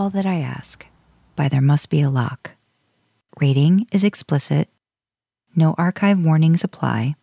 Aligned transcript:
All 0.00 0.08
That 0.08 0.24
I 0.24 0.40
Ask 0.40 0.86
by 1.36 1.50
There 1.50 1.60
Must 1.60 1.90
Be 1.90 2.00
a 2.00 2.08
Lock. 2.08 2.52
Rating 3.38 3.86
is 3.92 4.02
explicit. 4.02 4.70
No 5.54 5.74
archive 5.76 6.18
warnings 6.18 6.64
apply. 6.64 7.16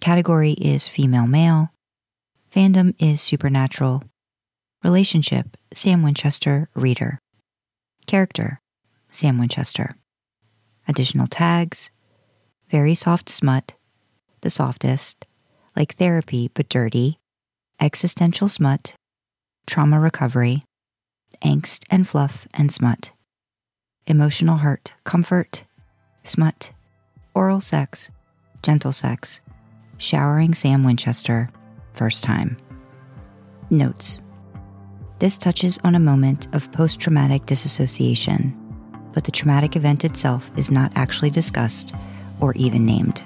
Category 0.00 0.52
is 0.52 0.86
female 0.86 1.26
male. 1.26 1.70
Fandom 2.54 2.94
is 2.98 3.22
supernatural. 3.22 4.04
Relationship 4.82 5.56
Sam 5.72 6.02
Winchester, 6.02 6.68
reader. 6.74 7.18
Character 8.06 8.60
Sam 9.10 9.38
Winchester. 9.38 9.96
Additional 10.86 11.26
tags 11.26 11.90
Very 12.68 12.94
soft 12.94 13.30
smut, 13.30 13.76
the 14.42 14.50
softest, 14.50 15.24
like 15.74 15.96
therapy 15.96 16.50
but 16.52 16.68
dirty, 16.68 17.18
existential 17.80 18.50
smut, 18.50 18.92
trauma 19.66 19.98
recovery, 19.98 20.60
angst 21.42 21.84
and 21.90 22.06
fluff 22.06 22.46
and 22.54 22.72
smut, 22.72 23.12
emotional 24.06 24.58
hurt, 24.58 24.92
comfort, 25.04 25.64
smut, 26.22 26.72
oral 27.34 27.60
sex, 27.60 28.10
gentle 28.62 28.92
sex, 28.92 29.40
showering 29.98 30.54
Sam 30.54 30.84
Winchester, 30.84 31.50
first 31.92 32.24
time. 32.24 32.56
Notes 33.70 34.20
This 35.18 35.38
touches 35.38 35.78
on 35.84 35.94
a 35.94 36.00
moment 36.00 36.54
of 36.54 36.70
post 36.72 37.00
traumatic 37.00 37.46
disassociation, 37.46 38.54
but 39.12 39.24
the 39.24 39.32
traumatic 39.32 39.76
event 39.76 40.04
itself 40.04 40.50
is 40.56 40.70
not 40.70 40.92
actually 40.94 41.30
discussed 41.30 41.94
or 42.40 42.52
even 42.54 42.84
named. 42.84 43.22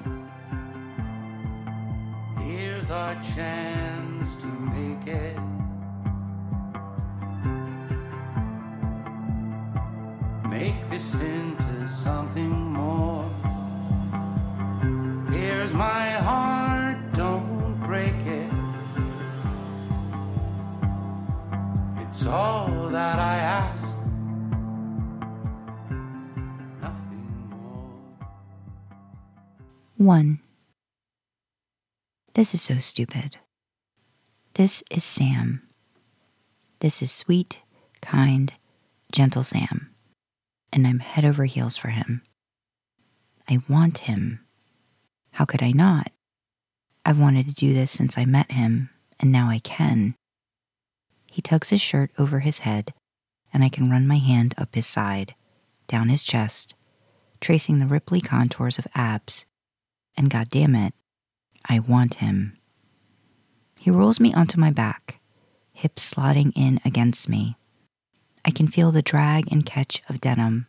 1. 29.98 30.38
This 32.34 32.54
is 32.54 32.62
so 32.62 32.78
stupid. 32.78 33.36
This 34.54 34.84
is 34.92 35.02
Sam. 35.02 35.68
This 36.78 37.02
is 37.02 37.10
sweet, 37.10 37.58
kind, 38.00 38.52
gentle 39.10 39.42
Sam. 39.42 39.92
And 40.72 40.86
I'm 40.86 41.00
head 41.00 41.24
over 41.24 41.46
heels 41.46 41.76
for 41.76 41.88
him. 41.88 42.22
I 43.48 43.58
want 43.69 43.98
him. 43.98 44.46
How 45.32 45.44
could 45.44 45.64
I 45.64 45.72
not? 45.72 46.12
I've 47.04 47.19
wanted 47.19 47.48
to 47.48 47.54
do 47.54 47.74
this 47.74 47.91
since 47.91 48.16
I 48.16 48.24
met 48.24 48.52
him, 48.52 48.91
and 49.19 49.32
now 49.32 49.50
I 49.50 49.58
can. 49.58 50.14
He 51.26 51.42
tugs 51.42 51.70
his 51.70 51.80
shirt 51.80 52.12
over 52.16 52.38
his 52.38 52.60
head, 52.60 52.94
and 53.52 53.64
I 53.64 53.69
can 53.69 53.91
run 53.91 54.06
my 54.06 54.19
hand 54.19 54.54
up 54.56 54.76
his 54.76 54.86
side, 54.86 55.34
down 55.88 56.08
his 56.08 56.22
chest, 56.22 56.76
tracing 57.41 57.80
the 57.80 57.86
ripply 57.86 58.24
contours 58.24 58.78
of 58.78 58.86
abs 58.94 59.44
and 60.19 60.28
God 60.28 60.50
damn 60.50 60.74
it, 60.74 60.92
I 61.66 61.78
want 61.78 62.15
him. 62.15 62.59
He 63.78 63.91
rolls 63.91 64.19
me 64.19 64.34
onto 64.34 64.59
my 64.59 64.72
back, 64.72 65.20
hips 65.72 66.12
slotting 66.12 66.53
in 66.56 66.81
against 66.84 67.28
me. 67.28 67.56
I 68.44 68.50
can 68.50 68.66
feel 68.66 68.91
the 68.91 69.00
drag 69.00 69.50
and 69.53 69.65
catch 69.65 70.03
of 70.09 70.20
denim. 70.20 70.66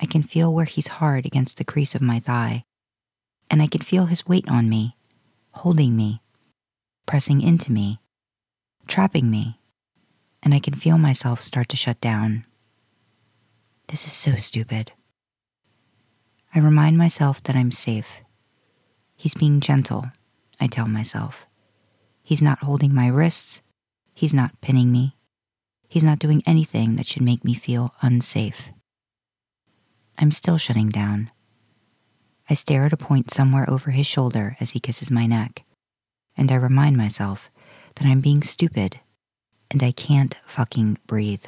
I 0.00 0.06
can 0.06 0.22
feel 0.22 0.52
where 0.52 0.64
he's 0.64 0.88
hard 0.88 1.24
against 1.24 1.58
the 1.58 1.64
crease 1.64 1.94
of 1.94 2.02
my 2.02 2.18
thigh, 2.18 2.64
and 3.48 3.62
I 3.62 3.68
can 3.68 3.80
feel 3.80 4.06
his 4.06 4.26
weight 4.26 4.50
on 4.50 4.68
me, 4.68 4.96
holding 5.52 5.94
me, 5.94 6.20
pressing 7.06 7.40
into 7.40 7.70
me, 7.70 8.00
trapping 8.88 9.30
me, 9.30 9.60
and 10.42 10.52
I 10.52 10.58
can 10.58 10.74
feel 10.74 10.98
myself 10.98 11.40
start 11.40 11.68
to 11.68 11.76
shut 11.76 12.00
down. 12.00 12.44
This 13.86 14.06
is 14.06 14.12
so 14.12 14.34
stupid. 14.34 14.90
I 16.52 16.58
remind 16.58 16.98
myself 16.98 17.40
that 17.44 17.56
I'm 17.56 17.70
safe. 17.70 18.25
He's 19.16 19.34
being 19.34 19.60
gentle, 19.60 20.10
I 20.60 20.66
tell 20.66 20.86
myself. 20.86 21.46
He's 22.22 22.42
not 22.42 22.60
holding 22.60 22.94
my 22.94 23.06
wrists. 23.06 23.62
He's 24.14 24.34
not 24.34 24.60
pinning 24.60 24.92
me. 24.92 25.16
He's 25.88 26.04
not 26.04 26.18
doing 26.18 26.42
anything 26.46 26.96
that 26.96 27.06
should 27.06 27.22
make 27.22 27.44
me 27.44 27.54
feel 27.54 27.94
unsafe. 28.02 28.68
I'm 30.18 30.32
still 30.32 30.58
shutting 30.58 30.90
down. 30.90 31.30
I 32.48 32.54
stare 32.54 32.84
at 32.84 32.92
a 32.92 32.96
point 32.96 33.32
somewhere 33.32 33.68
over 33.68 33.90
his 33.90 34.06
shoulder 34.06 34.56
as 34.60 34.72
he 34.72 34.80
kisses 34.80 35.10
my 35.10 35.26
neck, 35.26 35.64
and 36.36 36.52
I 36.52 36.56
remind 36.56 36.96
myself 36.96 37.50
that 37.96 38.06
I'm 38.06 38.20
being 38.20 38.42
stupid 38.42 39.00
and 39.70 39.82
I 39.82 39.92
can't 39.92 40.36
fucking 40.46 40.98
breathe. 41.06 41.44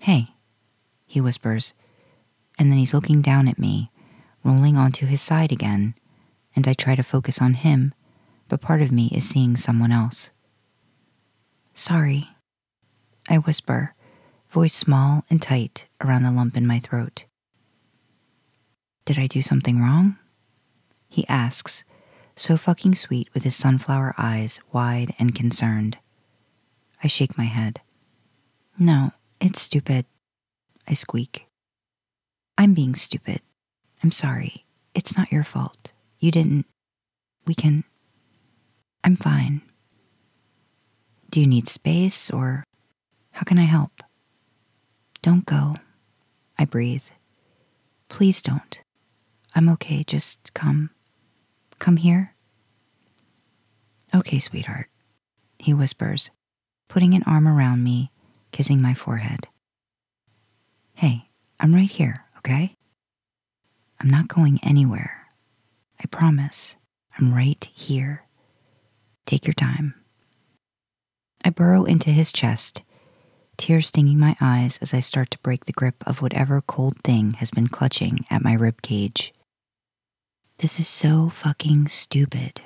Hey, 0.00 0.28
he 1.06 1.20
whispers, 1.20 1.72
and 2.58 2.70
then 2.70 2.78
he's 2.78 2.94
looking 2.94 3.22
down 3.22 3.48
at 3.48 3.58
me 3.58 3.90
rolling 4.44 4.76
onto 4.76 5.06
his 5.06 5.22
side 5.22 5.52
again, 5.52 5.94
and 6.54 6.66
I 6.66 6.72
try 6.72 6.94
to 6.94 7.02
focus 7.02 7.40
on 7.40 7.54
him, 7.54 7.94
but 8.48 8.60
part 8.60 8.82
of 8.82 8.92
me 8.92 9.10
is 9.14 9.28
seeing 9.28 9.56
someone 9.56 9.92
else. 9.92 10.30
Sorry, 11.74 12.28
I 13.28 13.38
whisper, 13.38 13.94
voice 14.50 14.74
small 14.74 15.24
and 15.30 15.40
tight 15.40 15.86
around 16.00 16.22
the 16.22 16.32
lump 16.32 16.56
in 16.56 16.66
my 16.66 16.80
throat. 16.80 17.24
Did 19.04 19.18
I 19.18 19.26
do 19.26 19.42
something 19.42 19.80
wrong? 19.80 20.16
He 21.08 21.26
asks, 21.28 21.84
so 22.36 22.56
fucking 22.56 22.94
sweet 22.94 23.28
with 23.34 23.44
his 23.44 23.56
sunflower 23.56 24.14
eyes 24.16 24.60
wide 24.72 25.14
and 25.18 25.34
concerned. 25.34 25.98
I 27.02 27.06
shake 27.06 27.38
my 27.38 27.44
head. 27.44 27.80
No, 28.78 29.12
it's 29.40 29.60
stupid. 29.60 30.06
I 30.86 30.94
squeak. 30.94 31.46
I'm 32.56 32.74
being 32.74 32.94
stupid. 32.94 33.40
I'm 34.02 34.10
sorry. 34.10 34.64
It's 34.94 35.16
not 35.16 35.32
your 35.32 35.44
fault. 35.44 35.92
You 36.18 36.30
didn't. 36.30 36.66
We 37.46 37.54
can. 37.54 37.84
I'm 39.04 39.16
fine. 39.16 39.62
Do 41.30 41.40
you 41.40 41.46
need 41.46 41.68
space 41.68 42.30
or 42.30 42.64
how 43.32 43.42
can 43.44 43.58
I 43.58 43.64
help? 43.64 44.02
Don't 45.22 45.46
go. 45.46 45.74
I 46.58 46.64
breathe. 46.64 47.04
Please 48.08 48.42
don't. 48.42 48.80
I'm 49.54 49.68
okay. 49.70 50.02
Just 50.04 50.54
come. 50.54 50.90
Come 51.78 51.96
here. 51.96 52.34
Okay, 54.14 54.38
sweetheart, 54.38 54.88
he 55.58 55.74
whispers, 55.74 56.30
putting 56.88 57.12
an 57.12 57.22
arm 57.24 57.46
around 57.46 57.84
me, 57.84 58.10
kissing 58.52 58.80
my 58.80 58.94
forehead. 58.94 59.48
Hey, 60.94 61.28
I'm 61.60 61.74
right 61.74 61.90
here, 61.90 62.24
okay? 62.38 62.74
I'm 64.00 64.10
not 64.10 64.28
going 64.28 64.60
anywhere. 64.62 65.26
I 66.02 66.06
promise. 66.06 66.76
I'm 67.18 67.34
right 67.34 67.68
here. 67.74 68.24
Take 69.26 69.46
your 69.46 69.54
time. 69.54 69.94
I 71.44 71.50
burrow 71.50 71.84
into 71.84 72.10
his 72.10 72.32
chest, 72.32 72.82
tears 73.56 73.88
stinging 73.88 74.18
my 74.18 74.36
eyes 74.40 74.78
as 74.80 74.94
I 74.94 75.00
start 75.00 75.30
to 75.32 75.38
break 75.38 75.64
the 75.64 75.72
grip 75.72 75.96
of 76.06 76.22
whatever 76.22 76.60
cold 76.60 76.96
thing 77.02 77.32
has 77.34 77.50
been 77.50 77.68
clutching 77.68 78.24
at 78.30 78.42
my 78.42 78.52
rib 78.52 78.82
cage. 78.82 79.32
This 80.58 80.78
is 80.80 80.88
so 80.88 81.28
fucking 81.28 81.88
stupid. 81.88 82.60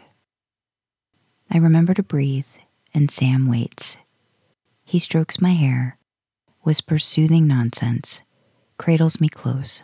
I 1.51 1.59
remember 1.59 1.95
to 1.95 2.03
breathe, 2.03 2.47
and 2.95 3.11
Sam 3.11 3.47
waits. 3.47 3.99
He 4.85 4.99
strokes 4.99 5.41
my 5.41 5.53
hair, 5.53 5.99
whispers 6.63 7.05
soothing 7.05 7.47
nonsense, 7.47 8.23
cradles 8.79 9.21
me 9.21 9.29
close. 9.29 9.83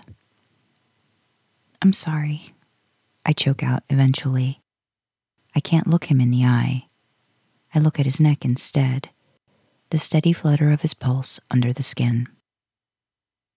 I'm 1.80 1.92
sorry. 1.92 2.54
I 3.24 3.32
choke 3.32 3.62
out 3.62 3.82
eventually. 3.88 4.60
I 5.54 5.60
can't 5.60 5.86
look 5.86 6.06
him 6.06 6.20
in 6.20 6.30
the 6.30 6.44
eye. 6.44 6.86
I 7.74 7.78
look 7.78 8.00
at 8.00 8.06
his 8.06 8.20
neck 8.20 8.44
instead, 8.44 9.10
the 9.90 9.98
steady 9.98 10.32
flutter 10.32 10.70
of 10.72 10.82
his 10.82 10.94
pulse 10.94 11.38
under 11.50 11.72
the 11.72 11.82
skin. 11.82 12.28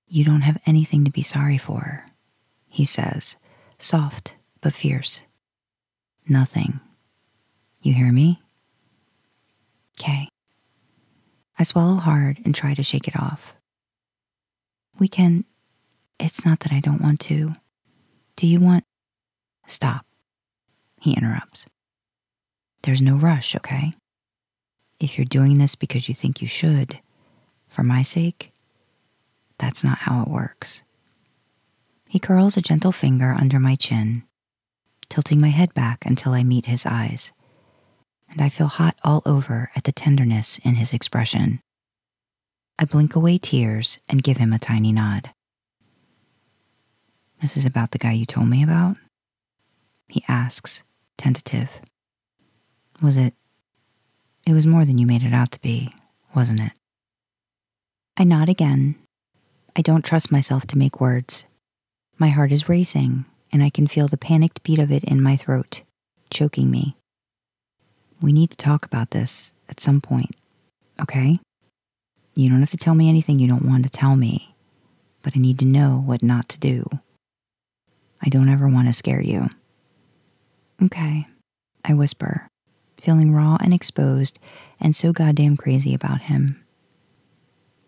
You 0.08 0.26
don't 0.26 0.42
have 0.42 0.62
anything 0.66 1.06
to 1.06 1.12
be 1.12 1.22
sorry 1.22 1.58
for, 1.58 2.06
he 2.70 2.86
says, 2.86 3.38
soft 3.80 4.36
but 4.62 4.74
fierce. 4.74 5.24
Nothing. 6.28 6.80
You 7.82 7.94
hear 7.94 8.12
me? 8.12 8.42
Okay. 10.00 10.28
I 11.58 11.64
swallow 11.64 11.96
hard 11.96 12.40
and 12.44 12.54
try 12.54 12.74
to 12.74 12.84
shake 12.84 13.08
it 13.08 13.16
off. 13.16 13.54
We 15.00 15.08
can. 15.08 15.46
It's 16.20 16.46
not 16.46 16.60
that 16.62 16.72
I 16.72 16.80
don't 16.80 17.02
want 17.02 17.20
to. 17.22 17.54
Do 18.36 18.48
you 18.48 18.60
want. 18.60 18.84
Stop. 19.68 20.06
He 21.00 21.14
interrupts. 21.14 21.66
There's 22.84 23.02
no 23.02 23.16
rush, 23.16 23.56
okay? 23.56 23.92
If 25.00 25.18
you're 25.18 25.26
doing 25.26 25.58
this 25.58 25.76
because 25.76 26.08
you 26.08 26.14
think 26.14 26.42
you 26.42 26.48
should, 26.48 27.00
for 27.68 27.84
my 27.84 28.04
sake, 28.04 28.52
that's 29.58 29.84
not 29.84 30.00
how 30.00 30.24
it 30.24 30.28
works. 30.28 30.82
He 32.08 32.20
curls 32.20 32.58
a 32.58 32.62
gentle 32.62 32.92
finger 32.92 33.32
under 33.32 33.60
my 33.60 33.76
chin, 33.76 34.24
tilting 35.10 35.40
my 35.40 35.50
head 35.50 35.74
back 35.74 36.06
until 36.06 36.34
I 36.34 36.44
meet 36.44 36.66
his 36.66 36.86
eyes, 36.86 37.32
and 38.30 38.42
I 38.42 38.50
feel 38.50 38.68
hot 38.68 38.98
all 39.04 39.22
over 39.26 39.72
at 39.76 39.84
the 39.86 39.92
tenderness 39.92 40.58
in 40.60 40.76
his 40.76 40.94
expression. 40.94 41.62
I 42.78 42.86
blink 42.86 43.16
away 43.16 43.38
tears 43.38 44.00
and 44.10 44.24
give 44.24 44.38
him 44.38 44.54
a 44.54 44.60
tiny 44.60 44.92
nod. 44.92 45.32
This 47.42 47.58
is 47.58 47.66
about 47.66 47.90
the 47.90 47.98
guy 47.98 48.12
you 48.12 48.28
told 48.28 48.48
me 48.48 48.62
about? 48.62 48.98
He 50.08 50.24
asks, 50.28 50.84
tentative. 51.18 51.70
Was 53.02 53.18
it? 53.18 53.34
It 54.46 54.54
was 54.54 54.68
more 54.68 54.86
than 54.86 55.00
you 55.00 55.08
made 55.08 55.24
it 55.24 55.34
out 55.34 55.52
to 55.52 55.62
be, 55.62 55.92
wasn't 56.36 56.60
it? 56.60 56.72
I 58.16 58.26
nod 58.26 58.48
again. 58.48 58.96
I 59.76 59.82
don't 59.82 60.06
trust 60.06 60.32
myself 60.32 60.68
to 60.68 60.78
make 60.78 61.02
words. 61.02 61.46
My 62.20 62.28
heart 62.30 62.52
is 62.52 62.70
racing, 62.70 63.26
and 63.52 63.64
I 63.64 63.72
can 63.72 63.88
feel 63.88 64.08
the 64.08 64.18
panicked 64.18 64.62
beat 64.62 64.78
of 64.78 64.92
it 64.92 65.04
in 65.04 65.24
my 65.24 65.36
throat, 65.36 65.82
choking 66.30 66.70
me. 66.70 66.96
We 68.22 68.34
need 68.34 68.52
to 68.52 68.58
talk 68.58 68.86
about 68.86 69.12
this 69.12 69.54
at 69.68 69.80
some 69.80 70.00
point, 70.00 70.36
okay? 71.02 71.38
You 72.36 72.50
don't 72.50 72.60
have 72.60 72.70
to 72.70 72.78
tell 72.78 72.94
me 72.94 73.10
anything 73.10 73.40
you 73.40 73.48
don't 73.48 73.66
want 73.66 73.84
to 73.86 73.90
tell 73.90 74.16
me, 74.16 74.54
but 75.24 75.34
I 75.36 75.40
need 75.40 75.58
to 75.60 75.66
know 75.66 76.04
what 76.06 76.22
not 76.22 76.48
to 76.50 76.60
do. 76.60 76.88
I 78.24 78.30
don't 78.30 78.50
ever 78.50 78.68
want 78.68 78.88
to 78.88 78.94
scare 78.94 79.22
you. 79.22 79.50
Okay, 80.82 81.28
I 81.84 81.94
whisper, 81.94 82.48
feeling 83.00 83.34
raw 83.34 83.58
and 83.62 83.74
exposed 83.74 84.40
and 84.80 84.96
so 84.96 85.12
goddamn 85.12 85.58
crazy 85.58 85.94
about 85.94 86.22
him. 86.22 86.64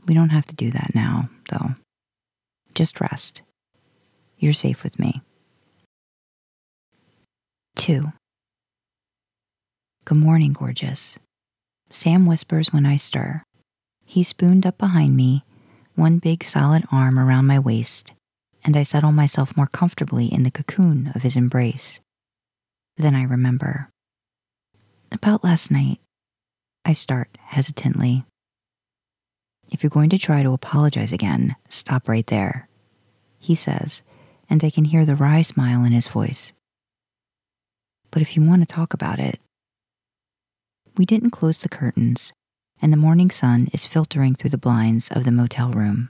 We 0.06 0.14
don't 0.14 0.30
have 0.30 0.46
to 0.48 0.56
do 0.56 0.70
that 0.72 0.92
now, 0.94 1.30
though. 1.50 1.72
Just 2.76 3.00
rest. 3.00 3.42
You're 4.38 4.54
safe 4.54 4.84
with 4.84 5.00
me. 5.00 5.22
2. 7.76 8.12
Good 10.06 10.18
morning, 10.18 10.54
gorgeous. 10.54 11.18
Sam 11.90 12.26
whispers 12.26 12.74
when 12.74 12.86
I 12.86 12.98
stir. 12.98 13.44
He 14.06 14.24
spooned 14.24 14.66
up 14.66 14.78
behind 14.78 15.16
me, 15.16 15.44
one 15.96 16.20
big 16.20 16.44
solid 16.44 16.84
arm 16.92 17.18
around 17.18 17.48
my 17.48 17.60
waist, 17.60 18.12
and 18.65 18.77
I 18.77 18.83
settle 18.83 19.12
myself 19.12 19.56
more 19.57 19.68
comfortably 19.68 20.27
in 20.27 20.44
the 20.44 20.51
cocoon 20.51 21.12
of 21.15 21.21
his 21.21 21.36
embrace. 21.36 22.00
Then 22.98 23.15
I 23.15 23.24
remember. 23.24 23.89
About 25.12 25.44
last 25.44 25.71
night, 25.71 26.00
I 26.86 26.94
start 26.94 27.38
hesitantly. 27.39 28.25
If 29.71 29.83
you're 29.83 29.89
going 29.89 30.10
to 30.10 30.18
try 30.18 30.44
to 30.44 30.54
apologize 30.54 31.12
again, 31.12 31.56
stop 31.69 32.07
right 32.07 32.27
there, 32.27 32.68
he 33.39 33.56
says, 33.56 34.04
and 34.50 34.63
I 34.63 34.69
can 34.69 34.86
hear 34.86 35.06
the 35.06 35.15
wry 35.15 35.42
smile 35.42 35.83
in 35.83 35.92
his 35.92 36.07
voice. 36.07 36.54
But 38.12 38.21
if 38.21 38.36
you 38.36 38.44
want 38.44 38.62
to 38.62 38.74
talk 38.74 38.94
about 38.94 39.19
it, 39.19 39.39
we 40.95 41.06
didn't 41.06 41.31
close 41.31 41.57
the 41.57 41.69
curtains, 41.69 42.33
and 42.81 42.94
the 42.94 42.98
morning 42.98 43.31
sun 43.31 43.69
is 43.74 43.86
filtering 43.86 44.36
through 44.36 44.51
the 44.51 44.57
blinds 44.57 45.10
of 45.10 45.24
the 45.24 45.31
motel 45.31 45.71
room, 45.71 46.10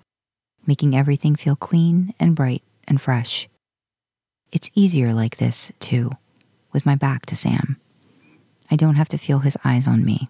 making 0.66 0.96
everything 0.96 1.36
feel 1.36 1.56
clean 1.56 2.14
and 2.20 2.36
bright 2.36 2.64
and 2.88 3.02
fresh. 3.02 3.48
It's 4.52 4.72
easier 4.76 5.14
like 5.14 5.38
this, 5.38 5.72
too 5.80 6.12
with 6.74 6.86
my 6.86 6.96
back 6.96 7.26
to 7.28 7.36
Sam. 7.36 7.78
I 8.70 8.76
don't 8.76 8.96
have 8.96 9.10
to 9.10 9.18
feel 9.18 9.40
his 9.40 9.58
eyes 9.64 9.88
on 9.88 10.04
me. 10.04 10.28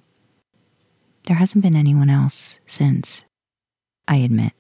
There 1.24 1.38
hasn't 1.38 1.63
been 1.63 1.75
anyone 1.75 2.09
else 2.09 2.59
since, 2.65 3.24
I 4.07 4.18
admit. 4.18 4.51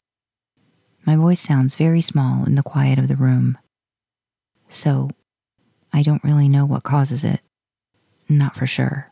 My 1.05 1.17
voice 1.17 1.41
sounds 1.41 1.75
very 1.75 1.99
small 1.99 2.45
in 2.45 2.55
the 2.55 2.63
quiet 2.63 2.97
of 2.97 3.09
the 3.09 3.17
room. 3.17 3.57
So, 4.69 5.09
I 5.91 6.01
don't 6.01 6.23
really 6.23 6.47
know 6.47 6.65
what 6.65 6.83
causes 6.83 7.25
it. 7.25 7.41
Not 8.29 8.55
for 8.55 8.65
sure. 8.65 9.11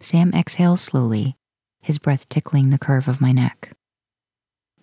Sam 0.00 0.32
exhales 0.32 0.80
slowly, 0.80 1.36
his 1.82 1.98
breath 1.98 2.28
tickling 2.30 2.70
the 2.70 2.78
curve 2.78 3.06
of 3.06 3.20
my 3.20 3.30
neck. 3.30 3.72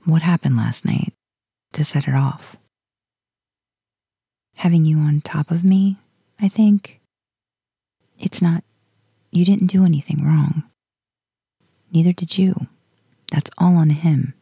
What 0.09 0.23
happened 0.23 0.57
last 0.57 0.85
night 0.85 1.13
to 1.73 1.85
set 1.85 2.07
it 2.07 2.15
off? 2.15 2.57
Having 4.55 4.85
you 4.85 4.97
on 4.97 5.21
top 5.21 5.51
of 5.51 5.63
me 5.63 5.97
I 6.41 6.47
think. 6.47 6.99
It's 8.17 8.41
not, 8.41 8.63
you 9.31 9.45
didn't 9.45 9.67
do 9.67 9.85
anything 9.85 10.23
wrong. 10.23 10.63
Neither 11.91 12.13
did 12.13 12.37
you. 12.37 12.67
That's 13.31 13.51
all 13.57 13.75
on 13.75 13.89
him, 13.89 14.33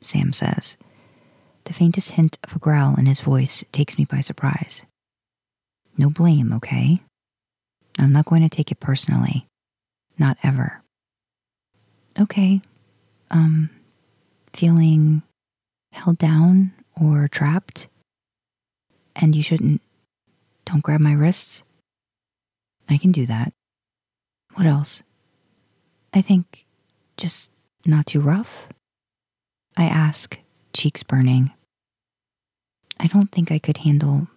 Sam 0.00 0.32
says. 0.32 0.76
The 1.64 1.72
faintest 1.72 2.12
hint 2.12 2.38
of 2.44 2.56
a 2.56 2.58
growl 2.58 2.96
in 2.96 3.06
his 3.06 3.20
voice 3.20 3.64
takes 3.72 3.98
me 3.98 4.04
by 4.04 4.20
surprise. 4.20 4.82
No 5.96 6.10
blame, 6.10 6.52
okay? 6.54 7.00
I'm 7.98 8.12
not 8.12 8.26
going 8.26 8.42
to 8.42 8.48
take 8.48 8.70
it 8.70 8.80
personally. 8.80 9.46
Not 10.18 10.36
ever. 10.42 10.82
Okay. 12.18 12.60
Um, 13.30 13.70
feeling 14.54 15.22
held 15.92 16.18
down 16.18 16.72
or 17.00 17.28
trapped? 17.28 17.88
And 19.14 19.36
you 19.36 19.42
shouldn't 19.42 19.80
don't 20.64 20.82
grab 20.82 21.00
my 21.00 21.12
wrists. 21.12 21.62
I 22.88 22.98
can 22.98 23.12
do 23.12 23.26
that. 23.26 23.52
What 24.54 24.66
else? 24.66 25.02
I 26.14 26.20
think 26.22 26.66
just 27.16 27.50
not 27.86 28.06
too 28.06 28.20
rough? 28.20 28.68
I 29.76 29.84
ask, 29.84 30.38
cheeks 30.72 31.02
burning. 31.02 31.52
I 33.00 33.06
don't 33.06 33.32
think 33.32 33.50
I 33.50 33.58
could 33.58 33.78
handle 33.78 34.28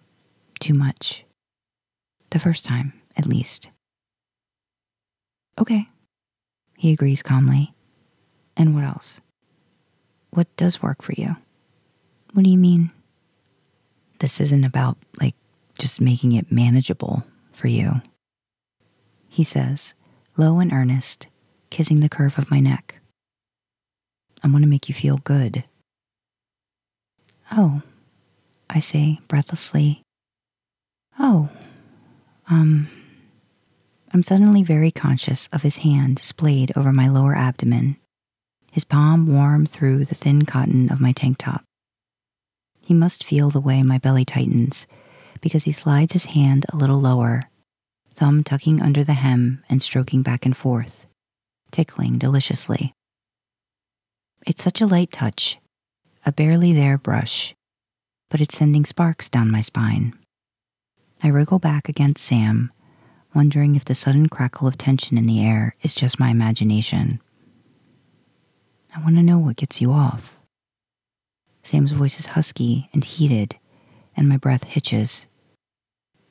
too 0.58 0.74
much. 0.74 1.24
The 2.30 2.38
first 2.38 2.64
time, 2.64 2.92
at 3.16 3.26
least. 3.26 3.68
Okay, 5.58 5.86
he 6.76 6.92
agrees 6.92 7.22
calmly. 7.22 7.74
And 8.56 8.74
what 8.74 8.84
else? 8.84 9.20
What 10.36 10.54
does 10.58 10.82
work 10.82 11.00
for 11.00 11.14
you? 11.14 11.34
What 12.34 12.44
do 12.44 12.50
you 12.50 12.58
mean? 12.58 12.90
This 14.18 14.38
isn't 14.38 14.64
about, 14.64 14.98
like, 15.18 15.34
just 15.78 15.98
making 15.98 16.32
it 16.32 16.52
manageable 16.52 17.24
for 17.54 17.68
you. 17.68 18.02
He 19.30 19.42
says, 19.42 19.94
low 20.36 20.58
and 20.58 20.74
earnest, 20.74 21.28
kissing 21.70 22.00
the 22.00 22.10
curve 22.10 22.38
of 22.38 22.50
my 22.50 22.60
neck. 22.60 22.96
I 24.44 24.48
want 24.48 24.62
to 24.62 24.68
make 24.68 24.90
you 24.90 24.94
feel 24.94 25.16
good. 25.24 25.64
Oh, 27.50 27.80
I 28.68 28.78
say 28.78 29.20
breathlessly. 29.28 30.02
Oh, 31.18 31.48
um, 32.50 32.90
I'm 34.12 34.22
suddenly 34.22 34.62
very 34.62 34.90
conscious 34.90 35.48
of 35.50 35.62
his 35.62 35.78
hand 35.78 36.18
splayed 36.18 36.72
over 36.76 36.92
my 36.92 37.08
lower 37.08 37.34
abdomen, 37.34 37.96
his 38.76 38.84
palm 38.84 39.26
warm 39.26 39.64
through 39.64 40.04
the 40.04 40.14
thin 40.14 40.44
cotton 40.44 40.92
of 40.92 41.00
my 41.00 41.10
tank 41.10 41.38
top. 41.38 41.64
He 42.82 42.92
must 42.92 43.24
feel 43.24 43.48
the 43.48 43.58
way 43.58 43.82
my 43.82 43.96
belly 43.96 44.26
tightens 44.26 44.86
because 45.40 45.64
he 45.64 45.72
slides 45.72 46.12
his 46.12 46.26
hand 46.26 46.66
a 46.70 46.76
little 46.76 47.00
lower, 47.00 47.44
thumb 48.10 48.44
tucking 48.44 48.82
under 48.82 49.02
the 49.02 49.14
hem 49.14 49.64
and 49.70 49.82
stroking 49.82 50.20
back 50.20 50.44
and 50.44 50.54
forth, 50.54 51.06
tickling 51.70 52.18
deliciously. 52.18 52.92
It's 54.46 54.62
such 54.62 54.82
a 54.82 54.86
light 54.86 55.10
touch, 55.10 55.56
a 56.26 56.30
barely 56.30 56.74
there 56.74 56.98
brush, 56.98 57.54
but 58.28 58.42
it's 58.42 58.58
sending 58.58 58.84
sparks 58.84 59.30
down 59.30 59.50
my 59.50 59.62
spine. 59.62 60.12
I 61.22 61.28
wriggle 61.28 61.60
back 61.60 61.88
against 61.88 62.22
Sam, 62.22 62.70
wondering 63.34 63.74
if 63.74 63.86
the 63.86 63.94
sudden 63.94 64.28
crackle 64.28 64.68
of 64.68 64.76
tension 64.76 65.16
in 65.16 65.24
the 65.24 65.42
air 65.42 65.74
is 65.80 65.94
just 65.94 66.20
my 66.20 66.28
imagination. 66.28 67.22
I 68.96 69.00
want 69.00 69.16
to 69.16 69.22
know 69.22 69.38
what 69.38 69.56
gets 69.56 69.82
you 69.82 69.92
off. 69.92 70.36
Sam's 71.62 71.92
voice 71.92 72.18
is 72.18 72.26
husky 72.26 72.88
and 72.94 73.04
heated, 73.04 73.56
and 74.16 74.26
my 74.26 74.38
breath 74.38 74.64
hitches. 74.64 75.26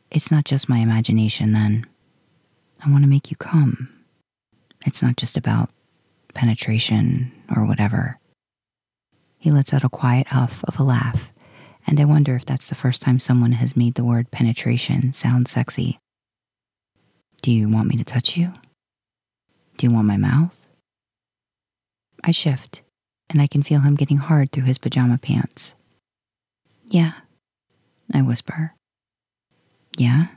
It's 0.09 0.31
not 0.31 0.45
just 0.45 0.67
my 0.67 0.79
imagination, 0.79 1.53
then. 1.53 1.85
I 2.83 2.89
want 2.89 3.03
to 3.03 3.09
make 3.09 3.29
you 3.29 3.37
come. 3.37 3.89
It's 4.83 5.03
not 5.03 5.15
just 5.15 5.37
about 5.37 5.69
penetration 6.33 7.31
or 7.55 7.65
whatever. 7.65 8.17
He 9.37 9.51
lets 9.51 9.71
out 9.71 9.83
a 9.83 9.89
quiet 9.89 10.27
huff 10.27 10.63
of 10.67 10.79
a 10.79 10.83
laugh, 10.83 11.29
and 11.85 11.99
I 11.99 12.05
wonder 12.05 12.35
if 12.35 12.45
that's 12.45 12.69
the 12.69 12.75
first 12.75 12.99
time 12.99 13.19
someone 13.19 13.51
has 13.51 13.77
made 13.77 13.93
the 13.93 14.03
word 14.03 14.31
penetration 14.31 15.13
sound 15.13 15.47
sexy. 15.47 15.99
Do 17.43 17.51
you 17.51 17.69
want 17.69 17.85
me 17.85 17.97
to 17.97 18.03
touch 18.03 18.35
you? 18.35 18.53
Do 19.77 19.85
you 19.85 19.93
want 19.93 20.07
my 20.07 20.17
mouth? 20.17 20.64
I 22.27 22.31
shift, 22.31 22.81
and 23.29 23.39
I 23.39 23.45
can 23.45 23.61
feel 23.61 23.81
him 23.81 23.93
getting 23.93 24.17
hard 24.17 24.51
through 24.51 24.63
his 24.63 24.79
pajama 24.79 25.19
pants. 25.19 25.75
Yeah, 26.87 27.11
I 28.11 28.23
whisper. 28.23 28.73
Yeah? 29.95 30.27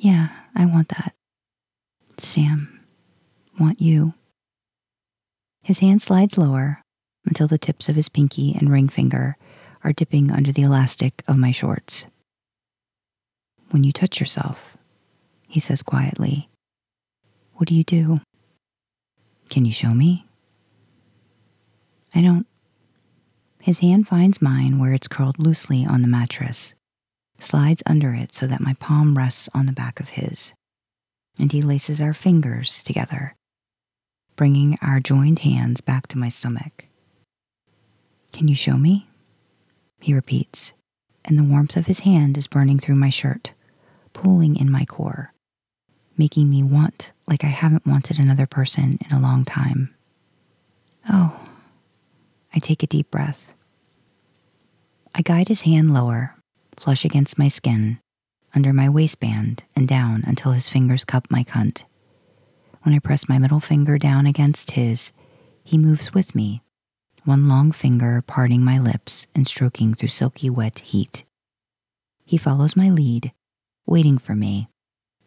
Yeah, 0.00 0.28
I 0.54 0.64
want 0.64 0.90
that. 0.90 1.14
Sam, 2.18 2.80
want 3.58 3.80
you. 3.80 4.14
His 5.62 5.80
hand 5.80 6.00
slides 6.00 6.38
lower 6.38 6.82
until 7.26 7.48
the 7.48 7.58
tips 7.58 7.88
of 7.88 7.96
his 7.96 8.08
pinky 8.08 8.54
and 8.54 8.70
ring 8.70 8.88
finger 8.88 9.36
are 9.82 9.92
dipping 9.92 10.30
under 10.30 10.52
the 10.52 10.62
elastic 10.62 11.24
of 11.26 11.36
my 11.36 11.50
shorts. 11.50 12.06
When 13.70 13.82
you 13.82 13.90
touch 13.90 14.20
yourself, 14.20 14.76
he 15.48 15.58
says 15.58 15.82
quietly, 15.82 16.48
what 17.54 17.68
do 17.68 17.74
you 17.74 17.82
do? 17.82 18.18
Can 19.50 19.64
you 19.64 19.72
show 19.72 19.90
me? 19.90 20.27
I 22.18 22.20
don't. 22.20 22.48
His 23.60 23.78
hand 23.78 24.08
finds 24.08 24.42
mine 24.42 24.80
where 24.80 24.92
it's 24.92 25.06
curled 25.06 25.38
loosely 25.38 25.86
on 25.86 26.02
the 26.02 26.08
mattress, 26.08 26.74
slides 27.38 27.80
under 27.86 28.12
it 28.12 28.34
so 28.34 28.48
that 28.48 28.60
my 28.60 28.74
palm 28.74 29.16
rests 29.16 29.48
on 29.54 29.66
the 29.66 29.72
back 29.72 30.00
of 30.00 30.08
his, 30.08 30.52
and 31.38 31.52
he 31.52 31.62
laces 31.62 32.00
our 32.00 32.12
fingers 32.12 32.82
together, 32.82 33.36
bringing 34.34 34.76
our 34.82 34.98
joined 34.98 35.40
hands 35.40 35.80
back 35.80 36.08
to 36.08 36.18
my 36.18 36.28
stomach. 36.28 36.88
Can 38.32 38.48
you 38.48 38.56
show 38.56 38.74
me? 38.74 39.06
He 40.00 40.12
repeats, 40.12 40.72
and 41.24 41.38
the 41.38 41.44
warmth 41.44 41.76
of 41.76 41.86
his 41.86 42.00
hand 42.00 42.36
is 42.36 42.48
burning 42.48 42.80
through 42.80 42.96
my 42.96 43.10
shirt, 43.10 43.52
pooling 44.12 44.56
in 44.56 44.72
my 44.72 44.84
core, 44.84 45.32
making 46.16 46.50
me 46.50 46.64
want 46.64 47.12
like 47.28 47.44
I 47.44 47.48
haven't 47.48 47.86
wanted 47.86 48.18
another 48.18 48.46
person 48.48 48.98
in 49.08 49.16
a 49.16 49.20
long 49.20 49.44
time. 49.44 49.94
Oh, 51.08 51.44
I 52.58 52.60
take 52.60 52.82
a 52.82 52.88
deep 52.88 53.08
breath. 53.12 53.54
I 55.14 55.22
guide 55.22 55.46
his 55.46 55.60
hand 55.60 55.94
lower, 55.94 56.34
flush 56.76 57.04
against 57.04 57.38
my 57.38 57.46
skin, 57.46 58.00
under 58.52 58.72
my 58.72 58.88
waistband, 58.88 59.62
and 59.76 59.86
down 59.86 60.24
until 60.26 60.50
his 60.50 60.68
fingers 60.68 61.04
cup 61.04 61.30
my 61.30 61.44
cunt. 61.44 61.84
When 62.82 62.96
I 62.96 62.98
press 62.98 63.28
my 63.28 63.38
middle 63.38 63.60
finger 63.60 63.96
down 63.96 64.26
against 64.26 64.72
his, 64.72 65.12
he 65.62 65.78
moves 65.78 66.12
with 66.12 66.34
me, 66.34 66.64
one 67.22 67.48
long 67.48 67.70
finger 67.70 68.24
parting 68.26 68.64
my 68.64 68.76
lips 68.76 69.28
and 69.36 69.46
stroking 69.46 69.94
through 69.94 70.08
silky 70.08 70.50
wet 70.50 70.80
heat. 70.80 71.22
He 72.24 72.36
follows 72.36 72.74
my 72.74 72.90
lead, 72.90 73.30
waiting 73.86 74.18
for 74.18 74.34
me, 74.34 74.68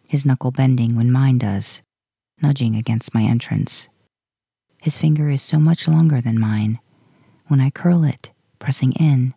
his 0.06 0.26
knuckle 0.26 0.52
bending 0.52 0.98
when 0.98 1.10
mine 1.14 1.38
does, 1.38 1.82
nudging 2.42 2.76
against 2.76 3.14
my 3.14 3.24
entrance. 3.24 3.88
His 4.82 4.98
finger 4.98 5.30
is 5.30 5.42
so 5.42 5.60
much 5.60 5.88
longer 5.88 6.20
than 6.20 6.38
mine. 6.38 6.82
When 7.52 7.60
I 7.60 7.70
curl 7.70 8.06
it, 8.06 8.32
pressing 8.60 8.94
in, 8.94 9.34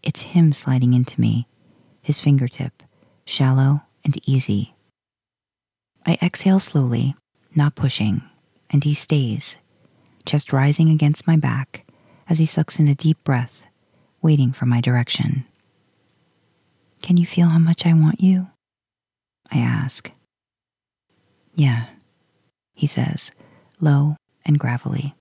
it's 0.00 0.22
him 0.22 0.52
sliding 0.52 0.94
into 0.94 1.20
me, 1.20 1.48
his 2.00 2.20
fingertip, 2.20 2.84
shallow 3.24 3.80
and 4.04 4.16
easy. 4.24 4.76
I 6.06 6.16
exhale 6.22 6.60
slowly, 6.60 7.16
not 7.56 7.74
pushing, 7.74 8.22
and 8.70 8.84
he 8.84 8.94
stays, 8.94 9.58
chest 10.24 10.52
rising 10.52 10.90
against 10.90 11.26
my 11.26 11.34
back 11.34 11.84
as 12.28 12.38
he 12.38 12.46
sucks 12.46 12.78
in 12.78 12.86
a 12.86 12.94
deep 12.94 13.18
breath, 13.24 13.64
waiting 14.22 14.52
for 14.52 14.66
my 14.66 14.80
direction. 14.80 15.44
Can 17.02 17.16
you 17.16 17.26
feel 17.26 17.48
how 17.48 17.58
much 17.58 17.84
I 17.84 17.94
want 17.94 18.20
you? 18.20 18.46
I 19.50 19.58
ask. 19.58 20.12
Yeah, 21.56 21.86
he 22.74 22.86
says, 22.86 23.32
low 23.80 24.14
and 24.44 24.56
gravelly. 24.56 25.16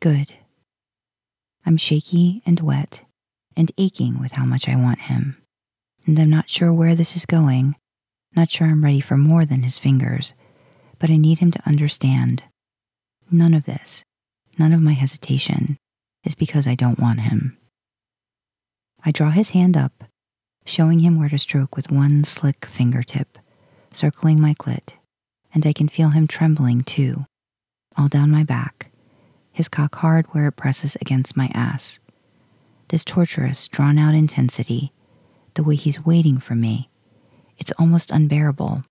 Good. 0.00 0.34
I'm 1.66 1.76
shaky 1.76 2.42
and 2.46 2.60
wet 2.60 3.02
and 3.56 3.72
aching 3.76 4.20
with 4.20 4.32
how 4.32 4.44
much 4.46 4.68
I 4.68 4.76
want 4.76 5.00
him, 5.00 5.36
and 6.06 6.18
I'm 6.18 6.30
not 6.30 6.48
sure 6.48 6.72
where 6.72 6.94
this 6.94 7.16
is 7.16 7.26
going, 7.26 7.74
not 8.34 8.50
sure 8.50 8.66
I'm 8.66 8.84
ready 8.84 9.00
for 9.00 9.16
more 9.16 9.44
than 9.44 9.64
his 9.64 9.76
fingers, 9.78 10.32
but 10.98 11.10
I 11.10 11.16
need 11.16 11.38
him 11.38 11.50
to 11.50 11.68
understand. 11.68 12.44
None 13.30 13.52
of 13.52 13.64
this, 13.64 14.04
none 14.58 14.72
of 14.72 14.80
my 14.80 14.92
hesitation, 14.92 15.76
is 16.24 16.34
because 16.34 16.66
I 16.66 16.74
don't 16.74 17.00
want 17.00 17.20
him. 17.20 17.58
I 19.04 19.10
draw 19.10 19.30
his 19.30 19.50
hand 19.50 19.76
up, 19.76 20.04
showing 20.64 21.00
him 21.00 21.18
where 21.18 21.28
to 21.28 21.38
stroke 21.38 21.76
with 21.76 21.90
one 21.90 22.24
slick 22.24 22.64
fingertip, 22.64 23.38
circling 23.92 24.40
my 24.40 24.54
clit 24.54 24.94
and 25.56 25.66
I 25.66 25.72
can 25.72 25.88
feel 25.88 26.10
him 26.10 26.28
trembling 26.28 26.82
too, 26.82 27.24
all 27.96 28.08
down 28.08 28.30
my 28.30 28.44
back, 28.44 28.90
his 29.56 29.68
cock 29.68 29.94
hard 29.96 30.26
where 30.26 30.48
it 30.48 30.52
presses 30.52 30.98
against 31.00 31.34
my 31.34 31.50
ass. 31.54 31.98
This 32.88 33.02
torturous, 33.02 33.66
drawn 33.68 33.96
out 33.96 34.14
intensity, 34.14 34.92
the 35.54 35.62
way 35.62 35.76
he's 35.76 36.04
waiting 36.04 36.36
for 36.38 36.54
me, 36.54 36.90
it's 37.56 37.72
almost 37.78 38.10
unbearable, 38.10 38.82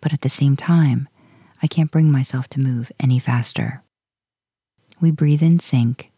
but 0.00 0.14
at 0.14 0.22
the 0.22 0.30
same 0.30 0.56
time, 0.56 1.06
I 1.62 1.66
can't 1.66 1.90
bring 1.90 2.10
myself 2.10 2.48
to 2.48 2.60
move 2.60 2.90
any 2.98 3.18
faster. 3.18 3.82
We 5.02 5.10
breathe 5.10 5.42
in 5.42 5.60
sync, 5.60 6.10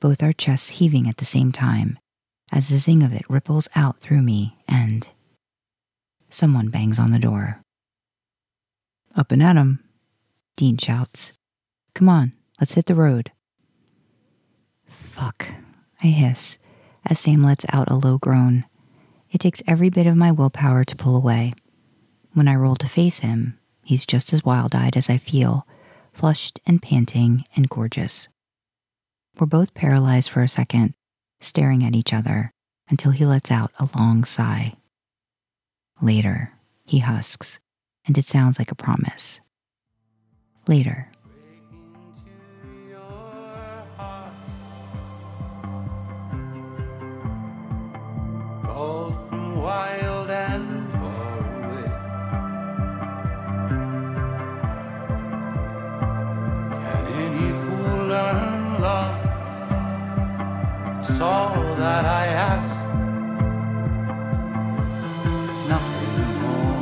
both 0.00 0.22
our 0.22 0.32
chests 0.32 0.70
heaving 0.70 1.06
at 1.06 1.18
the 1.18 1.26
same 1.26 1.52
time, 1.52 1.98
as 2.50 2.70
the 2.70 2.78
zing 2.78 3.02
of 3.02 3.12
it 3.12 3.28
ripples 3.28 3.68
out 3.74 3.98
through 4.00 4.22
me, 4.22 4.56
and 4.66 5.06
someone 6.30 6.70
bangs 6.70 6.98
on 6.98 7.12
the 7.12 7.18
door. 7.18 7.60
Up 9.14 9.30
and 9.30 9.42
at 9.42 9.58
'em, 9.58 9.84
Dean 10.56 10.78
shouts. 10.78 11.34
Come 11.92 12.08
on, 12.08 12.32
let's 12.60 12.74
hit 12.74 12.86
the 12.86 12.94
road. 12.94 13.32
Fuck, 14.86 15.48
I 16.02 16.08
hiss 16.08 16.58
as 17.08 17.20
Sam 17.20 17.42
lets 17.42 17.64
out 17.72 17.90
a 17.90 17.94
low 17.94 18.18
groan. 18.18 18.64
It 19.30 19.38
takes 19.38 19.62
every 19.66 19.90
bit 19.90 20.06
of 20.06 20.16
my 20.16 20.32
willpower 20.32 20.84
to 20.84 20.96
pull 20.96 21.16
away. 21.16 21.52
When 22.32 22.48
I 22.48 22.54
roll 22.54 22.76
to 22.76 22.88
face 22.88 23.20
him, 23.20 23.58
he's 23.82 24.04
just 24.04 24.32
as 24.32 24.44
wild 24.44 24.74
eyed 24.74 24.96
as 24.96 25.08
I 25.08 25.18
feel, 25.18 25.66
flushed 26.12 26.60
and 26.66 26.82
panting 26.82 27.44
and 27.54 27.68
gorgeous. 27.68 28.28
We're 29.38 29.46
both 29.46 29.74
paralyzed 29.74 30.30
for 30.30 30.42
a 30.42 30.48
second, 30.48 30.94
staring 31.40 31.84
at 31.84 31.94
each 31.94 32.12
other 32.12 32.52
until 32.88 33.12
he 33.12 33.26
lets 33.26 33.50
out 33.50 33.72
a 33.78 33.88
long 33.96 34.24
sigh. 34.24 34.74
Later, 36.00 36.52
he 36.84 37.00
husks, 37.00 37.58
and 38.06 38.16
it 38.16 38.24
sounds 38.24 38.58
like 38.58 38.70
a 38.70 38.76
promise. 38.76 39.40
Later. 40.66 41.10
That 61.96 62.04
I. 62.04 62.26
Nothing 65.66 66.40
more. 66.42 66.80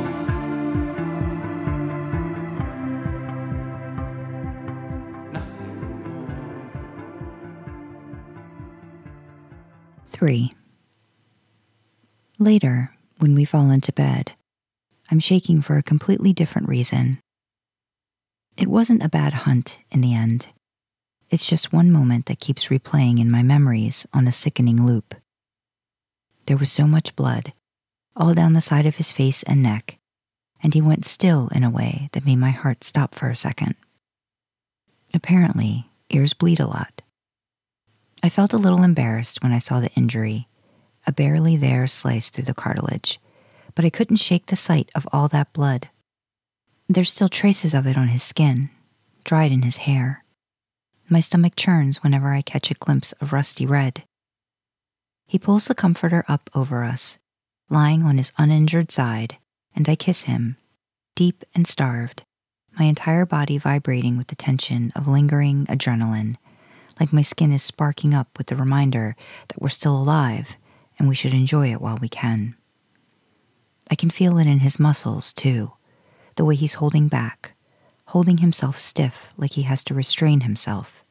Nothing. 5.31 5.75
3. 10.07 10.51
Later, 12.37 12.91
when 13.19 13.35
we 13.35 13.45
fall 13.45 13.71
into 13.71 13.93
bed, 13.93 14.33
I'm 15.09 15.21
shaking 15.21 15.61
for 15.61 15.77
a 15.77 15.83
completely 15.83 16.33
different 16.33 16.67
reason. 16.67 17.19
It 18.57 18.67
wasn't 18.67 19.01
a 19.03 19.07
bad 19.07 19.33
hunt 19.33 19.79
in 19.91 20.01
the 20.01 20.13
end. 20.13 20.47
It's 21.29 21.47
just 21.47 21.73
one 21.73 21.91
moment 21.91 22.27
that 22.27 22.39
keeps 22.39 22.67
replaying 22.67 23.19
in 23.19 23.31
my 23.31 23.41
memories 23.41 24.05
on 24.13 24.27
a 24.27 24.31
sickening 24.31 24.85
loop. 24.85 25.15
There 26.45 26.57
was 26.57 26.71
so 26.71 26.85
much 26.85 27.15
blood, 27.15 27.53
all 28.15 28.33
down 28.33 28.53
the 28.53 28.61
side 28.61 28.85
of 28.85 28.97
his 28.97 29.11
face 29.11 29.41
and 29.43 29.63
neck, 29.63 29.97
and 30.61 30.73
he 30.73 30.81
went 30.81 31.05
still 31.05 31.49
in 31.53 31.63
a 31.63 31.69
way 31.69 32.09
that 32.13 32.25
made 32.25 32.37
my 32.37 32.51
heart 32.51 32.83
stop 32.83 33.15
for 33.15 33.29
a 33.29 33.35
second. 33.35 33.75
Apparently, 35.13 35.89
ears 36.09 36.33
bleed 36.33 36.59
a 36.59 36.67
lot. 36.67 37.01
I 38.21 38.29
felt 38.29 38.53
a 38.53 38.57
little 38.57 38.83
embarrassed 38.83 39.41
when 39.41 39.51
I 39.51 39.59
saw 39.59 39.79
the 39.79 39.91
injury, 39.93 40.47
a 41.07 41.11
barely 41.11 41.57
there 41.57 41.87
slice 41.87 42.29
through 42.29 42.45
the 42.45 42.53
cartilage, 42.53 43.19
but 43.73 43.85
I 43.85 43.89
couldn't 43.89 44.17
shake 44.17 44.47
the 44.47 44.55
sight 44.55 44.89
of 44.93 45.07
all 45.11 45.27
that 45.29 45.53
blood. 45.53 45.89
There's 46.87 47.11
still 47.11 47.29
traces 47.29 47.73
of 47.73 47.87
it 47.87 47.97
on 47.97 48.09
his 48.09 48.23
skin, 48.23 48.69
dried 49.23 49.51
in 49.51 49.63
his 49.63 49.77
hair. 49.77 50.24
My 51.07 51.19
stomach 51.19 51.53
churns 51.55 52.01
whenever 52.01 52.33
I 52.33 52.41
catch 52.41 52.71
a 52.71 52.75
glimpse 52.75 53.11
of 53.13 53.31
rusty 53.31 53.65
red. 53.65 54.03
He 55.27 55.37
pulls 55.37 55.65
the 55.65 55.75
comforter 55.75 56.25
up 56.27 56.49
over 56.55 56.83
us, 56.83 57.19
lying 57.69 58.03
on 58.03 58.17
his 58.17 58.31
uninjured 58.39 58.91
side, 58.91 59.37
and 59.75 59.87
I 59.87 59.95
kiss 59.95 60.23
him, 60.23 60.57
deep 61.15 61.43
and 61.53 61.67
starved, 61.67 62.23
my 62.79 62.85
entire 62.85 63.25
body 63.25 63.57
vibrating 63.57 64.17
with 64.17 64.27
the 64.27 64.35
tension 64.35 64.91
of 64.95 65.07
lingering 65.07 65.65
adrenaline, 65.67 66.37
like 66.99 67.13
my 67.13 67.21
skin 67.21 67.51
is 67.51 67.61
sparking 67.61 68.13
up 68.13 68.37
with 68.37 68.47
the 68.47 68.55
reminder 68.55 69.15
that 69.49 69.61
we're 69.61 69.69
still 69.69 69.95
alive 69.95 70.55
and 70.97 71.07
we 71.07 71.15
should 71.15 71.33
enjoy 71.33 71.71
it 71.71 71.81
while 71.81 71.97
we 71.97 72.09
can. 72.09 72.55
I 73.91 73.95
can 73.95 74.09
feel 74.09 74.37
it 74.39 74.47
in 74.47 74.59
his 74.59 74.79
muscles, 74.79 75.33
too, 75.33 75.73
the 76.35 76.45
way 76.45 76.55
he's 76.55 76.75
holding 76.75 77.07
back, 77.07 77.54
holding 78.07 78.37
himself 78.37 78.77
stiff 78.77 79.33
like 79.37 79.51
he 79.51 79.63
has 79.63 79.83
to 79.83 79.93
restrain 79.93 80.41
himself. 80.41 81.03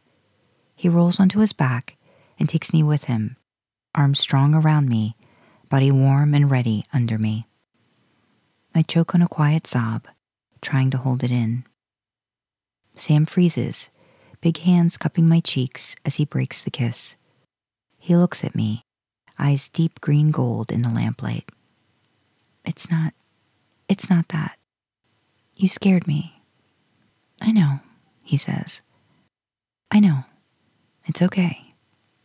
He 0.74 0.88
rolls 0.88 1.20
onto 1.20 1.40
his 1.40 1.52
back 1.52 1.96
and 2.38 2.48
takes 2.48 2.72
me 2.72 2.82
with 2.82 3.04
him, 3.04 3.36
arms 3.94 4.20
strong 4.20 4.54
around 4.54 4.88
me, 4.88 5.16
body 5.68 5.90
warm 5.90 6.34
and 6.34 6.50
ready 6.50 6.84
under 6.92 7.18
me. 7.18 7.46
I 8.74 8.82
choke 8.82 9.14
on 9.14 9.22
a 9.22 9.28
quiet 9.28 9.66
sob, 9.66 10.06
trying 10.60 10.90
to 10.90 10.98
hold 10.98 11.22
it 11.22 11.30
in. 11.30 11.64
Sam 12.96 13.24
freezes, 13.24 13.90
big 14.40 14.58
hands 14.58 14.96
cupping 14.96 15.28
my 15.28 15.40
cheeks 15.40 15.96
as 16.04 16.16
he 16.16 16.24
breaks 16.24 16.62
the 16.62 16.70
kiss. 16.70 17.16
He 17.98 18.16
looks 18.16 18.44
at 18.44 18.54
me, 18.54 18.84
eyes 19.38 19.68
deep 19.68 20.00
green 20.00 20.30
gold 20.30 20.70
in 20.70 20.82
the 20.82 20.90
lamplight. 20.90 21.48
It's 22.64 22.90
not, 22.90 23.14
it's 23.88 24.10
not 24.10 24.28
that. 24.28 24.58
You 25.56 25.68
scared 25.68 26.06
me. 26.06 26.33
I 27.44 27.52
know, 27.52 27.80
he 28.22 28.38
says. 28.38 28.80
I 29.90 30.00
know. 30.00 30.24
It's 31.04 31.20
okay. 31.20 31.68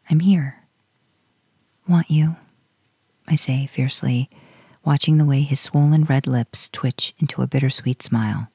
I'm 0.10 0.22
here. 0.22 0.64
Want 1.90 2.10
you, 2.10 2.38
I 3.28 3.36
say 3.36 3.66
fiercely, 3.66 4.30
watching 4.86 5.18
the 5.18 5.26
way 5.26 5.42
his 5.42 5.60
swollen 5.60 6.06
red 6.06 6.26
lips 6.26 6.70
twitch 6.70 7.14
into 7.20 7.42
a 7.42 7.48
bittersweet 7.48 8.02
smile. 8.02 8.48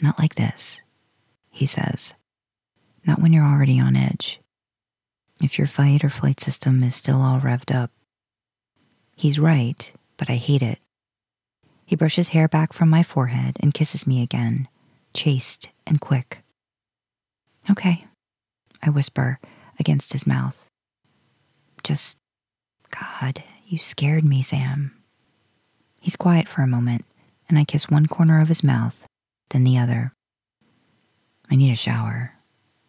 Not 0.00 0.20
like 0.20 0.36
this, 0.36 0.82
he 1.50 1.66
says. 1.66 2.14
Not 3.04 3.20
when 3.20 3.32
you're 3.32 3.44
already 3.44 3.80
on 3.80 3.96
edge. 3.96 4.40
If 5.42 5.58
your 5.58 5.66
fight 5.66 6.04
or 6.04 6.10
flight 6.10 6.38
system 6.38 6.80
is 6.84 6.94
still 6.94 7.20
all 7.20 7.40
revved 7.40 7.74
up. 7.74 7.90
He's 9.16 9.40
right, 9.40 9.92
but 10.16 10.30
I 10.30 10.36
hate 10.36 10.62
it. 10.62 10.78
He 11.84 11.96
brushes 11.96 12.28
hair 12.28 12.46
back 12.46 12.72
from 12.72 12.88
my 12.88 13.02
forehead 13.02 13.56
and 13.58 13.74
kisses 13.74 14.06
me 14.06 14.22
again, 14.22 14.68
chaste 15.14 15.70
and 15.86 16.00
quick. 16.00 16.42
Okay, 17.70 18.00
I 18.82 18.90
whisper 18.90 19.38
against 19.78 20.12
his 20.12 20.26
mouth. 20.26 20.68
Just, 21.82 22.18
God, 22.90 23.42
you 23.66 23.78
scared 23.78 24.24
me, 24.24 24.42
Sam. 24.42 24.94
He's 26.00 26.16
quiet 26.16 26.48
for 26.48 26.62
a 26.62 26.66
moment, 26.66 27.06
and 27.48 27.58
I 27.58 27.64
kiss 27.64 27.88
one 27.88 28.06
corner 28.06 28.40
of 28.40 28.48
his 28.48 28.62
mouth, 28.62 29.06
then 29.50 29.64
the 29.64 29.78
other. 29.78 30.12
I 31.50 31.56
need 31.56 31.72
a 31.72 31.76
shower, 31.76 32.34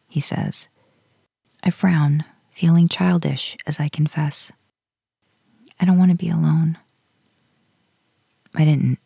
he 0.09 0.19
says. 0.19 0.67
I 1.63 1.69
frown, 1.69 2.25
feeling 2.49 2.87
childish 2.87 3.55
as 3.65 3.79
I 3.79 3.87
confess. 3.87 4.51
I 5.79 5.85
don't 5.85 5.97
want 5.97 6.11
to 6.11 6.17
be 6.17 6.29
alone. 6.29 6.77
I 8.53 8.65
didn't. 8.65 8.99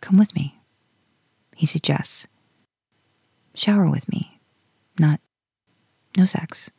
Come 0.00 0.18
with 0.18 0.34
me, 0.34 0.60
he 1.56 1.64
suggests. 1.64 2.26
Shower 3.54 3.88
with 3.88 4.08
me, 4.08 4.40
not 4.98 5.20
no 6.16 6.24
sex. 6.24 6.70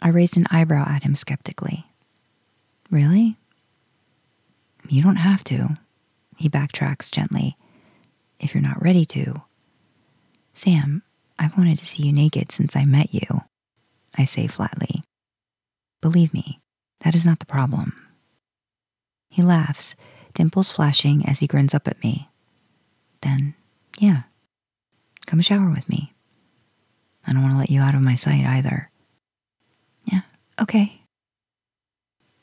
I 0.00 0.08
raised 0.08 0.36
an 0.36 0.46
eyebrow 0.50 0.86
at 0.88 1.02
him 1.02 1.14
skeptically. 1.14 1.86
Really? 2.90 3.36
You 4.88 5.02
don't 5.02 5.16
have 5.16 5.44
to. 5.44 5.78
He 6.36 6.48
backtracks 6.48 7.10
gently. 7.10 7.56
If 8.40 8.54
you're 8.54 8.62
not 8.62 8.82
ready 8.82 9.04
to. 9.06 9.42
Sam, 10.54 11.02
I've 11.38 11.56
wanted 11.56 11.78
to 11.78 11.86
see 11.86 12.02
you 12.04 12.12
naked 12.12 12.50
since 12.50 12.74
I 12.76 12.84
met 12.84 13.14
you, 13.14 13.42
I 14.16 14.24
say 14.24 14.46
flatly. 14.46 15.02
Believe 16.00 16.34
me, 16.34 16.60
that 17.00 17.14
is 17.14 17.24
not 17.24 17.38
the 17.38 17.46
problem. 17.46 17.94
He 19.30 19.42
laughs, 19.42 19.96
dimples 20.34 20.70
flashing 20.70 21.24
as 21.26 21.38
he 21.38 21.46
grins 21.46 21.74
up 21.74 21.88
at 21.88 22.02
me. 22.02 22.28
Then, 23.22 23.54
yeah, 23.98 24.22
come 25.26 25.40
shower 25.40 25.70
with 25.70 25.88
me. 25.88 26.12
I 27.26 27.32
don't 27.32 27.42
want 27.42 27.54
to 27.54 27.58
let 27.58 27.70
you 27.70 27.80
out 27.80 27.94
of 27.94 28.02
my 28.02 28.14
sight 28.14 28.44
either. 28.44 28.90
Yeah, 30.04 30.22
okay. 30.60 31.02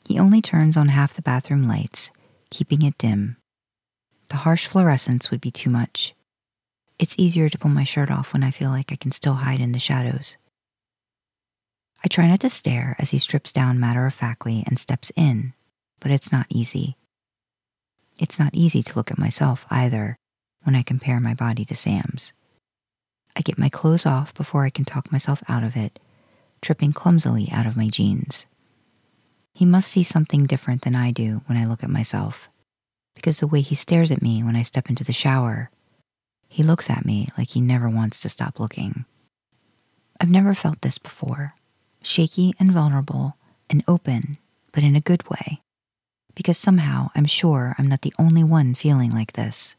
He 0.08 0.18
only 0.18 0.40
turns 0.40 0.76
on 0.76 0.88
half 0.88 1.14
the 1.14 1.22
bathroom 1.22 1.68
lights, 1.68 2.10
keeping 2.50 2.82
it 2.82 2.98
dim. 2.98 3.36
The 4.28 4.38
harsh 4.38 4.66
fluorescence 4.66 5.30
would 5.30 5.40
be 5.40 5.50
too 5.50 5.70
much. 5.70 6.14
It's 6.98 7.16
easier 7.18 7.48
to 7.48 7.58
pull 7.58 7.70
my 7.70 7.84
shirt 7.84 8.10
off 8.10 8.32
when 8.32 8.42
I 8.42 8.50
feel 8.50 8.70
like 8.70 8.92
I 8.92 8.96
can 8.96 9.12
still 9.12 9.34
hide 9.34 9.60
in 9.60 9.72
the 9.72 9.78
shadows. 9.78 10.36
I 12.02 12.08
try 12.08 12.26
not 12.26 12.40
to 12.40 12.48
stare 12.48 12.96
as 12.98 13.10
he 13.10 13.18
strips 13.18 13.52
down 13.52 13.80
matter 13.80 14.06
of 14.06 14.14
factly 14.14 14.64
and 14.66 14.78
steps 14.78 15.12
in, 15.16 15.52
but 16.00 16.10
it's 16.10 16.32
not 16.32 16.46
easy. 16.48 16.96
It's 18.18 18.38
not 18.38 18.54
easy 18.54 18.82
to 18.82 18.94
look 18.96 19.10
at 19.10 19.18
myself 19.18 19.66
either 19.70 20.16
when 20.62 20.74
I 20.74 20.82
compare 20.82 21.18
my 21.18 21.34
body 21.34 21.64
to 21.66 21.74
Sam's. 21.74 22.32
I 23.36 23.42
get 23.42 23.58
my 23.58 23.68
clothes 23.68 24.06
off 24.06 24.34
before 24.34 24.64
I 24.64 24.70
can 24.70 24.84
talk 24.84 25.12
myself 25.12 25.42
out 25.48 25.62
of 25.62 25.76
it, 25.76 25.98
tripping 26.60 26.92
clumsily 26.92 27.48
out 27.50 27.66
of 27.66 27.76
my 27.76 27.88
jeans. 27.88 28.46
He 29.54 29.64
must 29.64 29.90
see 29.90 30.02
something 30.02 30.46
different 30.46 30.82
than 30.82 30.96
I 30.96 31.10
do 31.10 31.42
when 31.46 31.58
I 31.58 31.66
look 31.66 31.82
at 31.82 31.90
myself, 31.90 32.48
because 33.14 33.40
the 33.40 33.46
way 33.46 33.60
he 33.60 33.74
stares 33.74 34.10
at 34.10 34.22
me 34.22 34.42
when 34.42 34.56
I 34.56 34.62
step 34.62 34.88
into 34.88 35.04
the 35.04 35.12
shower, 35.12 35.70
he 36.48 36.62
looks 36.62 36.90
at 36.90 37.04
me 37.04 37.28
like 37.38 37.50
he 37.50 37.60
never 37.60 37.88
wants 37.88 38.20
to 38.20 38.28
stop 38.28 38.58
looking. 38.58 39.04
I've 40.20 40.30
never 40.30 40.54
felt 40.54 40.82
this 40.82 40.98
before 40.98 41.54
shaky 42.02 42.54
and 42.58 42.72
vulnerable 42.72 43.36
and 43.68 43.84
open, 43.86 44.38
but 44.72 44.82
in 44.82 44.96
a 44.96 45.00
good 45.00 45.28
way, 45.28 45.60
because 46.34 46.56
somehow 46.56 47.10
I'm 47.14 47.26
sure 47.26 47.74
I'm 47.78 47.86
not 47.86 48.02
the 48.02 48.14
only 48.18 48.42
one 48.42 48.74
feeling 48.74 49.10
like 49.10 49.34
this. 49.34 49.76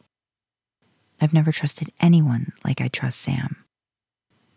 I've 1.22 1.34
never 1.34 1.52
trusted 1.52 1.94
anyone 2.02 2.52
like 2.66 2.82
I 2.82 2.88
trust 2.88 3.22
Sam. 3.22 3.64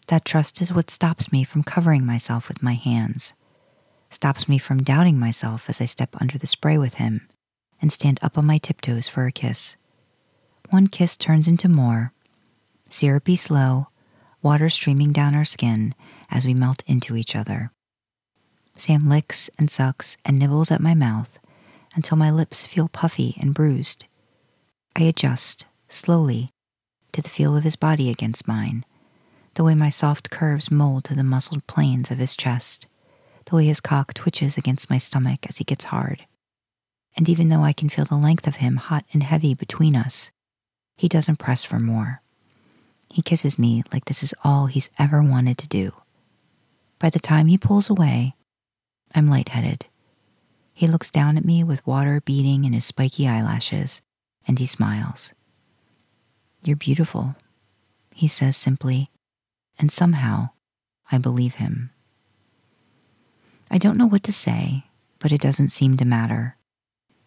That 0.07 0.25
trust 0.25 0.63
is 0.63 0.73
what 0.73 0.91
stops 0.91 1.31
me 1.31 1.45
from 1.45 1.63
covering 1.63 2.07
myself 2.07 2.49
with 2.49 2.63
my 2.63 2.73
hands, 2.73 3.35
stops 4.11 4.49
me 4.49 4.57
from 4.57 4.83
doubting 4.83 5.19
myself 5.19 5.69
as 5.69 5.81
I 5.81 5.85
step 5.85 6.17
under 6.21 6.39
the 6.39 6.47
spray 6.47 6.79
with 6.79 6.95
him 6.95 7.29
and 7.83 7.93
stand 7.93 8.19
up 8.23 8.39
on 8.39 8.47
my 8.47 8.57
tiptoes 8.57 9.09
for 9.09 9.27
a 9.27 9.33
kiss. 9.33 9.77
One 10.71 10.87
kiss 10.87 11.19
turns 11.19 11.47
into 11.47 11.69
more, 11.69 12.13
syrupy 12.89 13.37
slow, 13.37 13.89
water 14.43 14.71
streaming 14.71 15.13
down 15.13 15.35
our 15.35 15.45
skin 15.45 15.95
as 16.31 16.47
we 16.47 16.55
melt 16.55 16.83
into 16.87 17.15
each 17.15 17.37
other. 17.37 17.73
Sam 18.77 19.09
licks 19.09 19.51
and 19.59 19.71
sucks 19.71 20.17
and 20.25 20.39
nibbles 20.39 20.71
at 20.71 20.81
my 20.81 20.95
mouth 20.95 21.39
until 21.95 22.17
my 22.17 22.31
lips 22.31 22.67
feel 22.67 22.89
puffy 22.89 23.37
and 23.39 23.55
bruised. 23.55 24.07
I 24.97 25.03
adjust, 25.03 25.67
slowly, 25.89 26.49
to 27.15 27.23
the 27.23 27.29
feel 27.29 27.57
of 27.57 27.65
his 27.65 27.77
body 27.77 28.11
against 28.11 28.47
mine, 28.47 28.85
the 29.55 29.65
way 29.65 29.75
my 29.75 29.89
soft 29.89 30.31
curves 30.31 30.71
mold 30.71 31.05
to 31.05 31.15
the 31.15 31.25
muscled 31.25 31.67
planes 31.67 32.11
of 32.11 32.19
his 32.19 32.37
chest, 32.37 32.87
the 33.47 33.57
way 33.57 33.67
his 33.67 33.81
cock 33.81 34.13
twitches 34.15 34.59
against 34.59 34.91
my 34.91 34.99
stomach 34.99 35.47
as 35.49 35.59
he 35.59 35.65
gets 35.65 35.87
hard. 35.87 36.27
And 37.17 37.29
even 37.29 37.49
though 37.49 37.63
I 37.63 37.73
can 37.73 37.89
feel 37.89 38.05
the 38.05 38.17
length 38.17 38.47
of 38.47 38.57
him 38.57 38.77
hot 38.77 39.05
and 39.13 39.23
heavy 39.23 39.55
between 39.55 39.95
us, 39.95 40.33
he 40.97 41.09
doesn't 41.09 41.39
press 41.39 41.63
for 41.63 41.79
more. 41.79 42.21
He 43.09 43.23
kisses 43.23 43.59
me 43.59 43.85
like 43.93 44.07
this 44.07 44.23
is 44.25 44.35
all 44.43 44.67
he's 44.67 44.91
ever 44.99 45.23
wanted 45.23 45.57
to 45.59 45.69
do. 45.69 45.93
By 46.99 47.11
the 47.11 47.21
time 47.21 47.47
he 47.47 47.59
pulls 47.59 47.89
away, 47.89 48.35
I'm 49.15 49.29
lightheaded. 49.29 49.87
He 50.73 50.89
looks 50.89 51.11
down 51.11 51.37
at 51.37 51.45
me 51.45 51.63
with 51.63 51.87
water 51.87 52.21
beading 52.21 52.65
in 52.65 52.73
his 52.73 52.85
spiky 52.85 53.29
eyelashes, 53.29 54.03
and 54.49 54.59
he 54.59 54.67
smiles. 54.67 55.33
You're 56.65 56.77
beautiful, 56.77 57.37
he 58.15 58.27
says 58.27 58.57
simply, 58.57 59.11
and 59.79 59.93
somehow 59.93 60.49
I 61.13 61.19
believe 61.19 61.57
him. 61.57 61.91
I 63.71 63.77
don't 63.77 63.99
know 63.99 64.07
what 64.07 64.23
to 64.23 64.33
say, 64.33 64.85
but 65.19 65.31
it 65.31 65.43
doesn't 65.43 65.69
seem 65.69 65.99
to 65.99 66.07
matter. 66.07 66.57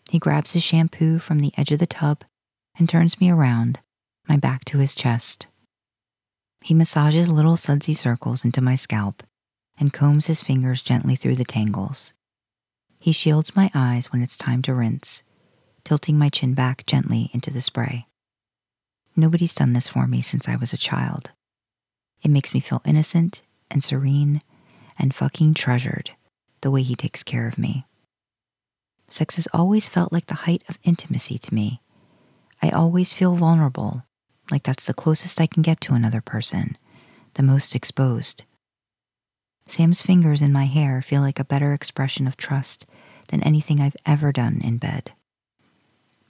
He 0.09 0.17
grabs 0.17 0.53
his 0.53 0.63
shampoo 0.63 1.19
from 1.19 1.39
the 1.39 1.53
edge 1.55 1.71
of 1.71 1.77
the 1.77 1.85
tub 1.85 2.23
and 2.79 2.89
turns 2.89 3.21
me 3.21 3.29
around, 3.29 3.79
my 4.27 4.37
back 4.37 4.65
to 4.65 4.79
his 4.79 4.95
chest. 4.95 5.45
He 6.61 6.73
massages 6.73 7.29
little 7.29 7.57
sudsy 7.57 7.93
circles 7.93 8.43
into 8.43 8.61
my 8.61 8.73
scalp 8.73 9.21
and 9.77 9.93
combs 9.93 10.25
his 10.25 10.41
fingers 10.41 10.81
gently 10.81 11.15
through 11.15 11.35
the 11.35 11.45
tangles. 11.45 12.11
He 12.99 13.11
shields 13.11 13.55
my 13.55 13.69
eyes 13.75 14.11
when 14.11 14.23
it's 14.23 14.35
time 14.35 14.63
to 14.63 14.73
rinse, 14.73 15.21
tilting 15.83 16.17
my 16.17 16.29
chin 16.29 16.55
back 16.55 16.87
gently 16.87 17.29
into 17.33 17.51
the 17.51 17.61
spray. 17.61 18.07
Nobody's 19.19 19.55
done 19.55 19.73
this 19.73 19.87
for 19.87 20.05
me 20.05 20.21
since 20.21 20.47
I 20.47 20.55
was 20.55 20.73
a 20.73 20.77
child. 20.77 21.31
It 22.21 22.29
makes 22.29 22.53
me 22.53 22.59
feel 22.59 22.83
innocent 22.85 23.41
and 23.71 23.83
serene 23.83 24.41
and 24.99 25.13
fucking 25.13 25.55
treasured 25.55 26.11
the 26.61 26.69
way 26.69 26.83
he 26.83 26.95
takes 26.95 27.23
care 27.23 27.47
of 27.47 27.57
me. 27.57 27.85
Sex 29.09 29.37
has 29.37 29.47
always 29.51 29.87
felt 29.87 30.13
like 30.13 30.27
the 30.27 30.45
height 30.45 30.63
of 30.69 30.77
intimacy 30.83 31.39
to 31.39 31.53
me. 31.53 31.81
I 32.61 32.69
always 32.69 33.11
feel 33.11 33.35
vulnerable, 33.35 34.03
like 34.51 34.63
that's 34.63 34.85
the 34.85 34.93
closest 34.93 35.41
I 35.41 35.47
can 35.47 35.63
get 35.63 35.81
to 35.81 35.95
another 35.95 36.21
person, 36.21 36.77
the 37.33 37.43
most 37.43 37.75
exposed. 37.75 38.43
Sam's 39.67 40.01
fingers 40.01 40.43
in 40.43 40.51
my 40.51 40.65
hair 40.65 41.01
feel 41.01 41.21
like 41.21 41.39
a 41.39 41.43
better 41.45 41.73
expression 41.73 42.27
of 42.27 42.37
trust 42.37 42.85
than 43.29 43.41
anything 43.43 43.81
I've 43.81 43.97
ever 44.05 44.31
done 44.31 44.61
in 44.63 44.77
bed. 44.77 45.13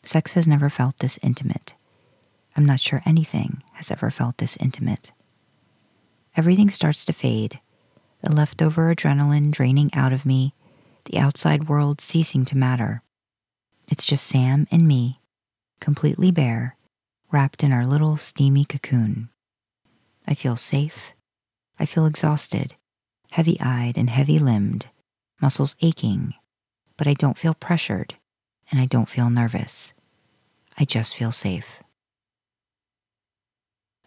Sex 0.03 0.33
has 0.33 0.47
never 0.47 0.69
felt 0.69 0.99
this 0.99 1.19
intimate 1.21 1.73
I'm 2.57 2.65
not 2.65 2.79
sure 2.79 3.03
anything 3.05 3.61
has 3.73 3.91
ever 3.91 4.09
felt 4.09 4.39
this 4.39 4.57
intimate. 4.57 5.11
Everything 6.35 6.71
starts 6.71 7.05
to 7.05 7.13
fade, 7.13 7.59
the 8.21 8.33
leftover 8.33 8.93
adrenaline 8.93 9.51
draining 9.51 9.91
out 9.93 10.11
of 10.11 10.25
me, 10.25 10.55
the 11.05 11.19
outside 11.19 11.69
world 11.69 12.01
ceasing 12.01 12.45
to 12.45 12.57
matter. 12.57 13.03
It's 13.89 14.05
just 14.05 14.25
Sam 14.25 14.67
and 14.71 14.87
me, 14.87 15.19
completely 15.79 16.31
bare, 16.31 16.75
wrapped 17.31 17.63
in 17.63 17.71
our 17.71 17.85
little 17.85 18.17
steamy 18.17 18.65
cocoon. 18.65 19.29
I 20.27 20.33
feel 20.33 20.55
safe. 20.55 21.13
I 21.79 21.85
feel 21.85 22.07
exhausted, 22.07 22.75
heavy 23.31 23.59
eyed 23.61 23.97
and 23.97 24.09
heavy 24.09 24.39
limbed, 24.39 24.87
muscles 25.39 25.75
aching, 25.81 26.33
but 26.97 27.05
I 27.05 27.13
don't 27.13 27.37
feel 27.37 27.53
pressured 27.53 28.15
and 28.71 28.81
I 28.81 28.85
don't 28.85 29.07
feel 29.07 29.29
nervous. 29.29 29.93
I 30.77 30.85
just 30.85 31.15
feel 31.15 31.31
safe. 31.31 31.83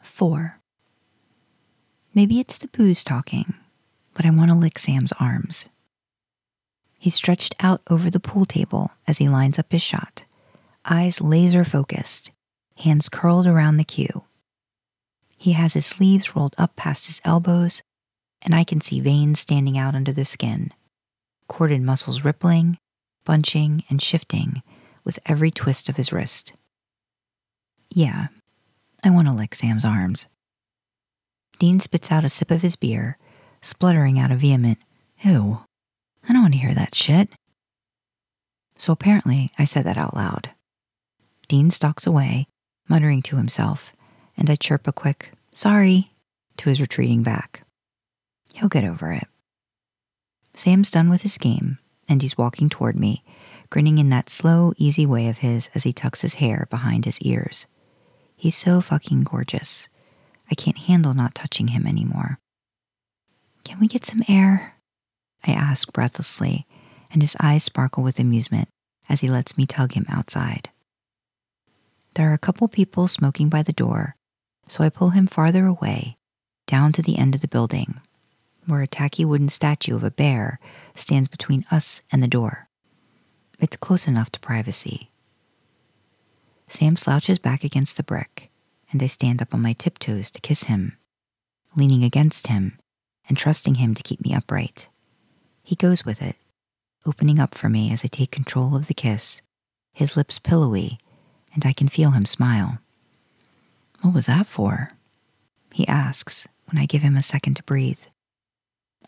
4. 0.03 0.61
Maybe 2.15 2.41
it's 2.41 2.59
the 2.59 2.69
booze 2.69 3.05
talking, 3.05 3.55
but 4.15 4.27
I 4.27 4.31
want 4.31 4.51
to 4.51 4.57
lick 4.57 4.79
Sam's 4.79 5.13
arms. 5.21 5.69
He's 6.99 7.15
stretched 7.15 7.55
out 7.61 7.81
over 7.89 8.11
the 8.11 8.21
pool 8.21 8.45
table 8.45 8.91
as 9.07 9.19
he 9.19 9.29
lines 9.29 9.59
up 9.59 9.73
his 9.73 9.83
shot, 9.83 10.25
eyes 10.85 11.21
laser 11.21 11.65
focused, 11.65 12.31
hands 12.79 13.09
curled 13.09 13.47
around 13.47 13.77
the 13.77 13.85
cue. 13.85 14.25
He 15.39 15.53
has 15.53 15.73
his 15.73 15.87
sleeves 15.87 16.37
rolled 16.37 16.55
up 16.59 16.77
past 16.77 17.07
his 17.07 17.21
elbows, 17.25 17.83
and 18.43 18.55
I 18.55 18.65
can 18.65 18.81
see 18.81 19.01
veins 19.01 19.41
standing 19.41 19.79
out 19.79 19.95
under 19.95 20.13
the 20.13 20.25
skin, 20.25 20.73
corded 21.49 21.81
muscles 21.81 22.25
rippling, 22.25 22.77
bunching, 23.25 23.85
and 23.89 24.03
shifting 24.03 24.63
with 25.05 25.19
every 25.25 25.51
twist 25.51 25.89
of 25.89 25.97
his 25.97 26.13
wrist. 26.13 26.53
Yeah, 27.89 28.29
I 29.03 29.11
want 29.11 29.29
to 29.29 29.35
lick 29.35 29.55
Sam's 29.55 29.85
arms. 29.85 30.27
Dean 31.59 31.81
spits 31.81 32.11
out 32.11 32.25
a 32.25 32.29
sip 32.29 32.51
of 32.51 32.63
his 32.63 32.77
beer, 32.77 33.19
spluttering 33.63 34.19
out 34.19 34.31
a 34.31 34.37
vehement, 34.37 34.79
Ew, 35.23 35.61
I 36.29 36.33
don't 36.33 36.43
want 36.43 36.55
to 36.55 36.61
hear 36.61 36.75
that 36.75 36.95
shit. 36.95 37.29
So 38.77 38.93
apparently, 38.93 39.51
I 39.59 39.65
said 39.65 39.85
that 39.85 39.99
out 39.99 40.15
loud. 40.15 40.51
Dean 41.49 41.71
stalks 41.71 42.07
away, 42.07 42.47
muttering 42.89 43.21
to 43.23 43.37
himself, 43.37 43.93
and 44.37 44.49
I 44.49 44.55
chirp 44.55 44.87
a 44.87 44.93
quick, 44.93 45.33
sorry, 45.53 46.11
to 46.57 46.69
his 46.69 46.81
retreating 46.81 47.23
back. 47.23 47.63
He'll 48.55 48.69
get 48.69 48.85
over 48.85 49.13
it. 49.13 49.27
Sam's 50.55 50.91
done 50.91 51.11
with 51.11 51.23
his 51.23 51.39
game, 51.39 51.79
and 52.09 52.23
he's 52.23 52.39
walking 52.39 52.69
toward 52.69 52.99
me, 52.99 53.23
grinning 53.69 53.99
in 53.99 54.09
that 54.09 54.31
slow, 54.31 54.73
easy 54.77 55.07
way 55.07 55.29
of 55.29 55.39
his 55.39 55.69
as 55.75 55.85
he 55.85 55.93
tucks 55.93 56.23
his 56.23 56.35
hair 56.35 56.67
behind 56.71 57.05
his 57.05 57.21
ears. 57.21 57.67
He's 58.41 58.57
so 58.57 58.81
fucking 58.81 59.25
gorgeous. 59.25 59.91
I 60.51 60.55
can't 60.55 60.79
handle 60.79 61.13
not 61.13 61.35
touching 61.35 61.69
him 61.69 61.87
anymore. 61.87 62.39
Can 63.67 63.79
we 63.79 63.87
get 63.87 64.07
some 64.07 64.23
air? 64.29 64.77
I 65.47 65.53
ask 65.53 65.93
breathlessly, 65.93 66.67
and 67.11 67.21
his 67.21 67.37
eyes 67.39 67.65
sparkle 67.65 68.03
with 68.03 68.19
amusement 68.19 68.71
as 69.11 69.21
he 69.21 69.29
lets 69.29 69.59
me 69.59 69.67
tug 69.67 69.93
him 69.93 70.07
outside. 70.09 70.71
There 72.15 72.31
are 72.31 72.33
a 72.33 72.39
couple 72.39 72.67
people 72.67 73.09
smoking 73.09 73.51
by 73.51 73.63
the 73.63 73.75
door, 73.75 74.17
so 74.67 74.83
I 74.83 74.89
pull 74.89 75.11
him 75.11 75.27
farther 75.27 75.67
away, 75.67 76.17
down 76.67 76.93
to 76.93 77.03
the 77.03 77.19
end 77.19 77.35
of 77.35 77.43
the 77.43 77.47
building, 77.47 78.01
where 78.65 78.81
a 78.81 78.87
tacky 78.87 79.23
wooden 79.23 79.51
statue 79.51 79.97
of 79.97 80.03
a 80.03 80.11
bear 80.11 80.59
stands 80.97 81.29
between 81.29 81.67
us 81.71 82.01
and 82.11 82.23
the 82.23 82.27
door. 82.27 82.71
It's 83.59 83.77
close 83.77 84.09
enough 84.09 84.31
to 84.31 84.41
privacy. 84.41 85.10
Sam 86.71 86.97
slouches 86.97 87.41
back 87.41 87.65
against 87.65 87.97
the 87.97 88.05
brick, 88.05 88.49
and 88.93 89.03
I 89.03 89.07
stand 89.07 89.43
up 89.43 89.53
on 89.53 89.61
my 89.61 89.73
tiptoes 89.73 90.31
to 90.31 90.41
kiss 90.41 90.65
him, 90.65 90.97
leaning 91.75 92.05
against 92.05 92.47
him 92.47 92.79
and 93.29 93.37
trusting 93.37 93.75
him 93.75 93.95
to 93.95 94.05
keep 94.05 94.21
me 94.21 94.33
upright. 94.33 94.89
He 95.65 95.75
goes 95.75 96.05
with 96.05 96.23
it, 96.23 96.37
opening 97.05 97.41
up 97.41 97.57
for 97.57 97.69
me 97.69 97.93
as 97.93 98.05
I 98.05 98.09
take 98.09 98.31
control 98.31 98.77
of 98.77 98.87
the 98.87 98.95
kiss, 98.95 99.43
his 99.93 100.17
lips 100.17 100.39
pillowy, 100.39 100.99
and 101.55 101.67
I 101.67 101.73
can 101.73 101.89
feel 101.89 102.13
him 102.13 102.25
smile. 102.25 102.79
What 104.01 104.15
was 104.15 104.27
that 104.27 104.47
for? 104.47 104.91
He 105.75 105.87
asks 105.89 106.47
when 106.67 106.81
I 106.81 106.87
give 106.87 107.03
him 107.03 107.17
a 107.17 107.23
second 107.23 107.55
to 107.57 107.65
breathe. 107.65 108.01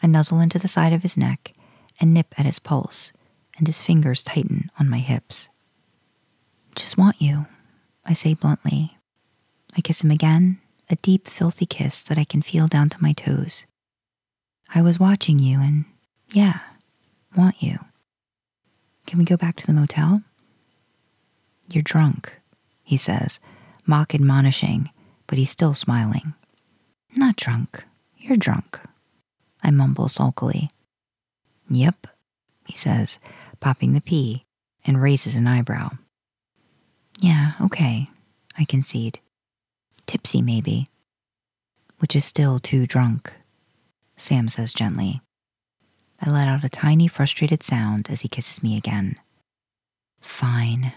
I 0.02 0.08
nuzzle 0.08 0.40
into 0.40 0.58
the 0.58 0.68
side 0.68 0.92
of 0.92 1.02
his 1.02 1.16
neck 1.16 1.54
and 2.00 2.12
nip 2.12 2.34
at 2.36 2.46
his 2.46 2.58
pulse, 2.58 3.12
and 3.56 3.68
his 3.68 3.80
fingers 3.80 4.24
tighten 4.24 4.68
on 4.80 4.88
my 4.88 4.98
hips. 4.98 5.48
Just 6.74 6.96
want 6.96 7.20
you, 7.20 7.46
I 8.04 8.12
say 8.12 8.34
bluntly. 8.34 8.96
I 9.76 9.80
kiss 9.80 10.02
him 10.02 10.10
again, 10.10 10.58
a 10.90 10.96
deep, 10.96 11.28
filthy 11.28 11.66
kiss 11.66 12.02
that 12.02 12.18
I 12.18 12.24
can 12.24 12.42
feel 12.42 12.68
down 12.68 12.88
to 12.90 13.02
my 13.02 13.12
toes. 13.12 13.64
I 14.74 14.82
was 14.82 15.00
watching 15.00 15.38
you 15.38 15.60
and, 15.60 15.84
yeah, 16.32 16.60
want 17.36 17.62
you. 17.62 17.78
Can 19.06 19.18
we 19.18 19.24
go 19.24 19.36
back 19.36 19.56
to 19.56 19.66
the 19.66 19.72
motel? 19.72 20.22
You're 21.70 21.82
drunk, 21.82 22.34
he 22.82 22.96
says, 22.96 23.40
mock 23.86 24.14
admonishing, 24.14 24.90
but 25.26 25.38
he's 25.38 25.50
still 25.50 25.74
smiling. 25.74 26.34
Not 27.16 27.36
drunk. 27.36 27.84
You're 28.18 28.36
drunk. 28.36 28.78
I 29.62 29.70
mumble 29.70 30.08
sulkily. 30.08 30.70
Yep, 31.70 32.06
he 32.66 32.76
says, 32.76 33.18
popping 33.60 33.92
the 33.92 34.00
P, 34.00 34.44
and 34.84 35.00
raises 35.00 35.34
an 35.34 35.46
eyebrow. 35.46 35.90
Yeah, 37.22 37.52
okay, 37.60 38.08
I 38.58 38.64
concede. 38.64 39.20
Tipsy, 40.06 40.42
maybe. 40.42 40.86
Which 42.00 42.16
is 42.16 42.24
still 42.24 42.58
too 42.58 42.84
drunk, 42.84 43.32
Sam 44.16 44.48
says 44.48 44.72
gently. 44.72 45.20
I 46.20 46.30
let 46.30 46.48
out 46.48 46.64
a 46.64 46.68
tiny, 46.68 47.06
frustrated 47.06 47.62
sound 47.62 48.10
as 48.10 48.22
he 48.22 48.28
kisses 48.28 48.60
me 48.60 48.76
again. 48.76 49.20
Fine. 50.20 50.92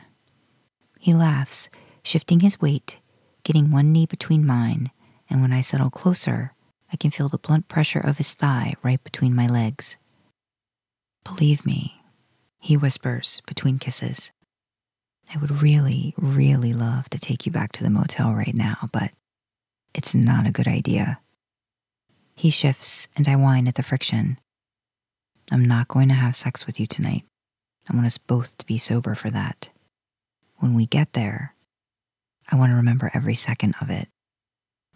He 0.99 1.13
laughs, 1.13 1.69
shifting 2.01 2.39
his 2.39 2.59
weight, 2.59 2.97
getting 3.43 3.69
one 3.69 3.85
knee 3.85 4.07
between 4.07 4.47
mine, 4.47 4.89
and 5.29 5.43
when 5.43 5.53
I 5.53 5.61
settle 5.61 5.91
closer, 5.91 6.53
I 6.91 6.95
can 6.95 7.11
feel 7.11 7.29
the 7.29 7.37
blunt 7.37 7.67
pressure 7.67 7.99
of 7.99 8.17
his 8.17 8.33
thigh 8.33 8.73
right 8.81 9.03
between 9.03 9.35
my 9.35 9.45
legs. 9.45 9.97
Believe 11.23 11.67
me, 11.67 12.01
he 12.57 12.75
whispers 12.75 13.43
between 13.45 13.77
kisses. 13.77 14.31
I 15.33 15.37
would 15.37 15.61
really, 15.61 16.13
really 16.17 16.73
love 16.73 17.09
to 17.09 17.19
take 17.19 17.45
you 17.45 17.51
back 17.51 17.71
to 17.73 17.83
the 17.83 17.89
motel 17.89 18.33
right 18.33 18.55
now, 18.55 18.89
but 18.91 19.11
it's 19.93 20.13
not 20.13 20.47
a 20.47 20.51
good 20.51 20.67
idea. 20.67 21.19
He 22.35 22.49
shifts, 22.49 23.07
and 23.15 23.27
I 23.27 23.35
whine 23.35 23.67
at 23.67 23.75
the 23.75 23.83
friction. 23.83 24.37
I'm 25.51 25.65
not 25.65 25.87
going 25.87 26.09
to 26.09 26.15
have 26.15 26.35
sex 26.35 26.65
with 26.65 26.79
you 26.79 26.87
tonight. 26.87 27.23
I 27.89 27.95
want 27.95 28.07
us 28.07 28.17
both 28.17 28.57
to 28.57 28.65
be 28.65 28.77
sober 28.77 29.15
for 29.15 29.29
that. 29.29 29.69
When 30.57 30.73
we 30.73 30.85
get 30.85 31.13
there, 31.13 31.55
I 32.51 32.55
want 32.55 32.71
to 32.71 32.75
remember 32.77 33.11
every 33.13 33.35
second 33.35 33.75
of 33.81 33.89
it. 33.89 34.07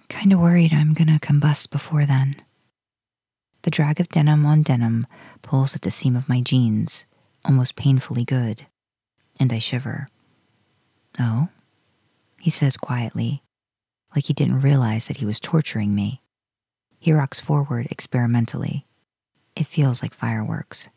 Kinda 0.09 0.37
worried 0.37 0.73
I'm 0.73 0.93
gonna 0.93 1.19
combust 1.19 1.69
before 1.69 2.05
then. 2.05 2.35
The 3.61 3.71
drag 3.71 3.99
of 3.99 4.09
denim 4.09 4.45
on 4.45 4.63
denim 4.63 5.05
pulls 5.41 5.75
at 5.75 5.81
the 5.81 5.91
seam 5.91 6.15
of 6.15 6.27
my 6.27 6.41
jeans, 6.41 7.05
almost 7.45 7.75
painfully 7.75 8.25
good, 8.25 8.65
and 9.39 9.53
I 9.53 9.59
shiver. 9.59 10.07
Oh? 11.17 11.49
He 12.39 12.49
says 12.49 12.77
quietly, 12.77 13.43
like 14.15 14.25
he 14.25 14.33
didn't 14.33 14.61
realize 14.61 15.07
that 15.07 15.17
he 15.17 15.25
was 15.25 15.39
torturing 15.39 15.93
me. 15.93 16.21
He 16.99 17.13
rocks 17.13 17.39
forward 17.39 17.87
experimentally. 17.89 18.85
It 19.55 19.67
feels 19.67 20.01
like 20.01 20.13
fireworks. 20.13 20.89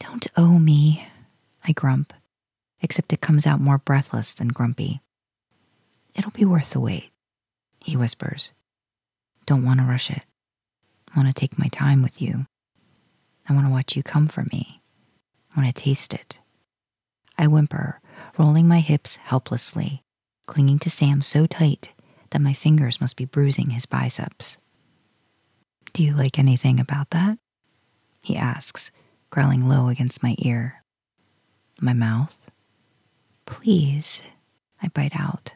Don't 0.00 0.26
owe 0.36 0.58
me, 0.58 1.08
I 1.64 1.72
grump, 1.72 2.12
except 2.80 3.12
it 3.12 3.20
comes 3.20 3.46
out 3.46 3.60
more 3.60 3.78
breathless 3.78 4.32
than 4.32 4.48
grumpy. 4.48 5.00
It'll 6.14 6.30
be 6.30 6.44
worth 6.44 6.70
the 6.70 6.80
wait, 6.80 7.10
he 7.84 7.96
whispers. 7.96 8.52
Don't 9.46 9.64
want 9.64 9.78
to 9.78 9.84
rush 9.84 10.10
it. 10.10 10.24
I 11.14 11.18
want 11.18 11.34
to 11.34 11.40
take 11.40 11.58
my 11.58 11.68
time 11.68 12.02
with 12.02 12.20
you. 12.20 12.46
I 13.48 13.54
want 13.54 13.66
to 13.66 13.72
watch 13.72 13.96
you 13.96 14.02
come 14.02 14.28
for 14.28 14.44
me. 14.52 14.82
I 15.54 15.60
want 15.60 15.74
to 15.74 15.82
taste 15.82 16.12
it. 16.12 16.40
I 17.38 17.46
whimper, 17.46 18.00
rolling 18.38 18.68
my 18.68 18.80
hips 18.80 19.16
helplessly, 19.16 20.02
clinging 20.46 20.78
to 20.78 20.90
Sam 20.90 21.20
so 21.22 21.46
tight 21.46 21.92
that 22.30 22.40
my 22.40 22.52
fingers 22.52 23.00
must 23.00 23.16
be 23.16 23.24
bruising 23.24 23.70
his 23.70 23.86
biceps. 23.86 24.58
Do 25.92 26.04
you 26.04 26.14
like 26.14 26.38
anything 26.38 26.78
about 26.78 27.10
that? 27.10 27.38
He 28.22 28.36
asks, 28.36 28.90
growling 29.30 29.68
low 29.68 29.88
against 29.88 30.22
my 30.22 30.36
ear. 30.38 30.82
My 31.80 31.92
mouth? 31.92 32.50
Please, 33.46 34.22
I 34.82 34.88
bite 34.88 35.18
out. 35.18 35.54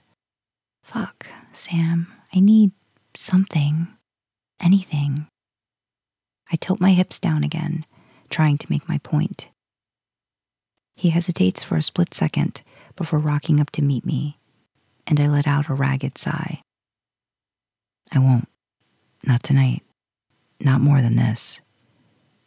Fuck, 0.83 1.27
Sam, 1.53 2.12
I 2.35 2.40
need 2.40 2.73
something, 3.14 3.88
anything. 4.61 5.27
I 6.51 6.57
tilt 6.57 6.81
my 6.81 6.92
hips 6.92 7.18
down 7.18 7.45
again, 7.45 7.85
trying 8.31 8.59
to 8.59 8.66
make 8.71 8.88
my 8.88 8.99
point. 8.99 9.49
He 10.97 11.11
hesitates 11.11 11.62
for 11.62 11.77
a 11.77 11.83
split 11.83 12.14
second 12.14 12.62
before 12.97 13.19
rocking 13.19 13.61
up 13.61 13.71
to 13.71 13.83
meet 13.83 14.05
me, 14.05 14.39
and 15.07 15.19
I 15.21 15.29
let 15.29 15.47
out 15.47 15.69
a 15.69 15.75
ragged 15.75 16.19
sigh. 16.19 16.63
I 18.13 18.19
won't. 18.19 18.49
Not 19.25 19.43
tonight. 19.43 19.83
Not 20.61 20.81
more 20.81 21.01
than 21.01 21.17
this. 21.17 21.61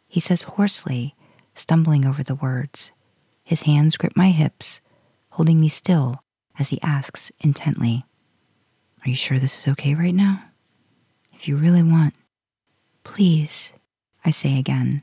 He 0.08 0.20
says 0.20 0.42
hoarsely, 0.42 1.14
stumbling 1.54 2.06
over 2.06 2.22
the 2.22 2.34
words. 2.34 2.92
His 3.44 3.62
hands 3.62 3.96
grip 3.96 4.12
my 4.16 4.30
hips, 4.30 4.80
holding 5.30 5.58
me 5.58 5.68
still 5.68 6.20
as 6.58 6.70
he 6.70 6.80
asks 6.82 7.30
intently, 7.40 8.02
Are 9.04 9.10
you 9.10 9.16
sure 9.16 9.38
this 9.38 9.58
is 9.58 9.68
okay 9.72 9.94
right 9.94 10.14
now? 10.14 10.42
If 11.34 11.48
you 11.48 11.56
really 11.56 11.82
want, 11.82 12.14
please, 13.04 13.72
I 14.24 14.30
say 14.30 14.58
again. 14.58 15.02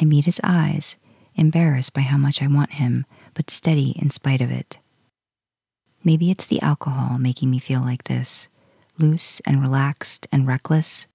I 0.00 0.04
meet 0.04 0.26
his 0.26 0.40
eyes, 0.44 0.96
embarrassed 1.34 1.92
by 1.92 2.02
how 2.02 2.16
much 2.16 2.40
I 2.40 2.46
want 2.46 2.72
him, 2.72 3.04
but 3.36 3.50
steady 3.50 3.90
in 4.00 4.10
spite 4.10 4.40
of 4.40 4.50
it. 4.50 4.78
Maybe 6.02 6.30
it's 6.30 6.46
the 6.46 6.60
alcohol 6.62 7.18
making 7.18 7.50
me 7.50 7.58
feel 7.58 7.82
like 7.82 8.04
this, 8.04 8.48
loose 8.98 9.40
and 9.40 9.60
relaxed 9.60 10.26
and 10.32 10.46
reckless. 10.46 11.06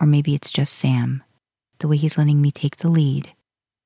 Or 0.00 0.06
maybe 0.06 0.34
it's 0.34 0.50
just 0.50 0.72
Sam, 0.72 1.22
the 1.78 1.86
way 1.86 1.98
he's 1.98 2.16
letting 2.16 2.40
me 2.40 2.50
take 2.50 2.78
the 2.78 2.88
lead, 2.88 3.34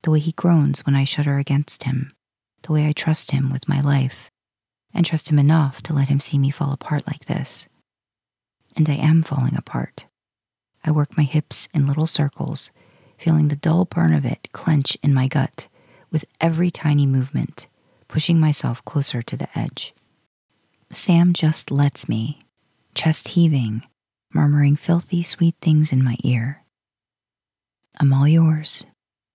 the 0.03 0.11
way 0.11 0.19
he 0.19 0.31
groans 0.31 0.85
when 0.85 0.95
I 0.95 1.03
shudder 1.03 1.37
against 1.37 1.83
him, 1.83 2.09
the 2.63 2.71
way 2.71 2.87
I 2.87 2.93
trust 2.93 3.31
him 3.31 3.51
with 3.51 3.67
my 3.67 3.81
life, 3.81 4.31
and 4.93 5.05
trust 5.05 5.29
him 5.29 5.37
enough 5.37 5.81
to 5.83 5.93
let 5.93 6.07
him 6.07 6.21
see 6.21 6.37
me 6.37 6.51
fall 6.51 6.71
apart 6.71 7.05
like 7.05 7.25
this. 7.25 7.67
And 8.77 8.89
I 8.89 8.95
am 8.95 9.21
falling 9.21 9.57
apart. 9.57 10.05
I 10.85 10.91
work 10.91 11.17
my 11.17 11.23
hips 11.23 11.67
in 11.73 11.87
little 11.87 12.07
circles, 12.07 12.71
feeling 13.17 13.49
the 13.49 13.57
dull 13.57 13.83
burn 13.83 14.13
of 14.13 14.23
it 14.23 14.47
clench 14.53 14.97
in 15.03 15.13
my 15.13 15.27
gut 15.27 15.67
with 16.15 16.23
every 16.39 16.71
tiny 16.71 17.05
movement, 17.05 17.67
pushing 18.07 18.39
myself 18.39 18.81
closer 18.85 19.21
to 19.21 19.35
the 19.35 19.49
edge. 19.53 19.93
Sam 20.89 21.33
just 21.33 21.71
lets 21.71 22.07
me, 22.07 22.39
chest 22.93 23.27
heaving, 23.27 23.83
murmuring 24.33 24.77
filthy, 24.77 25.23
sweet 25.23 25.55
things 25.61 25.91
in 25.91 26.01
my 26.01 26.15
ear. 26.23 26.63
I'm 27.99 28.13
all 28.13 28.29
yours. 28.29 28.85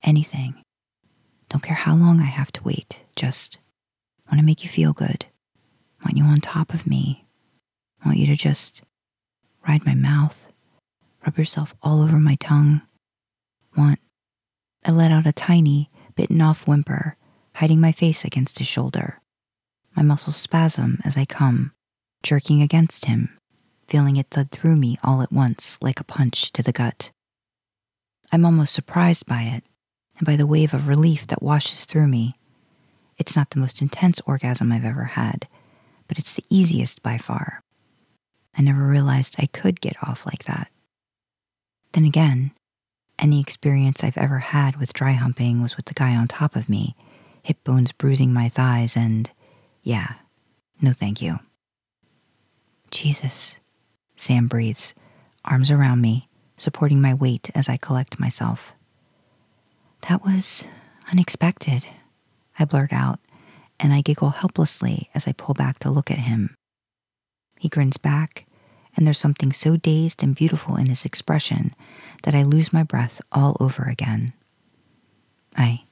Anything. 0.02 0.54
Don't 1.50 1.62
care 1.62 1.76
how 1.76 1.94
long 1.94 2.22
I 2.22 2.24
have 2.24 2.50
to 2.52 2.62
wait. 2.62 3.02
Just 3.14 3.58
want 4.26 4.40
to 4.40 4.46
make 4.46 4.64
you 4.64 4.70
feel 4.70 4.94
good. 4.94 5.26
Want 6.02 6.16
you 6.16 6.24
on 6.24 6.38
top 6.38 6.72
of 6.72 6.86
me. 6.86 7.26
Want 8.06 8.16
you 8.16 8.26
to 8.28 8.36
just 8.36 8.80
ride 9.68 9.84
my 9.84 9.94
mouth, 9.94 10.50
rub 11.26 11.36
yourself 11.36 11.74
all 11.82 12.00
over 12.00 12.16
my 12.16 12.36
tongue. 12.36 12.80
Want. 13.76 13.98
I 14.82 14.92
let 14.92 15.12
out 15.12 15.26
a 15.26 15.32
tiny, 15.34 15.89
bitten 16.20 16.42
off 16.42 16.66
whimper, 16.66 17.16
hiding 17.54 17.80
my 17.80 17.92
face 17.92 18.26
against 18.26 18.58
his 18.58 18.66
shoulder. 18.66 19.22
My 19.96 20.02
muscles 20.02 20.36
spasm 20.36 20.98
as 21.02 21.16
I 21.16 21.24
come, 21.24 21.72
jerking 22.22 22.60
against 22.60 23.06
him, 23.06 23.38
feeling 23.88 24.18
it 24.18 24.26
thud 24.30 24.50
through 24.50 24.76
me 24.76 24.98
all 25.02 25.22
at 25.22 25.32
once 25.32 25.78
like 25.80 25.98
a 25.98 26.04
punch 26.04 26.52
to 26.52 26.62
the 26.62 26.72
gut. 26.72 27.10
I'm 28.30 28.44
almost 28.44 28.74
surprised 28.74 29.24
by 29.24 29.44
it 29.44 29.64
and 30.18 30.26
by 30.26 30.36
the 30.36 30.46
wave 30.46 30.74
of 30.74 30.88
relief 30.88 31.26
that 31.28 31.42
washes 31.42 31.86
through 31.86 32.08
me. 32.08 32.34
It's 33.16 33.34
not 33.34 33.48
the 33.48 33.58
most 33.58 33.80
intense 33.80 34.20
orgasm 34.26 34.72
I've 34.72 34.84
ever 34.84 35.04
had, 35.04 35.48
but 36.06 36.18
it's 36.18 36.34
the 36.34 36.44
easiest 36.50 37.02
by 37.02 37.16
far. 37.16 37.62
I 38.58 38.60
never 38.60 38.86
realized 38.86 39.36
I 39.38 39.46
could 39.46 39.80
get 39.80 39.96
off 40.02 40.26
like 40.26 40.44
that. 40.44 40.70
Then 41.92 42.04
again, 42.04 42.50
any 43.20 43.40
experience 43.40 44.02
I've 44.02 44.18
ever 44.18 44.38
had 44.38 44.76
with 44.76 44.92
dry 44.92 45.12
humping 45.12 45.62
was 45.62 45.76
with 45.76 45.86
the 45.86 45.94
guy 45.94 46.16
on 46.16 46.26
top 46.26 46.56
of 46.56 46.68
me, 46.68 46.96
hip 47.42 47.62
bones 47.64 47.92
bruising 47.92 48.32
my 48.32 48.48
thighs, 48.48 48.96
and 48.96 49.30
yeah, 49.82 50.14
no 50.80 50.92
thank 50.92 51.20
you. 51.20 51.38
Jesus, 52.90 53.58
Sam 54.16 54.48
breathes, 54.48 54.94
arms 55.44 55.70
around 55.70 56.00
me, 56.00 56.28
supporting 56.56 57.00
my 57.00 57.14
weight 57.14 57.50
as 57.54 57.68
I 57.68 57.76
collect 57.76 58.18
myself. 58.18 58.72
That 60.08 60.24
was 60.24 60.66
unexpected, 61.12 61.86
I 62.58 62.64
blurt 62.64 62.92
out, 62.92 63.20
and 63.78 63.92
I 63.92 64.00
giggle 64.00 64.30
helplessly 64.30 65.10
as 65.14 65.28
I 65.28 65.32
pull 65.32 65.54
back 65.54 65.78
to 65.80 65.90
look 65.90 66.10
at 66.10 66.18
him. 66.18 66.56
He 67.58 67.68
grins 67.68 67.98
back, 67.98 68.46
and 68.96 69.06
there's 69.06 69.18
something 69.18 69.52
so 69.52 69.76
dazed 69.76 70.22
and 70.22 70.34
beautiful 70.34 70.76
in 70.76 70.86
his 70.86 71.04
expression 71.04 71.70
that 72.22 72.34
I 72.34 72.42
lose 72.42 72.72
my 72.72 72.82
breath 72.82 73.20
all 73.32 73.56
over 73.60 73.84
again. 73.84 74.32
I. 75.56 75.84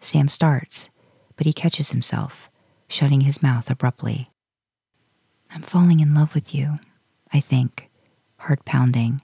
Sam 0.00 0.28
starts, 0.28 0.90
but 1.36 1.46
he 1.46 1.52
catches 1.52 1.90
himself, 1.90 2.50
shutting 2.88 3.22
his 3.22 3.42
mouth 3.42 3.70
abruptly. 3.70 4.30
I'm 5.50 5.62
falling 5.62 6.00
in 6.00 6.14
love 6.14 6.34
with 6.34 6.54
you, 6.54 6.76
I 7.32 7.40
think, 7.40 7.90
heart 8.38 8.64
pounding, 8.64 9.20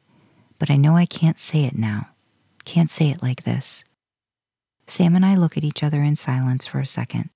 but 0.58 0.70
I 0.70 0.76
know 0.76 0.96
I 0.96 1.06
can't 1.06 1.38
say 1.38 1.64
it 1.64 1.76
now. 1.76 2.08
Can't 2.64 2.90
say 2.90 3.10
it 3.10 3.22
like 3.22 3.42
this. 3.42 3.84
Sam 4.86 5.14
and 5.14 5.24
I 5.24 5.34
look 5.34 5.56
at 5.56 5.64
each 5.64 5.82
other 5.82 6.02
in 6.02 6.16
silence 6.16 6.66
for 6.66 6.80
a 6.80 6.86
second, 6.86 7.30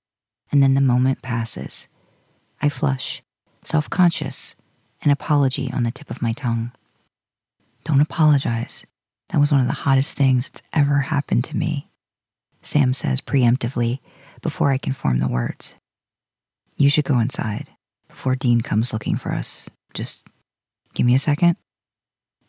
and 0.51 0.61
then 0.61 0.73
the 0.73 0.81
moment 0.81 1.21
passes. 1.21 1.87
I 2.61 2.69
flush, 2.69 3.21
self 3.63 3.89
conscious, 3.89 4.55
an 5.01 5.11
apology 5.11 5.71
on 5.73 5.83
the 5.83 5.91
tip 5.91 6.09
of 6.09 6.21
my 6.21 6.33
tongue. 6.33 6.71
Don't 7.83 8.01
apologize. 8.01 8.85
That 9.29 9.39
was 9.39 9.51
one 9.51 9.61
of 9.61 9.67
the 9.67 9.73
hottest 9.73 10.15
things 10.15 10.49
that's 10.49 10.65
ever 10.73 10.99
happened 10.99 11.43
to 11.45 11.57
me, 11.57 11.87
Sam 12.61 12.93
says 12.93 13.21
preemptively 13.21 13.99
before 14.41 14.71
I 14.71 14.77
can 14.77 14.93
form 14.93 15.19
the 15.19 15.27
words. 15.27 15.75
You 16.77 16.89
should 16.89 17.05
go 17.05 17.19
inside 17.19 17.67
before 18.07 18.35
Dean 18.35 18.61
comes 18.61 18.93
looking 18.93 19.17
for 19.17 19.31
us. 19.31 19.69
Just 19.93 20.27
give 20.93 21.05
me 21.05 21.15
a 21.15 21.19
second. 21.19 21.57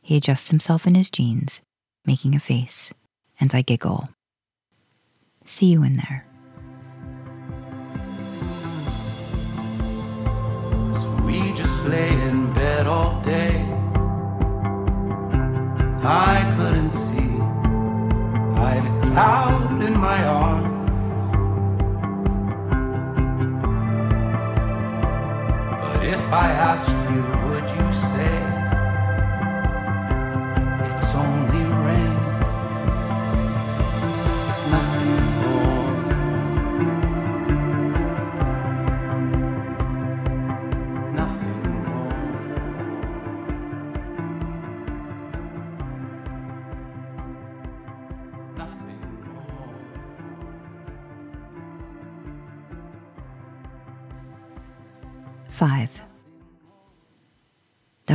He 0.01 0.17
adjusts 0.17 0.51
himself 0.51 0.87
in 0.87 0.95
his 0.95 1.11
jeans, 1.11 1.61
making 2.05 2.35
a 2.35 2.41
face, 2.41 2.93
and 3.41 3.55
I 3.55 3.63
giggle. 3.63 4.09
See 5.45 5.67
you 5.67 5.83
in 5.83 5.95
there. 5.95 6.27
So 10.93 11.23
we 11.25 11.53
just 11.53 11.85
lay 11.87 12.26
I 16.09 16.55
couldn't 16.57 16.93
see. 16.93 17.41
I 18.61 18.71
had 18.75 18.85
a 18.87 19.11
cloud 19.11 19.83
in 19.83 19.99
my 19.99 20.25
arms. 20.25 20.73
But 25.83 26.05
if 26.07 26.33
I 26.33 26.49
asked 26.53 27.11
you, 27.11 27.36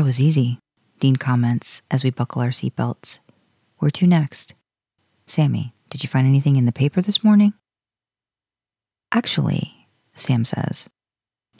That 0.01 0.05
was 0.05 0.19
easy, 0.19 0.57
Dean 0.99 1.15
comments 1.15 1.83
as 1.91 2.03
we 2.03 2.09
buckle 2.09 2.41
our 2.41 2.49
seatbelts. 2.49 3.19
Where 3.77 3.91
to 3.91 4.07
next? 4.07 4.55
Sammy, 5.27 5.75
did 5.91 6.01
you 6.01 6.09
find 6.09 6.25
anything 6.25 6.55
in 6.55 6.65
the 6.65 6.71
paper 6.71 7.03
this 7.03 7.23
morning? 7.23 7.53
Actually, 9.11 9.87
Sam 10.15 10.43
says, 10.43 10.89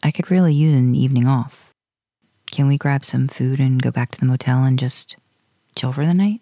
I 0.02 0.10
could 0.10 0.32
really 0.32 0.56
use 0.56 0.74
an 0.74 0.96
evening 0.96 1.28
off. 1.28 1.72
Can 2.50 2.68
we 2.68 2.80
grab 2.80 3.06
some 3.06 3.28
food 3.28 3.60
and 3.60 3.80
go 3.80 3.92
back 3.92 4.10
to 4.10 4.20
the 4.20 4.26
motel 4.26 4.64
and 4.64 4.80
just 4.80 5.18
chill 5.76 5.94
for 5.94 6.08
the 6.08 6.12
night? 6.16 6.42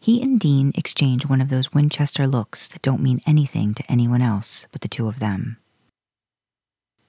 He 0.00 0.22
and 0.22 0.38
Dean 0.38 0.70
exchange 0.76 1.26
one 1.26 1.40
of 1.40 1.48
those 1.48 1.74
Winchester 1.74 2.28
looks 2.28 2.68
that 2.68 2.82
don't 2.82 3.02
mean 3.02 3.20
anything 3.26 3.74
to 3.74 3.90
anyone 3.90 4.22
else 4.22 4.68
but 4.70 4.82
the 4.82 4.86
two 4.86 5.08
of 5.08 5.18
them. 5.18 5.56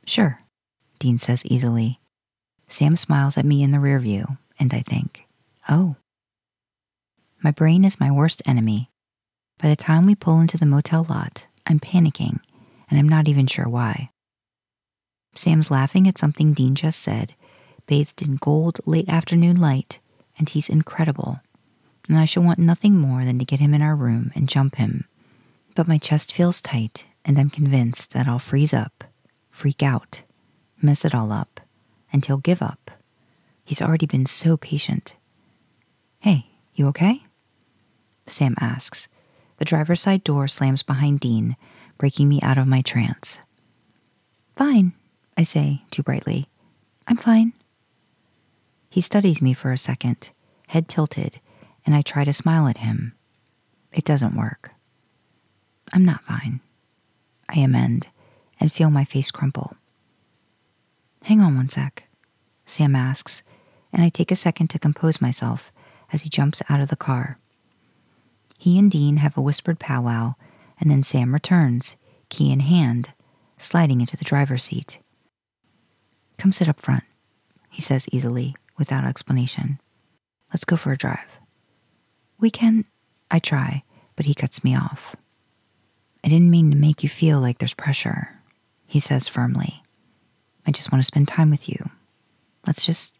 Sure, 0.07 0.39
Dean 0.97 1.19
says 1.19 1.45
easily. 1.45 2.00
Sam 2.71 2.95
smiles 2.95 3.37
at 3.37 3.45
me 3.45 3.63
in 3.63 3.71
the 3.71 3.81
rear 3.81 3.99
view, 3.99 4.37
and 4.57 4.73
I 4.73 4.79
think, 4.79 5.25
oh. 5.67 5.97
My 7.43 7.51
brain 7.51 7.83
is 7.83 7.99
my 7.99 8.09
worst 8.09 8.41
enemy. 8.45 8.89
By 9.61 9.67
the 9.67 9.75
time 9.75 10.03
we 10.05 10.15
pull 10.15 10.39
into 10.39 10.57
the 10.57 10.65
motel 10.65 11.05
lot, 11.09 11.47
I'm 11.67 11.81
panicking, 11.81 12.39
and 12.89 12.97
I'm 12.97 13.09
not 13.09 13.27
even 13.27 13.45
sure 13.45 13.67
why. 13.67 14.09
Sam's 15.35 15.69
laughing 15.69 16.07
at 16.07 16.17
something 16.17 16.53
Dean 16.53 16.75
just 16.75 16.99
said, 16.99 17.35
bathed 17.87 18.21
in 18.21 18.37
gold 18.37 18.79
late 18.85 19.09
afternoon 19.09 19.57
light, 19.57 19.99
and 20.37 20.47
he's 20.47 20.69
incredible. 20.69 21.41
And 22.07 22.17
I 22.17 22.25
should 22.25 22.45
want 22.45 22.59
nothing 22.59 22.95
more 22.95 23.25
than 23.25 23.37
to 23.39 23.45
get 23.45 23.59
him 23.59 23.73
in 23.73 23.81
our 23.81 23.95
room 23.97 24.31
and 24.33 24.47
jump 24.47 24.75
him. 24.75 25.05
But 25.75 25.89
my 25.89 25.97
chest 25.97 26.33
feels 26.33 26.61
tight, 26.61 27.05
and 27.25 27.37
I'm 27.37 27.49
convinced 27.49 28.11
that 28.13 28.27
I'll 28.29 28.39
freeze 28.39 28.73
up, 28.73 29.03
freak 29.49 29.83
out, 29.83 30.21
mess 30.81 31.03
it 31.03 31.13
all 31.13 31.33
up, 31.33 31.50
and 32.11 32.25
he'll 32.25 32.37
give 32.37 32.61
up. 32.61 32.91
He's 33.63 33.81
already 33.81 34.05
been 34.05 34.25
so 34.25 34.57
patient. 34.57 35.15
Hey, 36.19 36.47
you 36.73 36.87
okay? 36.87 37.21
Sam 38.27 38.55
asks. 38.59 39.07
The 39.57 39.65
driver's 39.65 40.01
side 40.01 40.23
door 40.23 40.47
slams 40.47 40.83
behind 40.83 41.19
Dean, 41.19 41.55
breaking 41.97 42.27
me 42.27 42.41
out 42.41 42.57
of 42.57 42.67
my 42.67 42.81
trance. 42.81 43.41
Fine, 44.55 44.93
I 45.37 45.43
say 45.43 45.83
too 45.91 46.03
brightly. 46.03 46.49
I'm 47.07 47.17
fine. 47.17 47.53
He 48.89 49.01
studies 49.01 49.41
me 49.41 49.53
for 49.53 49.71
a 49.71 49.77
second, 49.77 50.31
head 50.67 50.87
tilted, 50.87 51.39
and 51.85 51.95
I 51.95 52.01
try 52.01 52.23
to 52.23 52.33
smile 52.33 52.67
at 52.67 52.77
him. 52.77 53.13
It 53.91 54.03
doesn't 54.03 54.35
work. 54.35 54.71
I'm 55.93 56.05
not 56.05 56.23
fine. 56.23 56.59
I 57.49 57.59
amend 57.59 58.07
and 58.59 58.71
feel 58.71 58.89
my 58.89 59.03
face 59.03 59.31
crumple. 59.31 59.75
Hang 61.23 61.41
on 61.41 61.55
one 61.55 61.69
sec, 61.69 62.07
Sam 62.65 62.95
asks, 62.95 63.43
and 63.93 64.01
I 64.01 64.09
take 64.09 64.31
a 64.31 64.35
second 64.35 64.69
to 64.69 64.79
compose 64.79 65.21
myself 65.21 65.71
as 66.11 66.23
he 66.23 66.29
jumps 66.29 66.61
out 66.69 66.81
of 66.81 66.89
the 66.89 66.95
car. 66.95 67.37
He 68.57 68.77
and 68.77 68.89
Dean 68.89 69.17
have 69.17 69.37
a 69.37 69.41
whispered 69.41 69.79
powwow, 69.79 70.35
and 70.79 70.89
then 70.89 71.03
Sam 71.03 71.33
returns, 71.33 71.95
key 72.29 72.51
in 72.51 72.61
hand, 72.61 73.11
sliding 73.57 74.01
into 74.01 74.17
the 74.17 74.25
driver's 74.25 74.63
seat. 74.63 74.99
Come 76.37 76.51
sit 76.51 76.67
up 76.69 76.79
front, 76.79 77.03
he 77.69 77.81
says 77.81 78.07
easily, 78.11 78.55
without 78.77 79.03
explanation. 79.05 79.79
Let's 80.51 80.65
go 80.65 80.75
for 80.75 80.91
a 80.91 80.97
drive. 80.97 81.39
We 82.39 82.49
can. 82.49 82.85
I 83.29 83.39
try, 83.39 83.83
but 84.15 84.25
he 84.25 84.33
cuts 84.33 84.63
me 84.63 84.75
off. 84.75 85.15
I 86.23 86.27
didn't 86.27 86.49
mean 86.49 86.71
to 86.71 86.77
make 86.77 87.03
you 87.03 87.09
feel 87.09 87.39
like 87.39 87.59
there's 87.59 87.73
pressure, 87.73 88.39
he 88.85 88.99
says 88.99 89.27
firmly. 89.27 89.83
I 90.65 90.71
just 90.71 90.91
want 90.91 91.01
to 91.01 91.07
spend 91.07 91.27
time 91.27 91.49
with 91.49 91.67
you. 91.67 91.89
Let's 92.65 92.85
just 92.85 93.13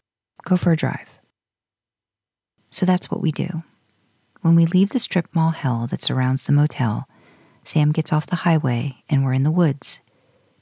go 0.44 0.56
for 0.56 0.72
a 0.72 0.76
drive. 0.76 1.08
So 2.70 2.86
that's 2.86 3.10
what 3.10 3.20
we 3.20 3.32
do. 3.32 3.62
When 4.40 4.54
we 4.54 4.66
leave 4.66 4.90
the 4.90 4.98
strip 4.98 5.28
mall 5.34 5.50
hell 5.50 5.86
that 5.88 6.02
surrounds 6.02 6.42
the 6.42 6.52
motel, 6.52 7.08
Sam 7.64 7.92
gets 7.92 8.12
off 8.12 8.26
the 8.26 8.36
highway 8.36 8.96
and 9.08 9.24
we're 9.24 9.34
in 9.34 9.44
the 9.44 9.50
woods, 9.50 10.00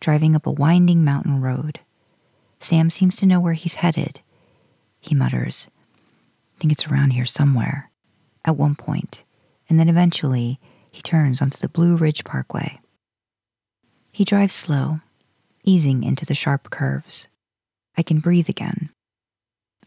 driving 0.01 0.35
up 0.37 0.47
a 0.47 0.51
winding 0.51 1.05
mountain 1.05 1.41
road. 1.41 1.81
Sam 2.61 2.91
seems 2.91 3.17
to 3.17 3.27
know 3.27 3.41
where 3.41 3.55
he's 3.55 3.77
headed. 3.77 4.21
He 5.01 5.15
mutters, 5.15 5.69
I 5.97 6.61
think 6.61 6.73
it's 6.73 6.87
around 6.89 7.13
here 7.13 7.25
somewhere, 7.25 7.91
at 8.45 8.57
one 8.57 8.75
point, 8.75 9.25
and 9.69 9.79
then 9.81 9.89
eventually 9.89 10.61
he 10.91 11.01
turns 11.01 11.41
onto 11.41 11.57
the 11.57 11.69
Blue 11.69 11.97
Ridge 11.97 12.23
Parkway. 12.25 12.81
He 14.13 14.25
drives 14.25 14.53
slow, 14.55 15.01
easing 15.63 16.05
into 16.05 16.27
the 16.27 16.35
sharp 16.35 16.71
curves. 16.71 17.29
I 17.97 18.03
can 18.03 18.21
breathe 18.21 18.49
again. 18.49 18.91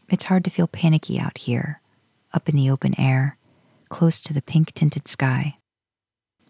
It's 0.08 0.26
hard 0.26 0.44
to 0.44 0.50
feel 0.50 0.66
panicky 0.66 1.18
out 1.18 1.38
here, 1.38 1.80
up 2.32 2.48
in 2.48 2.56
the 2.56 2.70
open 2.70 2.98
air, 2.98 3.36
close 3.88 4.20
to 4.20 4.32
the 4.32 4.42
pink 4.42 4.72
tinted 4.72 5.08
sky. 5.08 5.56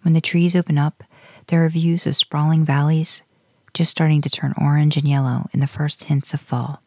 When 0.03 0.15
the 0.15 0.21
trees 0.21 0.57
open 0.57 0.79
up, 0.79 1.05
there 1.47 1.65
are 1.65 1.69
views 1.69 2.07
of 2.07 2.17
sprawling 2.17 2.65
valleys, 2.65 3.23
just 3.73 3.91
starting 3.91 4.21
to 4.23 4.31
turn 4.31 4.55
orange 4.59 4.97
and 4.97 5.09
yellow 5.09 5.49
in 5.53 5.61
the 5.61 5.67
first 5.67 6.05
hints 6.05 6.35
of 6.35 6.41
fall. 6.41 6.83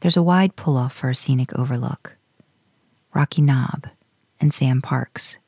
There's 0.00 0.16
a 0.16 0.22
wide 0.22 0.56
pull 0.56 0.76
off 0.76 0.94
for 0.94 1.10
a 1.10 1.14
scenic 1.14 1.56
overlook. 1.58 2.16
Rocky 3.14 3.42
Knob 3.42 3.88
and 4.40 4.52
Sam 4.52 4.80
Parks 4.80 5.38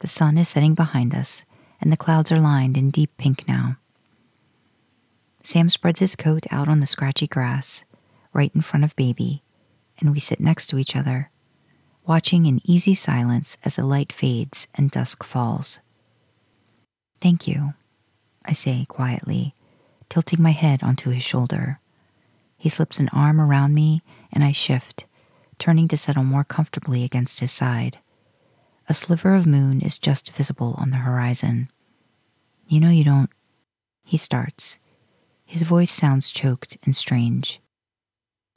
the 0.00 0.06
sun 0.06 0.36
is 0.36 0.48
setting 0.48 0.74
behind 0.74 1.14
us, 1.14 1.44
and 1.80 1.90
the 1.90 1.96
clouds 1.96 2.30
are 2.30 2.40
lined 2.40 2.76
in 2.76 2.90
deep 2.90 3.16
pink 3.16 3.48
now. 3.48 3.76
Sam 5.46 5.68
spreads 5.68 6.00
his 6.00 6.16
coat 6.16 6.44
out 6.50 6.66
on 6.66 6.80
the 6.80 6.88
scratchy 6.88 7.28
grass, 7.28 7.84
right 8.32 8.50
in 8.52 8.62
front 8.62 8.82
of 8.82 8.96
Baby, 8.96 9.44
and 10.00 10.10
we 10.10 10.18
sit 10.18 10.40
next 10.40 10.66
to 10.66 10.76
each 10.76 10.96
other, 10.96 11.30
watching 12.04 12.46
in 12.46 12.60
easy 12.64 12.96
silence 12.96 13.56
as 13.64 13.76
the 13.76 13.86
light 13.86 14.12
fades 14.12 14.66
and 14.74 14.90
dusk 14.90 15.22
falls. 15.22 15.78
Thank 17.20 17.46
you, 17.46 17.74
I 18.44 18.54
say 18.54 18.86
quietly, 18.88 19.54
tilting 20.08 20.42
my 20.42 20.50
head 20.50 20.82
onto 20.82 21.10
his 21.10 21.22
shoulder. 21.22 21.78
He 22.56 22.68
slips 22.68 22.98
an 22.98 23.08
arm 23.12 23.40
around 23.40 23.72
me, 23.72 24.02
and 24.32 24.42
I 24.42 24.50
shift, 24.50 25.06
turning 25.58 25.86
to 25.86 25.96
settle 25.96 26.24
more 26.24 26.42
comfortably 26.42 27.04
against 27.04 27.38
his 27.38 27.52
side. 27.52 28.00
A 28.88 28.94
sliver 28.94 29.36
of 29.36 29.46
moon 29.46 29.80
is 29.80 29.96
just 29.96 30.32
visible 30.32 30.74
on 30.76 30.90
the 30.90 30.96
horizon. 30.96 31.68
You 32.66 32.80
know, 32.80 32.90
you 32.90 33.04
don't. 33.04 33.30
He 34.02 34.16
starts. 34.16 34.80
His 35.46 35.62
voice 35.62 35.92
sounds 35.92 36.30
choked 36.30 36.76
and 36.84 36.94
strange. 36.94 37.60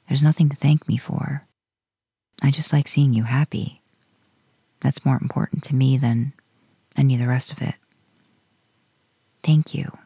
There's 0.08 0.22
nothing 0.22 0.48
to 0.48 0.56
thank 0.56 0.88
me 0.88 0.96
for. 0.96 1.46
I 2.42 2.50
just 2.50 2.72
like 2.72 2.88
seeing 2.88 3.14
you 3.14 3.22
happy. 3.22 3.80
That's 4.80 5.04
more 5.04 5.18
important 5.20 5.62
to 5.64 5.74
me 5.74 5.96
than 5.96 6.32
any 6.96 7.14
of 7.14 7.20
the 7.20 7.28
rest 7.28 7.52
of 7.52 7.62
it. 7.62 7.76
Thank 9.42 9.72
you, 9.72 9.96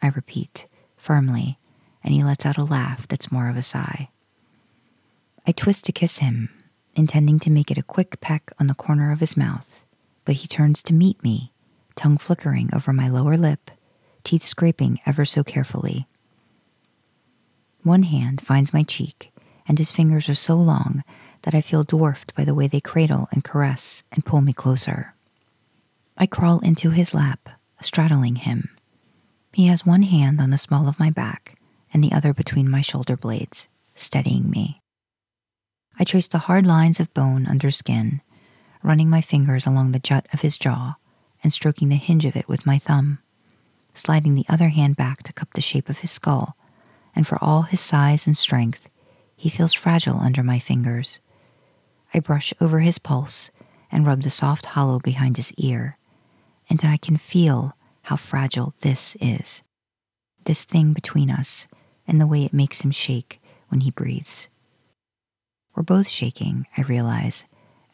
I 0.00 0.08
repeat 0.08 0.66
firmly, 0.96 1.58
and 2.02 2.14
he 2.14 2.24
lets 2.24 2.46
out 2.46 2.56
a 2.56 2.64
laugh 2.64 3.06
that's 3.06 3.30
more 3.30 3.48
of 3.48 3.56
a 3.56 3.62
sigh. 3.62 4.08
I 5.46 5.52
twist 5.52 5.84
to 5.84 5.92
kiss 5.92 6.18
him, 6.18 6.48
intending 6.94 7.38
to 7.40 7.50
make 7.50 7.70
it 7.70 7.78
a 7.78 7.82
quick 7.82 8.20
peck 8.20 8.52
on 8.58 8.68
the 8.68 8.74
corner 8.74 9.12
of 9.12 9.20
his 9.20 9.36
mouth, 9.36 9.84
but 10.24 10.36
he 10.36 10.46
turns 10.46 10.82
to 10.84 10.94
meet 10.94 11.22
me, 11.22 11.52
tongue 11.94 12.16
flickering 12.16 12.70
over 12.72 12.92
my 12.92 13.08
lower 13.08 13.36
lip, 13.36 13.70
teeth 14.24 14.44
scraping 14.44 15.00
ever 15.04 15.24
so 15.24 15.42
carefully. 15.44 16.06
One 17.82 18.04
hand 18.04 18.40
finds 18.40 18.72
my 18.72 18.82
cheek, 18.82 19.32
and 19.66 19.78
his 19.78 19.90
fingers 19.90 20.28
are 20.28 20.34
so 20.34 20.56
long 20.56 21.02
that 21.42 21.54
I 21.54 21.60
feel 21.60 21.84
dwarfed 21.84 22.34
by 22.34 22.44
the 22.44 22.54
way 22.54 22.68
they 22.68 22.80
cradle 22.80 23.28
and 23.32 23.42
caress 23.42 24.04
and 24.12 24.24
pull 24.24 24.40
me 24.40 24.52
closer. 24.52 25.14
I 26.16 26.26
crawl 26.26 26.60
into 26.60 26.90
his 26.90 27.14
lap, 27.14 27.48
straddling 27.80 28.36
him. 28.36 28.70
He 29.52 29.66
has 29.66 29.84
one 29.84 30.02
hand 30.02 30.40
on 30.40 30.50
the 30.50 30.58
small 30.58 30.88
of 30.88 30.98
my 31.00 31.10
back 31.10 31.58
and 31.92 32.02
the 32.02 32.12
other 32.12 32.32
between 32.32 32.70
my 32.70 32.80
shoulder 32.80 33.16
blades, 33.16 33.68
steadying 33.94 34.48
me. 34.48 34.80
I 35.98 36.04
trace 36.04 36.28
the 36.28 36.38
hard 36.38 36.66
lines 36.66 37.00
of 37.00 37.12
bone 37.12 37.46
under 37.46 37.70
skin, 37.70 38.22
running 38.82 39.10
my 39.10 39.20
fingers 39.20 39.66
along 39.66 39.92
the 39.92 39.98
jut 39.98 40.26
of 40.32 40.40
his 40.40 40.56
jaw 40.56 40.94
and 41.42 41.52
stroking 41.52 41.88
the 41.88 41.96
hinge 41.96 42.24
of 42.24 42.36
it 42.36 42.48
with 42.48 42.64
my 42.64 42.78
thumb, 42.78 43.18
sliding 43.94 44.34
the 44.34 44.46
other 44.48 44.68
hand 44.68 44.96
back 44.96 45.22
to 45.24 45.32
cup 45.32 45.52
the 45.54 45.60
shape 45.60 45.88
of 45.88 45.98
his 45.98 46.10
skull, 46.10 46.56
and 47.14 47.26
for 47.26 47.42
all 47.42 47.62
his 47.62 47.80
size 47.80 48.26
and 48.26 48.36
strength, 48.36 48.88
he 49.36 49.48
feels 49.50 49.72
fragile 49.72 50.20
under 50.20 50.42
my 50.42 50.58
fingers. 50.58 51.20
I 52.14 52.20
brush 52.20 52.52
over 52.60 52.80
his 52.80 52.98
pulse 52.98 53.50
and 53.90 54.06
rub 54.06 54.22
the 54.22 54.30
soft 54.30 54.66
hollow 54.66 54.98
behind 54.98 55.36
his 55.36 55.52
ear, 55.54 55.98
and 56.68 56.80
I 56.84 56.96
can 56.96 57.16
feel 57.16 57.76
how 58.02 58.16
fragile 58.16 58.74
this 58.80 59.16
is. 59.20 59.62
This 60.44 60.64
thing 60.64 60.92
between 60.92 61.30
us 61.30 61.66
and 62.06 62.20
the 62.20 62.26
way 62.26 62.44
it 62.44 62.52
makes 62.52 62.80
him 62.80 62.90
shake 62.90 63.40
when 63.68 63.80
he 63.80 63.90
breathes. 63.90 64.48
We're 65.74 65.82
both 65.82 66.08
shaking, 66.08 66.66
I 66.76 66.82
realize, 66.82 67.46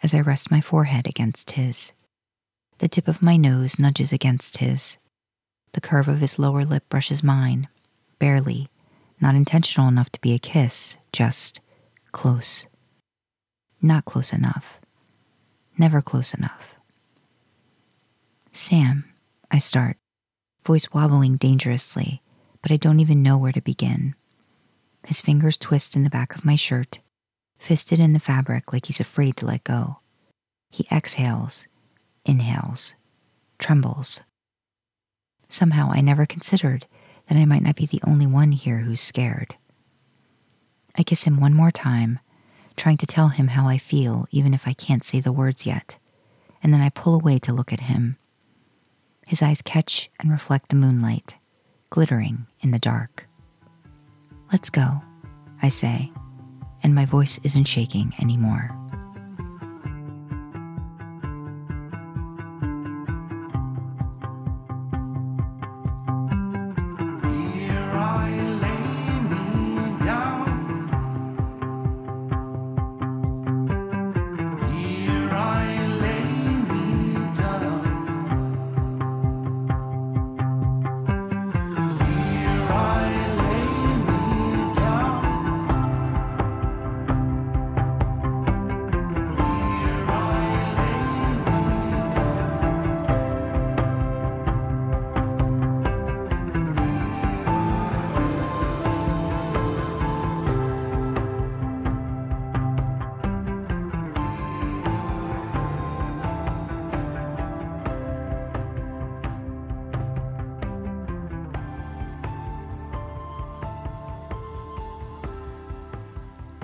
as 0.02 0.14
I 0.14 0.20
rest 0.20 0.50
my 0.50 0.60
forehead 0.60 1.06
against 1.06 1.52
his. 1.52 1.92
The 2.78 2.88
tip 2.88 3.08
of 3.08 3.22
my 3.22 3.36
nose 3.36 3.78
nudges 3.78 4.12
against 4.12 4.58
his. 4.58 4.98
The 5.72 5.80
curve 5.80 6.08
of 6.08 6.20
his 6.20 6.38
lower 6.38 6.64
lip 6.64 6.88
brushes 6.88 7.22
mine, 7.22 7.68
barely, 8.18 8.68
not 9.20 9.34
intentional 9.34 9.88
enough 9.88 10.10
to 10.10 10.20
be 10.20 10.34
a 10.34 10.38
kiss, 10.38 10.96
just 11.12 11.60
close. 12.12 12.66
Not 13.80 14.04
close 14.04 14.32
enough. 14.32 14.80
Never 15.76 16.02
close 16.02 16.34
enough. 16.34 16.74
Sam, 18.52 19.04
I 19.50 19.58
start, 19.58 19.96
voice 20.66 20.88
wobbling 20.92 21.36
dangerously, 21.36 22.22
but 22.60 22.72
I 22.72 22.76
don't 22.76 23.00
even 23.00 23.22
know 23.22 23.38
where 23.38 23.52
to 23.52 23.60
begin. 23.60 24.14
His 25.06 25.20
fingers 25.20 25.56
twist 25.56 25.94
in 25.94 26.04
the 26.04 26.10
back 26.10 26.34
of 26.34 26.44
my 26.44 26.56
shirt, 26.56 26.98
fisted 27.58 28.00
in 28.00 28.12
the 28.12 28.20
fabric 28.20 28.72
like 28.72 28.86
he's 28.86 29.00
afraid 29.00 29.36
to 29.36 29.46
let 29.46 29.64
go. 29.64 30.00
He 30.70 30.86
exhales, 30.92 31.66
inhales, 32.24 32.94
trembles. 33.58 34.20
Somehow 35.48 35.90
I 35.92 36.00
never 36.00 36.26
considered 36.26 36.86
that 37.28 37.38
I 37.38 37.44
might 37.44 37.62
not 37.62 37.76
be 37.76 37.86
the 37.86 38.00
only 38.06 38.26
one 38.26 38.52
here 38.52 38.78
who's 38.78 39.00
scared. 39.00 39.56
I 40.96 41.02
kiss 41.02 41.24
him 41.24 41.40
one 41.40 41.54
more 41.54 41.70
time, 41.70 42.18
trying 42.76 42.96
to 42.98 43.06
tell 43.06 43.28
him 43.28 43.48
how 43.48 43.68
I 43.68 43.78
feel, 43.78 44.26
even 44.30 44.54
if 44.54 44.66
I 44.66 44.72
can't 44.72 45.04
say 45.04 45.20
the 45.20 45.32
words 45.32 45.66
yet, 45.66 45.96
and 46.62 46.72
then 46.72 46.80
I 46.80 46.88
pull 46.88 47.14
away 47.14 47.38
to 47.40 47.52
look 47.52 47.72
at 47.72 47.80
him. 47.80 48.16
His 49.26 49.42
eyes 49.42 49.62
catch 49.62 50.10
and 50.18 50.30
reflect 50.30 50.70
the 50.70 50.76
moonlight, 50.76 51.36
glittering 51.90 52.46
in 52.60 52.70
the 52.70 52.78
dark. 52.78 53.28
Let's 54.50 54.70
go, 54.70 55.02
I 55.62 55.68
say 55.68 56.10
and 56.82 56.94
my 56.94 57.04
voice 57.04 57.38
isn't 57.42 57.64
shaking 57.64 58.12
anymore. 58.20 58.77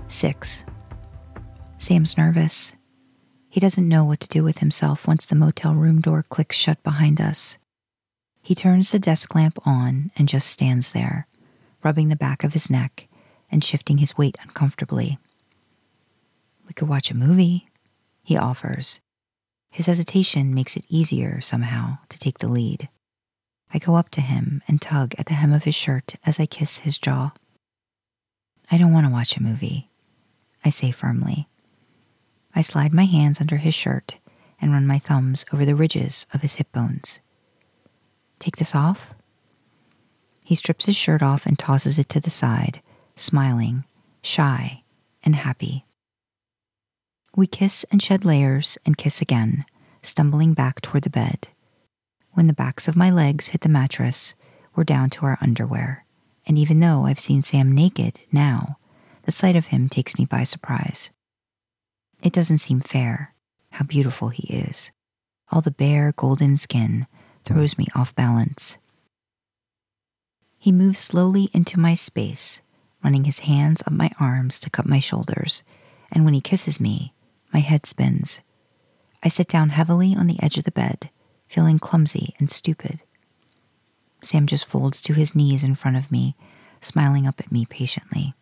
6. 0.08 0.64
Sam's 1.78 2.16
nervous. 2.16 2.74
He 3.48 3.60
doesn't 3.60 3.88
know 3.88 4.04
what 4.04 4.20
to 4.20 4.28
do 4.28 4.42
with 4.42 4.58
himself 4.58 5.06
once 5.06 5.26
the 5.26 5.34
motel 5.34 5.74
room 5.74 6.00
door 6.00 6.24
clicks 6.28 6.56
shut 6.56 6.82
behind 6.82 7.20
us. 7.20 7.58
He 8.42 8.54
turns 8.54 8.90
the 8.90 8.98
desk 8.98 9.34
lamp 9.34 9.58
on 9.66 10.10
and 10.16 10.28
just 10.28 10.48
stands 10.48 10.92
there, 10.92 11.26
rubbing 11.82 12.08
the 12.08 12.16
back 12.16 12.44
of 12.44 12.52
his 12.52 12.68
neck 12.68 13.08
and 13.50 13.62
shifting 13.62 13.98
his 13.98 14.18
weight 14.18 14.36
uncomfortably. 14.42 15.18
We 16.66 16.74
could 16.74 16.88
watch 16.88 17.10
a 17.10 17.16
movie, 17.16 17.68
he 18.22 18.36
offers. 18.36 19.00
His 19.70 19.86
hesitation 19.86 20.54
makes 20.54 20.76
it 20.76 20.84
easier, 20.88 21.40
somehow, 21.40 21.98
to 22.08 22.18
take 22.18 22.38
the 22.38 22.48
lead. 22.48 22.88
I 23.72 23.78
go 23.78 23.96
up 23.96 24.10
to 24.10 24.20
him 24.20 24.62
and 24.68 24.80
tug 24.80 25.14
at 25.18 25.26
the 25.26 25.34
hem 25.34 25.52
of 25.52 25.64
his 25.64 25.74
shirt 25.74 26.14
as 26.24 26.38
I 26.38 26.46
kiss 26.46 26.78
his 26.78 26.96
jaw. 26.96 27.32
I 28.70 28.78
don't 28.78 28.92
want 28.92 29.06
to 29.06 29.12
watch 29.12 29.36
a 29.36 29.42
movie, 29.42 29.90
I 30.64 30.70
say 30.70 30.90
firmly. 30.90 31.48
I 32.54 32.62
slide 32.62 32.92
my 32.92 33.04
hands 33.04 33.40
under 33.40 33.58
his 33.58 33.74
shirt 33.74 34.16
and 34.60 34.72
run 34.72 34.86
my 34.86 34.98
thumbs 34.98 35.44
over 35.52 35.64
the 35.64 35.74
ridges 35.74 36.26
of 36.32 36.42
his 36.42 36.54
hip 36.54 36.72
bones. 36.72 37.20
Take 38.38 38.56
this 38.56 38.74
off? 38.74 39.14
He 40.42 40.54
strips 40.54 40.86
his 40.86 40.96
shirt 40.96 41.22
off 41.22 41.46
and 41.46 41.58
tosses 41.58 41.98
it 41.98 42.08
to 42.10 42.20
the 42.20 42.30
side, 42.30 42.80
smiling, 43.16 43.84
shy, 44.22 44.82
and 45.22 45.34
happy. 45.34 45.84
We 47.36 47.46
kiss 47.46 47.84
and 47.90 48.00
shed 48.00 48.24
layers 48.24 48.78
and 48.86 48.96
kiss 48.96 49.20
again, 49.20 49.64
stumbling 50.02 50.54
back 50.54 50.80
toward 50.80 51.02
the 51.02 51.10
bed. 51.10 51.48
When 52.32 52.46
the 52.46 52.52
backs 52.52 52.88
of 52.88 52.96
my 52.96 53.10
legs 53.10 53.48
hit 53.48 53.62
the 53.62 53.68
mattress, 53.68 54.34
we're 54.74 54.84
down 54.84 55.10
to 55.10 55.26
our 55.26 55.38
underwear, 55.40 56.04
and 56.46 56.58
even 56.58 56.80
though 56.80 57.06
I've 57.06 57.18
seen 57.18 57.42
Sam 57.42 57.72
naked 57.72 58.20
now, 58.30 58.78
the 59.24 59.32
sight 59.32 59.56
of 59.56 59.66
him 59.66 59.88
takes 59.88 60.18
me 60.18 60.24
by 60.24 60.44
surprise. 60.44 61.10
It 62.22 62.32
doesn't 62.32 62.58
seem 62.58 62.80
fair 62.80 63.34
how 63.70 63.84
beautiful 63.84 64.28
he 64.28 64.52
is. 64.54 64.92
All 65.50 65.60
the 65.60 65.70
bare 65.70 66.12
golden 66.16 66.56
skin 66.56 67.06
throws 67.44 67.76
me 67.76 67.86
off 67.94 68.14
balance. 68.14 68.78
He 70.58 70.72
moves 70.72 70.98
slowly 70.98 71.50
into 71.52 71.78
my 71.78 71.94
space, 71.94 72.60
running 73.02 73.24
his 73.24 73.40
hands 73.40 73.82
up 73.86 73.92
my 73.92 74.10
arms 74.18 74.58
to 74.60 74.70
cup 74.70 74.86
my 74.86 74.98
shoulders, 74.98 75.62
and 76.10 76.24
when 76.24 76.34
he 76.34 76.40
kisses 76.40 76.80
me, 76.80 77.12
my 77.52 77.60
head 77.60 77.84
spins. 77.84 78.40
I 79.22 79.28
sit 79.28 79.48
down 79.48 79.70
heavily 79.70 80.14
on 80.14 80.26
the 80.26 80.42
edge 80.42 80.56
of 80.56 80.64
the 80.64 80.70
bed, 80.70 81.10
feeling 81.48 81.78
clumsy 81.78 82.34
and 82.38 82.50
stupid. 82.50 83.02
Sam 84.22 84.46
just 84.46 84.64
folds 84.64 85.02
to 85.02 85.12
his 85.12 85.34
knees 85.34 85.62
in 85.62 85.74
front 85.74 85.98
of 85.98 86.10
me, 86.10 86.34
smiling 86.80 87.26
up 87.26 87.40
at 87.40 87.52
me 87.52 87.66
patiently. 87.66 88.34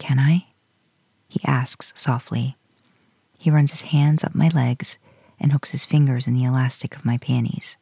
Can 0.00 0.18
I? 0.18 0.46
He 1.28 1.40
asks 1.44 1.92
softly. 1.94 2.56
He 3.38 3.50
runs 3.50 3.70
his 3.70 3.82
hands 3.82 4.24
up 4.24 4.34
my 4.34 4.48
legs 4.48 4.98
and 5.38 5.52
hooks 5.52 5.70
his 5.70 5.84
fingers 5.84 6.26
in 6.26 6.34
the 6.34 6.42
elastic 6.42 6.96
of 6.96 7.04
my 7.04 7.18
panties. 7.18 7.76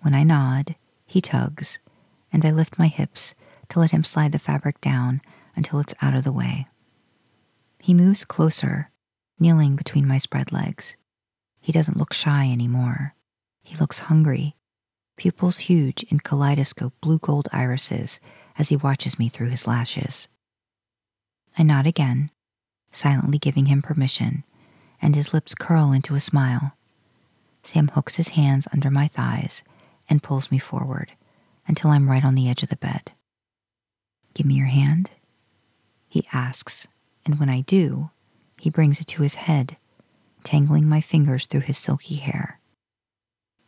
When 0.00 0.12
I 0.12 0.24
nod, 0.24 0.74
he 1.06 1.20
tugs, 1.22 1.78
and 2.32 2.44
I 2.44 2.50
lift 2.50 2.78
my 2.78 2.88
hips 2.88 3.34
to 3.70 3.80
let 3.80 3.92
him 3.92 4.04
slide 4.04 4.32
the 4.32 4.38
fabric 4.38 4.80
down 4.80 5.22
until 5.54 5.78
it's 5.78 5.94
out 6.02 6.14
of 6.14 6.24
the 6.24 6.32
way. 6.32 6.66
He 7.78 7.94
moves 7.94 8.24
closer, 8.24 8.90
kneeling 9.38 9.76
between 9.76 10.06
my 10.06 10.18
spread 10.18 10.52
legs. 10.52 10.96
He 11.60 11.72
doesn't 11.72 11.96
look 11.96 12.12
shy 12.12 12.50
anymore. 12.50 13.14
He 13.62 13.76
looks 13.76 14.00
hungry, 14.00 14.56
pupils 15.16 15.58
huge 15.58 16.02
in 16.04 16.20
kaleidoscope 16.20 16.94
blue 17.00 17.18
gold 17.18 17.48
irises 17.52 18.18
as 18.58 18.68
he 18.68 18.76
watches 18.76 19.18
me 19.18 19.28
through 19.28 19.50
his 19.50 19.66
lashes. 19.66 20.28
I 21.58 21.62
nod 21.62 21.86
again, 21.86 22.30
silently 22.92 23.38
giving 23.38 23.66
him 23.66 23.82
permission, 23.82 24.44
and 25.00 25.14
his 25.14 25.32
lips 25.32 25.54
curl 25.54 25.92
into 25.92 26.14
a 26.14 26.20
smile. 26.20 26.72
Sam 27.62 27.88
hooks 27.88 28.16
his 28.16 28.30
hands 28.30 28.68
under 28.72 28.90
my 28.90 29.08
thighs 29.08 29.64
and 30.08 30.22
pulls 30.22 30.50
me 30.50 30.58
forward 30.58 31.12
until 31.66 31.90
I'm 31.90 32.10
right 32.10 32.24
on 32.24 32.34
the 32.34 32.48
edge 32.48 32.62
of 32.62 32.68
the 32.68 32.76
bed. 32.76 33.12
Give 34.34 34.46
me 34.46 34.54
your 34.54 34.66
hand, 34.66 35.10
he 36.08 36.26
asks, 36.32 36.86
and 37.24 37.38
when 37.38 37.48
I 37.48 37.62
do, 37.62 38.10
he 38.58 38.70
brings 38.70 39.00
it 39.00 39.06
to 39.08 39.22
his 39.22 39.34
head, 39.34 39.76
tangling 40.44 40.88
my 40.88 41.00
fingers 41.00 41.46
through 41.46 41.60
his 41.60 41.76
silky 41.76 42.16
hair. 42.16 42.60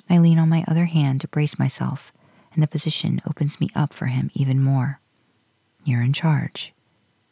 I 0.08 0.18
lean 0.18 0.38
on 0.38 0.48
my 0.48 0.64
other 0.68 0.86
hand 0.86 1.20
to 1.20 1.28
brace 1.28 1.58
myself, 1.58 2.12
and 2.52 2.62
the 2.62 2.68
position 2.68 3.20
opens 3.26 3.60
me 3.60 3.68
up 3.74 3.92
for 3.92 4.06
him 4.06 4.30
even 4.34 4.62
more. 4.62 5.00
You're 5.84 6.02
in 6.02 6.12
charge, 6.12 6.72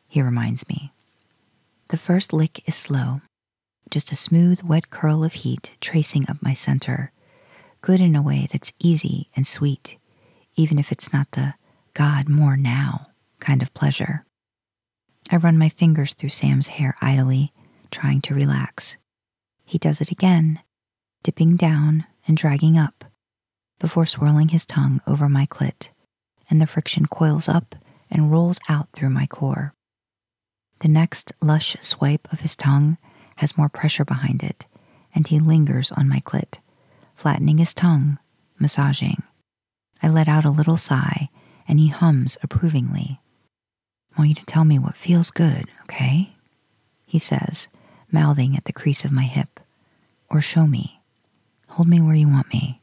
he 0.09 0.23
reminds 0.23 0.69
me. 0.69 0.93
The 1.89 1.97
first 1.97 2.33
lick 2.33 2.67
is 2.69 2.75
slow, 2.75 3.21
just 3.91 4.11
a 4.13 4.17
smooth, 4.17 4.63
wet 4.63 4.91
curl 4.91 5.23
of 5.23 5.33
heat 5.35 5.73
tracing 5.81 6.29
up 6.29 6.43
my 6.43 6.53
center, 6.53 7.13
good 7.81 8.01
in 8.01 8.17
a 8.17 8.23
way 8.23 8.49
that's 8.51 8.73
easy 8.81 9.31
and 9.37 9.47
sweet, 9.47 9.97
even 10.57 10.79
if 10.79 10.91
it's 10.91 11.13
not 11.13 11.31
the 11.33 11.55
God 11.95 12.29
more 12.29 12.57
now 12.57 13.09
kind 13.39 13.63
of 13.63 13.73
pleasure. 13.75 14.25
I 15.31 15.37
run 15.37 15.59
my 15.59 15.69
fingers 15.69 16.15
through 16.15 16.31
Sam's 16.31 16.69
hair 16.69 16.97
idly, 17.01 17.53
trying 17.91 18.21
to 18.23 18.35
relax. 18.35 18.97
He 19.65 19.79
does 19.79 20.01
it 20.01 20.11
again, 20.11 20.61
dipping 21.23 21.57
down 21.57 22.07
and 22.27 22.37
dragging 22.37 22.77
up, 22.77 23.05
before 23.79 24.07
swirling 24.07 24.49
his 24.49 24.67
tongue 24.67 25.01
over 25.07 25.29
my 25.29 25.47
clit, 25.47 25.91
and 26.51 26.61
the 26.61 26.67
friction 26.67 27.07
coils 27.07 27.49
up 27.49 27.75
and 28.11 28.31
rolls 28.31 28.59
out 28.69 28.89
through 28.93 29.11
my 29.11 29.27
core. 29.27 29.75
The 30.81 30.89
next 30.89 31.33
lush 31.41 31.77
swipe 31.81 32.31
of 32.33 32.41
his 32.41 32.55
tongue 32.55 32.99
has 33.37 33.57
more 33.57 33.68
pressure 33.68 34.05
behind 34.05 34.43
it, 34.43 34.66
and 35.14 35.27
he 35.27 35.41
lingers 35.41 35.91
on 35.93 36.09
my 36.09 36.20
clit, 36.20 36.59
flattening 37.14 37.59
his 37.59 37.74
tongue, 37.74 38.18
massaging. 38.59 39.22
I 40.03 40.09
let 40.09 40.29
out 40.29 40.45
a 40.45 40.51
little 40.51 40.77
sigh, 40.77 41.31
and 41.66 41.79
he 41.79 41.89
hums 41.89 42.37
approvingly. 42.43 43.20
I 44.14 44.20
want 44.20 44.29
you 44.31 44.35
to 44.37 44.45
tell 44.45 44.64
me 44.64 44.79
what 44.79 44.97
feels 44.97 45.31
good, 45.31 45.70
okay? 45.83 46.35
He 47.07 47.18
says, 47.18 47.68
mouthing 48.11 48.57
at 48.57 48.64
the 48.64 48.72
crease 48.72 49.05
of 49.05 49.12
my 49.12 49.24
hip. 49.24 49.61
Or 50.29 50.41
show 50.41 50.66
me. 50.66 51.01
Hold 51.68 51.89
me 51.89 52.01
where 52.01 52.14
you 52.14 52.29
want 52.29 52.53
me. 52.53 52.81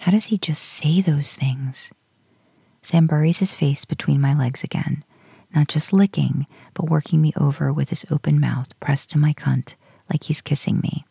How 0.00 0.12
does 0.12 0.26
he 0.26 0.38
just 0.38 0.62
say 0.62 1.00
those 1.00 1.32
things? 1.32 1.90
Sam 2.82 3.06
buries 3.06 3.38
his 3.38 3.54
face 3.54 3.84
between 3.84 4.20
my 4.20 4.34
legs 4.34 4.62
again 4.62 5.02
not 5.56 5.68
just 5.68 5.92
licking, 5.92 6.46
but 6.74 6.90
working 6.90 7.20
me 7.22 7.32
over 7.36 7.72
with 7.72 7.88
his 7.88 8.04
open 8.10 8.38
mouth 8.38 8.78
pressed 8.78 9.10
to 9.10 9.18
my 9.18 9.32
cunt 9.32 9.74
like 10.10 10.24
he's 10.24 10.42
kissing 10.42 10.78
me. 10.80 11.04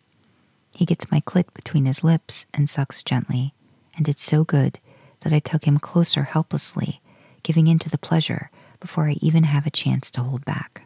He 0.74 0.86
gets 0.86 1.12
my 1.12 1.20
clit 1.22 1.54
between 1.54 1.86
his 1.86 2.04
lips 2.04 2.46
and 2.54 2.70
sucks 2.70 3.02
gently, 3.02 3.54
and 3.98 4.08
it's 4.08 4.24
so 4.24 4.44
good 4.44 4.80
that 5.22 5.34
I 5.34 5.40
tug 5.40 5.64
him 5.64 5.80
closer 5.80 6.24
helplessly, 6.24 7.02
giving 7.44 7.68
in 7.68 7.80
to 7.80 7.90
the 7.90 7.98
pleasure 7.98 8.52
before 8.80 9.10
I 9.10 9.18
even 9.22 9.44
have 9.46 9.66
a 9.66 9.72
chance 9.72 10.12
to 10.12 10.22
hold 10.22 10.46
back. 10.46 10.84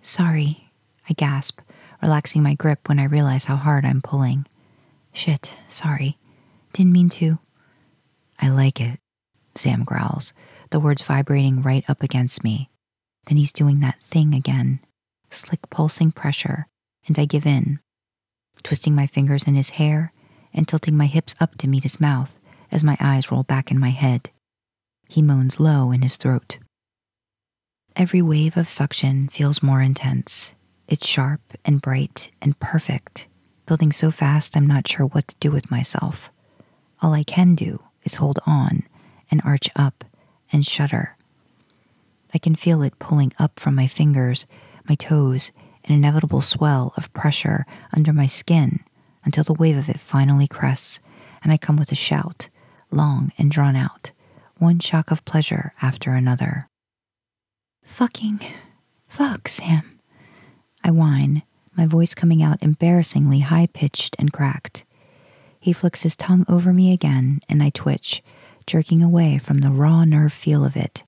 Sorry, 0.00 0.70
I 1.08 1.12
gasp, 1.12 1.60
relaxing 2.00 2.42
my 2.42 2.54
grip 2.54 2.88
when 2.88 2.98
I 2.98 3.04
realize 3.04 3.44
how 3.44 3.56
hard 3.56 3.84
I'm 3.84 4.00
pulling. 4.00 4.46
Shit, 5.12 5.54
sorry. 5.68 6.16
Didn't 6.72 6.92
mean 6.92 7.10
to. 7.10 7.38
I 8.40 8.48
like 8.48 8.80
it, 8.80 9.00
Sam 9.54 9.84
growls, 9.84 10.32
the 10.70 10.80
words 10.80 11.02
vibrating 11.02 11.62
right 11.62 11.84
up 11.88 12.02
against 12.02 12.44
me. 12.44 12.70
Then 13.26 13.36
he's 13.38 13.52
doing 13.52 13.80
that 13.80 14.00
thing 14.02 14.34
again 14.34 14.80
slick 15.30 15.68
pulsing 15.70 16.12
pressure, 16.12 16.66
and 17.06 17.18
I 17.18 17.24
give 17.24 17.44
in, 17.44 17.80
twisting 18.62 18.94
my 18.94 19.06
fingers 19.06 19.44
in 19.44 19.54
his 19.54 19.70
hair 19.70 20.12
and 20.54 20.66
tilting 20.66 20.96
my 20.96 21.06
hips 21.06 21.34
up 21.40 21.58
to 21.58 21.68
meet 21.68 21.82
his 21.82 22.00
mouth 22.00 22.38
as 22.72 22.84
my 22.84 22.96
eyes 23.00 23.30
roll 23.30 23.42
back 23.42 23.70
in 23.70 23.78
my 23.78 23.90
head. 23.90 24.30
He 25.08 25.22
moans 25.22 25.60
low 25.60 25.92
in 25.92 26.02
his 26.02 26.16
throat. 26.16 26.58
Every 27.94 28.22
wave 28.22 28.56
of 28.56 28.68
suction 28.68 29.28
feels 29.28 29.62
more 29.62 29.82
intense. 29.82 30.52
It's 30.88 31.06
sharp 31.06 31.40
and 31.64 31.82
bright 31.82 32.30
and 32.40 32.58
perfect, 32.58 33.26
building 33.66 33.92
so 33.92 34.10
fast 34.10 34.56
I'm 34.56 34.66
not 34.66 34.88
sure 34.88 35.06
what 35.06 35.28
to 35.28 35.36
do 35.40 35.50
with 35.50 35.70
myself. 35.70 36.30
All 37.02 37.12
I 37.12 37.24
can 37.24 37.54
do 37.54 37.82
is 38.04 38.16
hold 38.16 38.38
on 38.46 38.84
and 39.30 39.42
arch 39.44 39.68
up 39.76 40.04
and 40.56 40.66
shudder. 40.66 41.16
I 42.34 42.38
can 42.38 42.56
feel 42.56 42.82
it 42.82 42.98
pulling 42.98 43.32
up 43.38 43.60
from 43.60 43.74
my 43.74 43.86
fingers, 43.86 44.46
my 44.88 44.94
toes, 44.96 45.52
an 45.84 45.94
inevitable 45.94 46.40
swell 46.40 46.92
of 46.96 47.12
pressure 47.12 47.66
under 47.92 48.12
my 48.12 48.26
skin 48.26 48.80
until 49.22 49.44
the 49.44 49.54
wave 49.54 49.76
of 49.76 49.88
it 49.88 50.00
finally 50.00 50.48
crests 50.48 51.00
and 51.42 51.52
I 51.52 51.58
come 51.58 51.76
with 51.76 51.92
a 51.92 51.94
shout, 51.94 52.48
long 52.90 53.32
and 53.38 53.50
drawn 53.50 53.76
out, 53.76 54.10
one 54.58 54.80
shock 54.80 55.10
of 55.10 55.24
pleasure 55.24 55.72
after 55.80 56.12
another. 56.12 56.68
Fucking 57.84 58.40
fuck, 59.06 59.46
Sam. 59.46 60.00
I 60.82 60.90
whine, 60.90 61.42
my 61.76 61.86
voice 61.86 62.14
coming 62.14 62.42
out 62.42 62.62
embarrassingly 62.62 63.40
high 63.40 63.68
pitched 63.72 64.16
and 64.18 64.32
cracked. 64.32 64.84
He 65.60 65.72
flicks 65.72 66.02
his 66.02 66.16
tongue 66.16 66.44
over 66.48 66.72
me 66.72 66.92
again, 66.92 67.40
and 67.48 67.62
I 67.62 67.70
twitch, 67.70 68.22
jerking 68.66 69.02
away 69.02 69.38
from 69.38 69.58
the 69.58 69.70
raw 69.70 70.04
nerve 70.04 70.32
feel 70.32 70.64
of 70.64 70.76
it. 70.76 71.04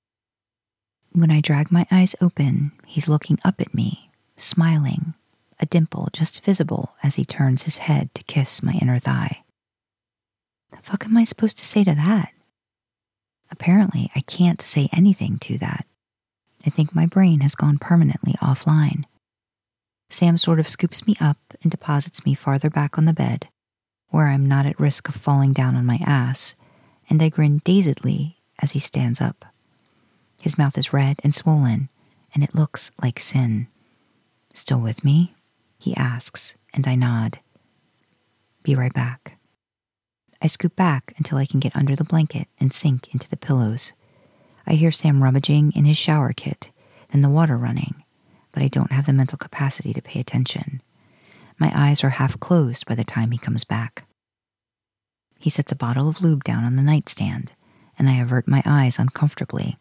When 1.13 1.31
I 1.31 1.41
drag 1.41 1.73
my 1.73 1.87
eyes 1.91 2.15
open, 2.21 2.73
he's 2.87 3.09
looking 3.09 3.39
up 3.45 3.61
at 3.61 3.75
me, 3.75 4.11
smiling, 4.37 5.15
a 5.59 5.67
dimple 5.67 6.09
just 6.13 6.45
visible 6.45 6.95
as 7.03 7.17
he 7.17 7.25
turns 7.25 7.63
his 7.63 7.79
head 7.79 8.15
to 8.15 8.23
kiss 8.25 8.63
my 8.63 8.73
inner 8.75 8.99
thigh. 8.99 9.43
The 10.71 10.79
fuck 10.83 11.07
am 11.07 11.17
I 11.17 11.25
supposed 11.25 11.59
to 11.59 11.65
say 11.65 11.83
to 11.85 11.95
that? 11.95 12.33
Apparently, 13.51 14.11
I 14.15 14.21
can't 14.21 14.61
say 14.61 14.89
anything 14.93 15.39
to 15.41 15.59
that. 15.59 15.87
I 16.67 16.71
think 16.71 16.95
my 16.95 17.07
brain 17.07 17.41
has 17.41 17.55
gone 17.55 17.79
permanently 17.79 18.35
offline. 18.35 19.05
Sam 20.11 20.37
sort 20.37 20.61
of 20.61 20.69
scoops 20.69 21.07
me 21.07 21.17
up 21.21 21.39
and 21.63 21.71
deposits 21.71 22.25
me 22.25 22.35
farther 22.35 22.71
back 22.71 22.99
on 22.99 23.05
the 23.05 23.13
bed, 23.13 23.49
where 24.09 24.29
I'm 24.29 24.47
not 24.47 24.67
at 24.67 24.81
risk 24.81 25.09
of 25.09 25.15
falling 25.15 25.53
down 25.53 25.77
on 25.77 25.87
my 25.87 25.99
ass, 26.05 26.55
and 27.09 27.23
I 27.23 27.29
grin 27.29 27.61
dazedly 27.65 28.39
as 28.61 28.73
he 28.73 28.79
stands 28.79 29.21
up. 29.21 29.45
His 30.41 30.59
mouth 30.59 30.79
is 30.79 30.93
red 30.93 31.19
and 31.25 31.35
swollen, 31.35 31.89
and 32.35 32.45
it 32.45 32.55
looks 32.55 32.91
like 33.03 33.19
sin. 33.21 33.69
Still 34.55 34.81
with 34.81 35.05
me? 35.05 35.35
He 35.79 35.97
asks, 35.97 36.55
and 36.75 36.87
I 36.87 36.95
nod. 36.95 37.41
Be 38.63 38.75
right 38.75 38.93
back. 38.93 39.39
I 40.41 40.47
scoop 40.47 40.77
back 40.77 41.15
until 41.17 41.39
I 41.39 41.47
can 41.47 41.61
get 41.61 41.75
under 41.75 41.97
the 41.97 42.05
blanket 42.05 42.49
and 42.61 42.73
sink 42.73 43.13
into 43.13 43.29
the 43.29 43.37
pillows. 43.37 43.93
I 44.67 44.75
hear 44.75 44.91
Sam 44.91 45.23
rummaging 45.23 45.73
in 45.73 45.85
his 45.85 45.97
shower 45.97 46.33
kit 46.33 46.71
and 47.11 47.25
the 47.25 47.29
water 47.29 47.57
running, 47.57 48.05
but 48.53 48.63
I 48.63 48.69
don't 48.69 48.93
have 48.93 49.07
the 49.07 49.13
mental 49.13 49.39
capacity 49.39 49.93
to 49.93 50.03
pay 50.03 50.21
attention. 50.21 50.83
My 51.59 51.73
eyes 51.75 52.05
are 52.05 52.11
half 52.11 52.39
closed 52.39 52.87
by 52.87 52.95
the 52.95 53.05
time 53.05 53.31
he 53.31 53.39
comes 53.39 53.65
back. 53.65 54.05
He 55.39 55.51
sets 55.51 55.73
a 55.73 55.77
bottle 55.77 56.09
of 56.09 56.21
lube 56.21 56.45
down 56.45 56.65
on 56.65 56.77
the 56.77 56.83
nightstand, 56.83 57.53
and 57.99 58.11
I 58.11 58.17
avert 58.17 58.49
my 58.49 58.63
eyes 58.67 58.99
uncomfortably, 58.99 59.79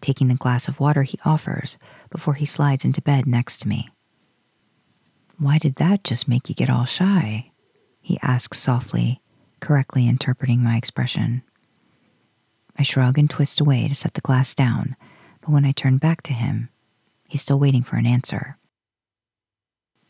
taking 0.00 0.28
the 0.28 0.34
glass 0.34 0.68
of 0.68 0.78
water 0.78 1.02
he 1.02 1.18
offers 1.24 1.78
before 2.10 2.34
he 2.34 2.46
slides 2.46 2.84
into 2.84 3.02
bed 3.02 3.26
next 3.26 3.58
to 3.58 3.68
me. 3.68 3.88
Why 5.38 5.58
did 5.58 5.76
that 5.76 6.04
just 6.04 6.28
make 6.28 6.48
you 6.48 6.54
get 6.54 6.68
all 6.68 6.84
shy? 6.84 7.50
He 8.02 8.18
asks 8.22 8.58
softly, 8.58 9.22
correctly 9.60 10.06
interpreting 10.06 10.62
my 10.62 10.76
expression. 10.76 11.42
I 12.78 12.82
shrug 12.82 13.18
and 13.18 13.28
twist 13.28 13.60
away 13.60 13.88
to 13.88 13.94
set 13.94 14.14
the 14.14 14.20
glass 14.20 14.54
down, 14.54 14.96
but 15.40 15.50
when 15.50 15.64
I 15.64 15.72
turn 15.72 15.96
back 15.96 16.22
to 16.22 16.32
him, 16.32 16.68
he's 17.28 17.40
still 17.40 17.58
waiting 17.58 17.82
for 17.82 17.96
an 17.96 18.06
answer. 18.06 18.58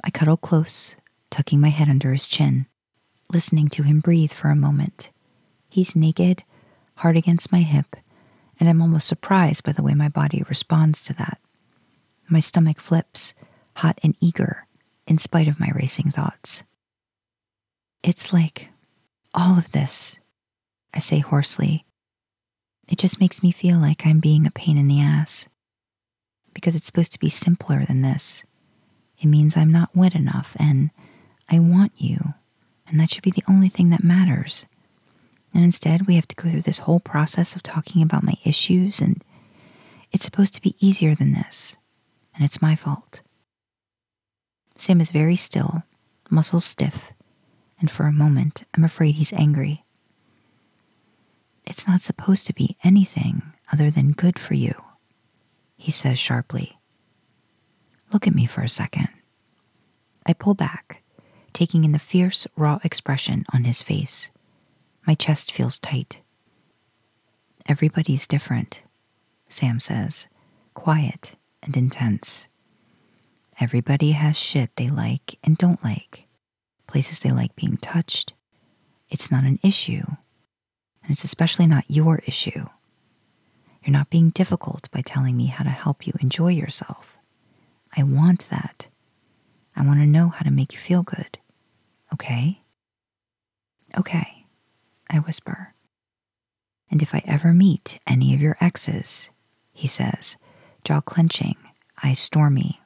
I 0.02 0.10
cuddle 0.10 0.36
close, 0.36 0.96
tucking 1.30 1.60
my 1.60 1.68
head 1.68 1.88
under 1.88 2.12
his 2.12 2.26
chin, 2.26 2.66
listening 3.32 3.68
to 3.70 3.82
him 3.82 4.00
breathe 4.00 4.32
for 4.32 4.48
a 4.48 4.56
moment. 4.56 5.10
He's 5.68 5.96
naked, 5.96 6.42
hard 6.96 7.16
against 7.16 7.52
my 7.52 7.60
hip, 7.60 7.96
and 8.58 8.68
I'm 8.68 8.82
almost 8.82 9.06
surprised 9.06 9.64
by 9.64 9.72
the 9.72 9.82
way 9.82 9.94
my 9.94 10.08
body 10.08 10.42
responds 10.48 11.00
to 11.02 11.14
that. 11.14 11.38
My 12.28 12.40
stomach 12.40 12.80
flips, 12.80 13.34
hot 13.76 13.98
and 14.02 14.16
eager, 14.20 14.66
in 15.06 15.18
spite 15.18 15.48
of 15.48 15.58
my 15.58 15.70
racing 15.74 16.10
thoughts. 16.10 16.62
It's 18.02 18.32
like 18.32 18.68
all 19.34 19.58
of 19.58 19.72
this, 19.72 20.18
I 20.94 20.98
say 20.98 21.18
hoarsely. 21.18 21.84
It 22.88 22.98
just 22.98 23.20
makes 23.20 23.42
me 23.42 23.52
feel 23.52 23.78
like 23.78 24.06
I'm 24.06 24.20
being 24.20 24.46
a 24.46 24.50
pain 24.50 24.76
in 24.76 24.88
the 24.88 25.00
ass. 25.00 25.46
Because 26.52 26.74
it's 26.74 26.86
supposed 26.86 27.12
to 27.12 27.18
be 27.18 27.28
simpler 27.28 27.84
than 27.84 28.02
this. 28.02 28.44
It 29.18 29.26
means 29.26 29.56
I'm 29.56 29.70
not 29.70 29.94
wet 29.94 30.14
enough, 30.14 30.56
and 30.58 30.90
I 31.48 31.58
want 31.58 31.92
you, 31.96 32.34
and 32.90 32.98
that 33.00 33.10
should 33.10 33.22
be 33.22 33.30
the 33.30 33.44
only 33.48 33.68
thing 33.68 33.90
that 33.90 34.04
matters. 34.04 34.66
And 35.54 35.64
instead, 35.64 36.06
we 36.06 36.16
have 36.16 36.28
to 36.28 36.36
go 36.36 36.50
through 36.50 36.62
this 36.62 36.80
whole 36.80 37.00
process 37.00 37.56
of 37.56 37.62
talking 37.62 38.02
about 38.02 38.22
my 38.22 38.34
issues, 38.44 39.00
and 39.00 39.22
it's 40.12 40.24
supposed 40.24 40.54
to 40.54 40.62
be 40.62 40.76
easier 40.84 41.14
than 41.14 41.32
this, 41.32 41.76
and 42.34 42.44
it's 42.44 42.62
my 42.62 42.76
fault. 42.76 43.20
Sam 44.76 45.00
is 45.00 45.10
very 45.10 45.36
still, 45.36 45.82
muscles 46.28 46.64
stiff, 46.64 47.12
and 47.78 47.90
for 47.90 48.06
a 48.06 48.12
moment, 48.12 48.64
I'm 48.74 48.84
afraid 48.84 49.12
he's 49.14 49.32
angry. 49.32 49.84
It's 51.66 51.86
not 51.86 52.00
supposed 52.00 52.46
to 52.46 52.54
be 52.54 52.76
anything 52.82 53.42
other 53.72 53.90
than 53.90 54.12
good 54.12 54.38
for 54.38 54.54
you, 54.54 54.74
he 55.76 55.90
says 55.90 56.18
sharply. 56.18 56.78
Look 58.12 58.26
at 58.26 58.34
me 58.34 58.46
for 58.46 58.62
a 58.62 58.68
second. 58.68 59.08
I 60.26 60.32
pull 60.32 60.54
back, 60.54 60.99
taking 61.52 61.84
in 61.84 61.92
the 61.92 61.98
fierce, 61.98 62.46
raw 62.56 62.78
expression 62.84 63.44
on 63.52 63.64
his 63.64 63.82
face. 63.82 64.30
My 65.06 65.14
chest 65.14 65.52
feels 65.52 65.78
tight. 65.78 66.20
Everybody's 67.66 68.26
different, 68.26 68.82
Sam 69.48 69.80
says, 69.80 70.26
quiet 70.74 71.36
and 71.62 71.76
intense. 71.76 72.48
Everybody 73.60 74.12
has 74.12 74.38
shit 74.38 74.76
they 74.76 74.88
like 74.88 75.38
and 75.44 75.58
don't 75.58 75.82
like, 75.84 76.26
places 76.86 77.18
they 77.18 77.30
like 77.30 77.54
being 77.56 77.76
touched. 77.76 78.32
It's 79.10 79.30
not 79.30 79.44
an 79.44 79.58
issue, 79.62 80.04
and 81.02 81.10
it's 81.10 81.24
especially 81.24 81.66
not 81.66 81.84
your 81.88 82.20
issue. 82.26 82.66
You're 83.82 83.92
not 83.92 84.10
being 84.10 84.30
difficult 84.30 84.90
by 84.90 85.00
telling 85.00 85.36
me 85.36 85.46
how 85.46 85.64
to 85.64 85.70
help 85.70 86.06
you 86.06 86.12
enjoy 86.20 86.48
yourself. 86.48 87.18
I 87.96 88.02
want 88.02 88.48
that. 88.50 88.86
I 89.74 89.84
want 89.84 90.00
to 90.00 90.06
know 90.06 90.28
how 90.28 90.44
to 90.44 90.50
make 90.50 90.72
you 90.72 90.78
feel 90.78 91.02
good. 91.02 91.38
Okay? 92.12 92.62
Okay, 93.98 94.46
I 95.08 95.18
whisper. 95.18 95.74
And 96.90 97.02
if 97.02 97.14
I 97.14 97.22
ever 97.24 97.52
meet 97.52 97.98
any 98.06 98.34
of 98.34 98.40
your 98.40 98.56
exes, 98.60 99.30
he 99.72 99.86
says, 99.86 100.36
jaw 100.84 101.00
clenching, 101.00 101.56
eyes 102.02 102.18
stormy. 102.18 102.80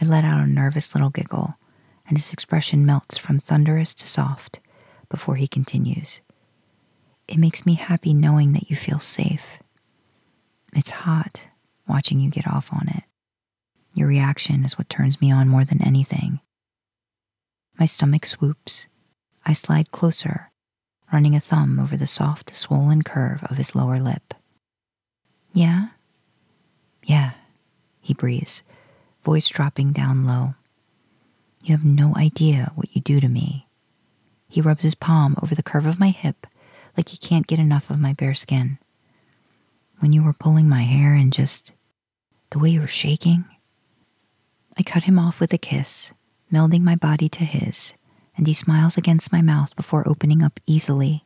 I 0.00 0.04
let 0.04 0.24
out 0.24 0.42
a 0.42 0.46
nervous 0.46 0.94
little 0.94 1.10
giggle, 1.10 1.56
and 2.06 2.16
his 2.16 2.32
expression 2.32 2.86
melts 2.86 3.18
from 3.18 3.38
thunderous 3.38 3.94
to 3.94 4.06
soft 4.06 4.60
before 5.08 5.36
he 5.36 5.48
continues. 5.48 6.20
It 7.28 7.38
makes 7.38 7.66
me 7.66 7.74
happy 7.74 8.14
knowing 8.14 8.52
that 8.54 8.70
you 8.70 8.76
feel 8.76 8.98
safe. 8.98 9.58
It's 10.72 10.90
hot 10.90 11.44
watching 11.86 12.20
you 12.20 12.30
get 12.30 12.46
off 12.46 12.72
on 12.72 12.88
it. 12.88 13.04
Your 13.94 14.08
reaction 14.08 14.64
is 14.64 14.78
what 14.78 14.88
turns 14.88 15.20
me 15.20 15.32
on 15.32 15.48
more 15.48 15.64
than 15.64 15.82
anything. 15.82 16.40
My 17.80 17.86
stomach 17.86 18.26
swoops. 18.26 18.88
I 19.46 19.54
slide 19.54 19.90
closer, 19.90 20.50
running 21.10 21.34
a 21.34 21.40
thumb 21.40 21.80
over 21.80 21.96
the 21.96 22.06
soft, 22.06 22.54
swollen 22.54 23.00
curve 23.00 23.42
of 23.44 23.56
his 23.56 23.74
lower 23.74 23.98
lip. 23.98 24.34
Yeah? 25.54 25.88
Yeah, 27.02 27.30
he 28.02 28.12
breathes, 28.12 28.62
voice 29.24 29.48
dropping 29.48 29.92
down 29.92 30.26
low. 30.26 30.56
You 31.64 31.74
have 31.74 31.84
no 31.84 32.14
idea 32.16 32.70
what 32.74 32.94
you 32.94 33.00
do 33.00 33.18
to 33.18 33.28
me. 33.28 33.66
He 34.46 34.60
rubs 34.60 34.82
his 34.82 34.94
palm 34.94 35.36
over 35.42 35.54
the 35.54 35.62
curve 35.62 35.86
of 35.86 35.98
my 35.98 36.10
hip 36.10 36.46
like 36.98 37.08
he 37.08 37.16
can't 37.16 37.46
get 37.46 37.58
enough 37.58 37.88
of 37.88 37.98
my 37.98 38.12
bare 38.12 38.34
skin. 38.34 38.78
When 40.00 40.12
you 40.12 40.22
were 40.22 40.34
pulling 40.34 40.68
my 40.68 40.82
hair 40.82 41.14
and 41.14 41.32
just 41.32 41.72
the 42.50 42.58
way 42.58 42.68
you 42.68 42.80
were 42.80 42.86
shaking, 42.86 43.46
I 44.76 44.82
cut 44.82 45.04
him 45.04 45.18
off 45.18 45.40
with 45.40 45.54
a 45.54 45.58
kiss, 45.58 46.12
melding 46.52 46.82
my 46.82 46.96
body 46.96 47.28
to 47.28 47.44
his, 47.44 47.94
and 48.36 48.46
he 48.46 48.52
smiles 48.52 48.96
against 48.96 49.32
my 49.32 49.42
mouth 49.42 49.74
before 49.76 50.08
opening 50.08 50.42
up 50.42 50.60
easily, 50.66 51.24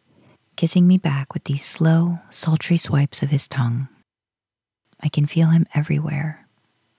kissing 0.56 0.86
me 0.86 0.98
back 0.98 1.34
with 1.34 1.44
these 1.44 1.64
slow, 1.64 2.18
sultry 2.30 2.76
swipes 2.76 3.22
of 3.22 3.30
his 3.30 3.48
tongue. 3.48 3.88
I 5.00 5.08
can 5.08 5.26
feel 5.26 5.48
him 5.48 5.66
everywhere, 5.74 6.46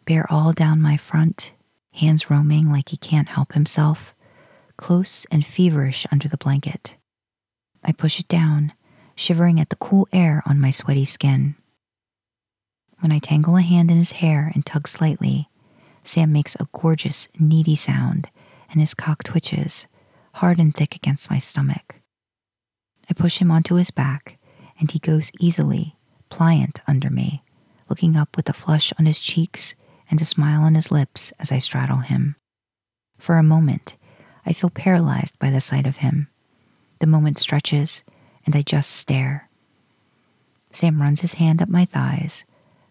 bare 0.05 0.25
all 0.31 0.53
down 0.53 0.81
my 0.81 0.97
front, 0.97 1.53
hands 1.93 2.29
roaming 2.29 2.71
like 2.71 2.89
he 2.89 2.97
can't 2.97 3.29
help 3.29 3.53
himself, 3.53 4.13
close 4.77 5.25
and 5.31 5.45
feverish 5.45 6.05
under 6.11 6.27
the 6.27 6.37
blanket. 6.37 6.95
I 7.83 7.91
push 7.91 8.19
it 8.19 8.27
down, 8.27 8.73
shivering 9.15 9.59
at 9.59 9.69
the 9.69 9.75
cool 9.75 10.07
air 10.11 10.43
on 10.45 10.59
my 10.59 10.69
sweaty 10.69 11.05
skin. 11.05 11.55
When 12.99 13.11
I 13.11 13.19
tangle 13.19 13.57
a 13.57 13.61
hand 13.61 13.91
in 13.91 13.97
his 13.97 14.13
hair 14.13 14.51
and 14.53 14.65
tug 14.65 14.87
slightly, 14.87 15.49
Sam 16.05 16.31
makes 16.31 16.55
a 16.55 16.67
gorgeous, 16.71 17.27
needy 17.39 17.75
sound, 17.75 18.29
and 18.69 18.79
his 18.79 18.93
cock 18.93 19.23
twitches, 19.23 19.87
hard 20.35 20.59
and 20.59 20.73
thick 20.73 20.95
against 20.95 21.29
my 21.29 21.39
stomach. 21.39 21.99
I 23.09 23.13
push 23.13 23.39
him 23.39 23.51
onto 23.51 23.75
his 23.75 23.91
back, 23.91 24.37
and 24.79 24.89
he 24.89 24.99
goes 24.99 25.31
easily, 25.39 25.97
pliant 26.29 26.79
under 26.87 27.09
me, 27.09 27.43
looking 27.89 28.15
up 28.15 28.37
with 28.37 28.47
a 28.47 28.53
flush 28.53 28.93
on 28.99 29.05
his 29.05 29.19
cheeks 29.19 29.73
and 30.09 30.21
a 30.21 30.25
smile 30.25 30.61
on 30.61 30.75
his 30.75 30.91
lips 30.91 31.33
as 31.39 31.51
I 31.51 31.57
straddle 31.57 31.97
him. 31.97 32.35
For 33.17 33.37
a 33.37 33.43
moment, 33.43 33.95
I 34.45 34.53
feel 34.53 34.69
paralyzed 34.69 35.37
by 35.39 35.49
the 35.49 35.61
sight 35.61 35.87
of 35.87 35.97
him. 35.97 36.27
The 36.99 37.07
moment 37.07 37.39
stretches, 37.39 38.03
and 38.45 38.55
I 38.55 38.61
just 38.61 38.91
stare. 38.91 39.49
Sam 40.71 41.01
runs 41.01 41.21
his 41.21 41.35
hand 41.35 41.61
up 41.61 41.69
my 41.69 41.85
thighs, 41.85 42.45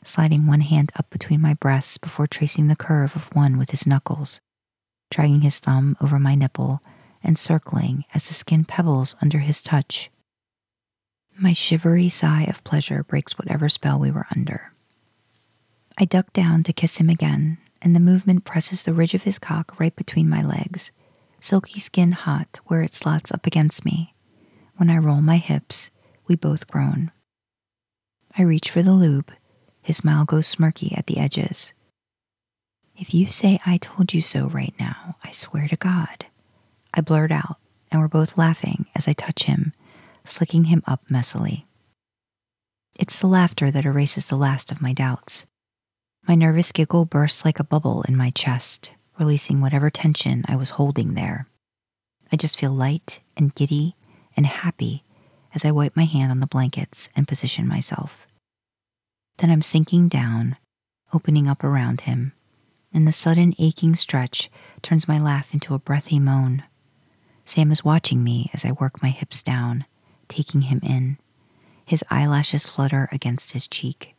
sliding 0.06 0.46
one 0.46 0.60
hand 0.60 0.92
up 0.96 1.10
between 1.10 1.40
my 1.40 1.54
breasts 1.54 1.98
before 1.98 2.26
tracing 2.26 2.68
the 2.68 2.76
curve 2.76 3.16
of 3.16 3.34
one 3.34 3.58
with 3.58 3.70
his 3.70 3.86
knuckles, 3.86 4.40
dragging 5.10 5.42
his 5.42 5.58
thumb 5.58 5.96
over 6.00 6.18
my 6.18 6.34
nipple 6.34 6.82
and 7.22 7.38
circling 7.38 8.04
as 8.14 8.28
the 8.28 8.34
skin 8.34 8.64
pebbles 8.64 9.16
under 9.22 9.38
his 9.38 9.62
touch. 9.62 10.10
My 11.36 11.52
shivery 11.52 12.08
sigh 12.08 12.44
of 12.44 12.62
pleasure 12.64 13.02
breaks 13.02 13.38
whatever 13.38 13.68
spell 13.68 13.98
we 13.98 14.10
were 14.10 14.26
under. 14.34 14.72
I 15.98 16.04
duck 16.04 16.32
down 16.32 16.62
to 16.64 16.72
kiss 16.72 16.98
him 16.98 17.08
again, 17.08 17.58
and 17.80 17.94
the 17.94 18.00
movement 18.00 18.44
presses 18.44 18.82
the 18.82 18.92
ridge 18.92 19.14
of 19.14 19.22
his 19.22 19.38
cock 19.38 19.78
right 19.80 19.94
between 19.96 20.28
my 20.28 20.42
legs, 20.42 20.92
silky 21.40 21.80
skin 21.80 22.12
hot 22.12 22.60
where 22.66 22.82
it 22.82 22.94
slots 22.94 23.32
up 23.32 23.46
against 23.46 23.84
me. 23.84 24.14
When 24.76 24.90
I 24.90 24.98
roll 24.98 25.20
my 25.20 25.36
hips, 25.38 25.90
we 26.26 26.34
both 26.34 26.66
groan. 26.66 27.10
I 28.36 28.42
reach 28.42 28.70
for 28.70 28.82
the 28.82 28.92
lube. 28.92 29.32
His 29.84 29.98
smile 29.98 30.24
goes 30.24 30.52
smirky 30.52 30.96
at 30.96 31.06
the 31.06 31.18
edges. 31.18 31.74
If 32.96 33.12
you 33.12 33.26
say 33.26 33.60
I 33.66 33.76
told 33.76 34.14
you 34.14 34.22
so 34.22 34.46
right 34.46 34.72
now, 34.80 35.16
I 35.22 35.30
swear 35.30 35.68
to 35.68 35.76
God. 35.76 36.24
I 36.94 37.02
blurt 37.02 37.30
out, 37.30 37.58
and 37.92 38.00
we're 38.00 38.08
both 38.08 38.38
laughing 38.38 38.86
as 38.96 39.06
I 39.06 39.12
touch 39.12 39.42
him, 39.42 39.74
slicking 40.24 40.64
him 40.64 40.82
up 40.86 41.02
messily. 41.10 41.64
It's 42.98 43.18
the 43.18 43.26
laughter 43.26 43.70
that 43.70 43.84
erases 43.84 44.24
the 44.24 44.38
last 44.38 44.72
of 44.72 44.80
my 44.80 44.94
doubts. 44.94 45.44
My 46.26 46.34
nervous 46.34 46.72
giggle 46.72 47.04
bursts 47.04 47.44
like 47.44 47.60
a 47.60 47.64
bubble 47.64 48.04
in 48.08 48.16
my 48.16 48.30
chest, 48.30 48.92
releasing 49.18 49.60
whatever 49.60 49.90
tension 49.90 50.46
I 50.48 50.56
was 50.56 50.70
holding 50.70 51.12
there. 51.12 51.46
I 52.32 52.36
just 52.36 52.58
feel 52.58 52.72
light 52.72 53.20
and 53.36 53.54
giddy 53.54 53.96
and 54.34 54.46
happy 54.46 55.04
as 55.54 55.62
I 55.62 55.72
wipe 55.72 55.94
my 55.94 56.06
hand 56.06 56.30
on 56.30 56.40
the 56.40 56.46
blankets 56.46 57.10
and 57.14 57.28
position 57.28 57.68
myself. 57.68 58.26
Then 59.38 59.50
I'm 59.50 59.62
sinking 59.62 60.08
down, 60.08 60.56
opening 61.12 61.48
up 61.48 61.64
around 61.64 62.02
him, 62.02 62.32
and 62.92 63.06
the 63.06 63.12
sudden 63.12 63.54
aching 63.58 63.94
stretch 63.94 64.50
turns 64.82 65.08
my 65.08 65.18
laugh 65.18 65.52
into 65.52 65.74
a 65.74 65.78
breathy 65.78 66.18
moan. 66.20 66.62
Sam 67.44 67.70
is 67.70 67.84
watching 67.84 68.24
me 68.24 68.50
as 68.54 68.64
I 68.64 68.72
work 68.72 69.02
my 69.02 69.10
hips 69.10 69.42
down, 69.42 69.84
taking 70.28 70.62
him 70.62 70.80
in. 70.82 71.18
His 71.84 72.04
eyelashes 72.10 72.66
flutter 72.66 73.08
against 73.12 73.52
his 73.52 73.66
cheek. 73.66 74.14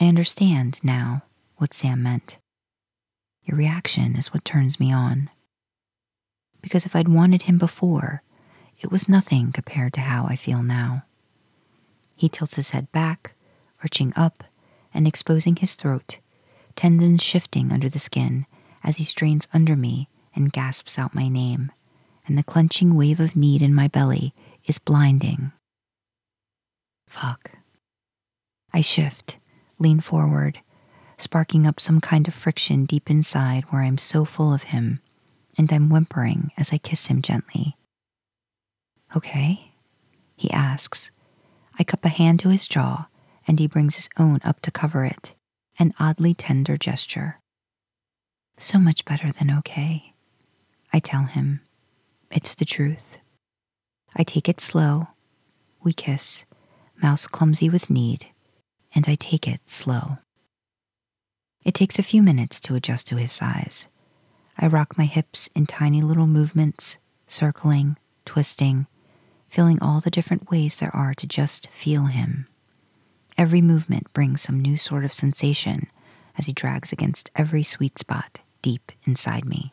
I 0.00 0.06
understand 0.06 0.80
now 0.82 1.22
what 1.56 1.72
Sam 1.72 2.02
meant. 2.02 2.38
Your 3.44 3.56
reaction 3.56 4.16
is 4.16 4.32
what 4.32 4.44
turns 4.44 4.78
me 4.78 4.92
on. 4.92 5.30
Because 6.60 6.84
if 6.84 6.94
I'd 6.94 7.08
wanted 7.08 7.42
him 7.42 7.56
before, 7.58 8.22
it 8.78 8.90
was 8.90 9.08
nothing 9.08 9.52
compared 9.52 9.92
to 9.94 10.00
how 10.00 10.26
I 10.26 10.36
feel 10.36 10.62
now. 10.62 11.04
He 12.16 12.28
tilts 12.28 12.56
his 12.56 12.70
head 12.70 12.92
back, 12.92 13.34
arching 13.82 14.12
up 14.16 14.44
and 14.92 15.06
exposing 15.06 15.56
his 15.56 15.74
throat, 15.74 16.18
tendons 16.76 17.22
shifting 17.22 17.72
under 17.72 17.88
the 17.88 17.98
skin 17.98 18.46
as 18.82 18.96
he 18.96 19.04
strains 19.04 19.48
under 19.52 19.76
me 19.76 20.08
and 20.34 20.52
gasps 20.52 20.98
out 20.98 21.14
my 21.14 21.28
name, 21.28 21.72
and 22.26 22.38
the 22.38 22.42
clenching 22.42 22.94
wave 22.94 23.20
of 23.20 23.36
need 23.36 23.62
in 23.62 23.74
my 23.74 23.88
belly 23.88 24.34
is 24.64 24.78
blinding. 24.78 25.52
Fuck. 27.08 27.52
I 28.72 28.80
shift, 28.80 29.38
lean 29.78 30.00
forward, 30.00 30.60
sparking 31.18 31.66
up 31.66 31.80
some 31.80 32.00
kind 32.00 32.28
of 32.28 32.34
friction 32.34 32.84
deep 32.84 33.10
inside 33.10 33.64
where 33.64 33.82
I'm 33.82 33.98
so 33.98 34.24
full 34.24 34.54
of 34.54 34.64
him, 34.64 35.00
and 35.58 35.72
I'm 35.72 35.88
whimpering 35.88 36.52
as 36.56 36.72
I 36.72 36.78
kiss 36.78 37.06
him 37.06 37.20
gently. 37.20 37.76
Okay? 39.16 39.72
He 40.36 40.50
asks. 40.50 41.10
I 41.78 41.84
cup 41.84 42.04
a 42.04 42.08
hand 42.08 42.40
to 42.40 42.48
his 42.48 42.68
jaw, 42.68 43.08
and 43.46 43.58
he 43.58 43.66
brings 43.66 43.96
his 43.96 44.08
own 44.18 44.40
up 44.44 44.60
to 44.62 44.70
cover 44.70 45.04
it, 45.04 45.34
an 45.78 45.94
oddly 45.98 46.34
tender 46.34 46.76
gesture. 46.76 47.40
So 48.58 48.78
much 48.78 49.04
better 49.04 49.32
than 49.32 49.50
okay. 49.58 50.14
I 50.92 50.98
tell 50.98 51.24
him. 51.24 51.60
It's 52.30 52.54
the 52.54 52.64
truth. 52.64 53.18
I 54.14 54.22
take 54.22 54.48
it 54.48 54.60
slow. 54.60 55.08
We 55.82 55.92
kiss, 55.92 56.44
mouths 57.02 57.26
clumsy 57.26 57.70
with 57.70 57.90
need, 57.90 58.26
and 58.94 59.06
I 59.08 59.14
take 59.14 59.48
it 59.48 59.60
slow. 59.66 60.18
It 61.64 61.74
takes 61.74 61.98
a 61.98 62.04
few 62.04 62.22
minutes 62.22 62.60
to 62.60 62.74
adjust 62.74 63.06
to 63.08 63.16
his 63.16 63.32
size. 63.32 63.86
I 64.58 64.66
rock 64.66 64.98
my 64.98 65.06
hips 65.06 65.48
in 65.54 65.66
tiny 65.66 66.02
little 66.02 66.26
movements, 66.26 66.98
circling, 67.26 67.96
twisting, 68.24 68.86
feeling 69.48 69.78
all 69.80 70.00
the 70.00 70.10
different 70.10 70.50
ways 70.50 70.76
there 70.76 70.94
are 70.94 71.14
to 71.14 71.26
just 71.26 71.68
feel 71.68 72.06
him. 72.06 72.46
Every 73.40 73.62
movement 73.62 74.12
brings 74.12 74.42
some 74.42 74.60
new 74.60 74.76
sort 74.76 75.02
of 75.02 75.14
sensation 75.14 75.88
as 76.36 76.44
he 76.44 76.52
drags 76.52 76.92
against 76.92 77.30
every 77.34 77.62
sweet 77.62 77.98
spot 77.98 78.40
deep 78.60 78.92
inside 79.04 79.46
me. 79.46 79.72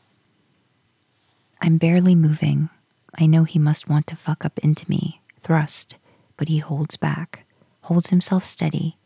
I'm 1.62 1.78
barely 1.78 2.16
moving. 2.16 2.70
I 3.20 3.26
know 3.26 3.44
he 3.44 3.60
must 3.60 3.90
want 3.90 4.08
to 4.08 4.16
fuck 4.16 4.46
up 4.46 4.58
into 4.60 4.90
me, 4.90 5.22
thrust, 5.42 5.98
but 6.38 6.48
he 6.48 6.60
holds 6.60 6.96
back, 6.96 7.46
holds 7.82 8.10
himself 8.10 8.46
steady, 8.46 9.00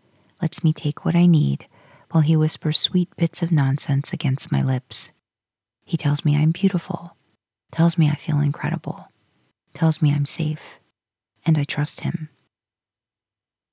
lets 0.44 0.64
me 0.64 0.74
take 0.74 1.04
what 1.04 1.16
I 1.16 1.26
need 1.26 1.66
while 2.12 2.22
he 2.22 2.38
whispers 2.38 2.78
sweet 2.78 3.10
bits 3.16 3.42
of 3.42 3.52
nonsense 3.52 4.14
against 4.14 4.52
my 4.52 4.62
lips. 4.62 5.12
He 5.86 5.98
tells 5.98 6.24
me 6.24 6.38
I'm 6.38 6.52
beautiful, 6.52 7.16
tells 7.72 7.98
me 7.98 8.12
I 8.12 8.16
feel 8.16 8.40
incredible, 8.40 9.08
tells 9.74 10.04
me 10.04 10.14
I'm 10.14 10.28
safe, 10.28 10.80
and 11.48 11.58
I 11.58 11.64
trust 11.64 12.02
him. 12.02 12.30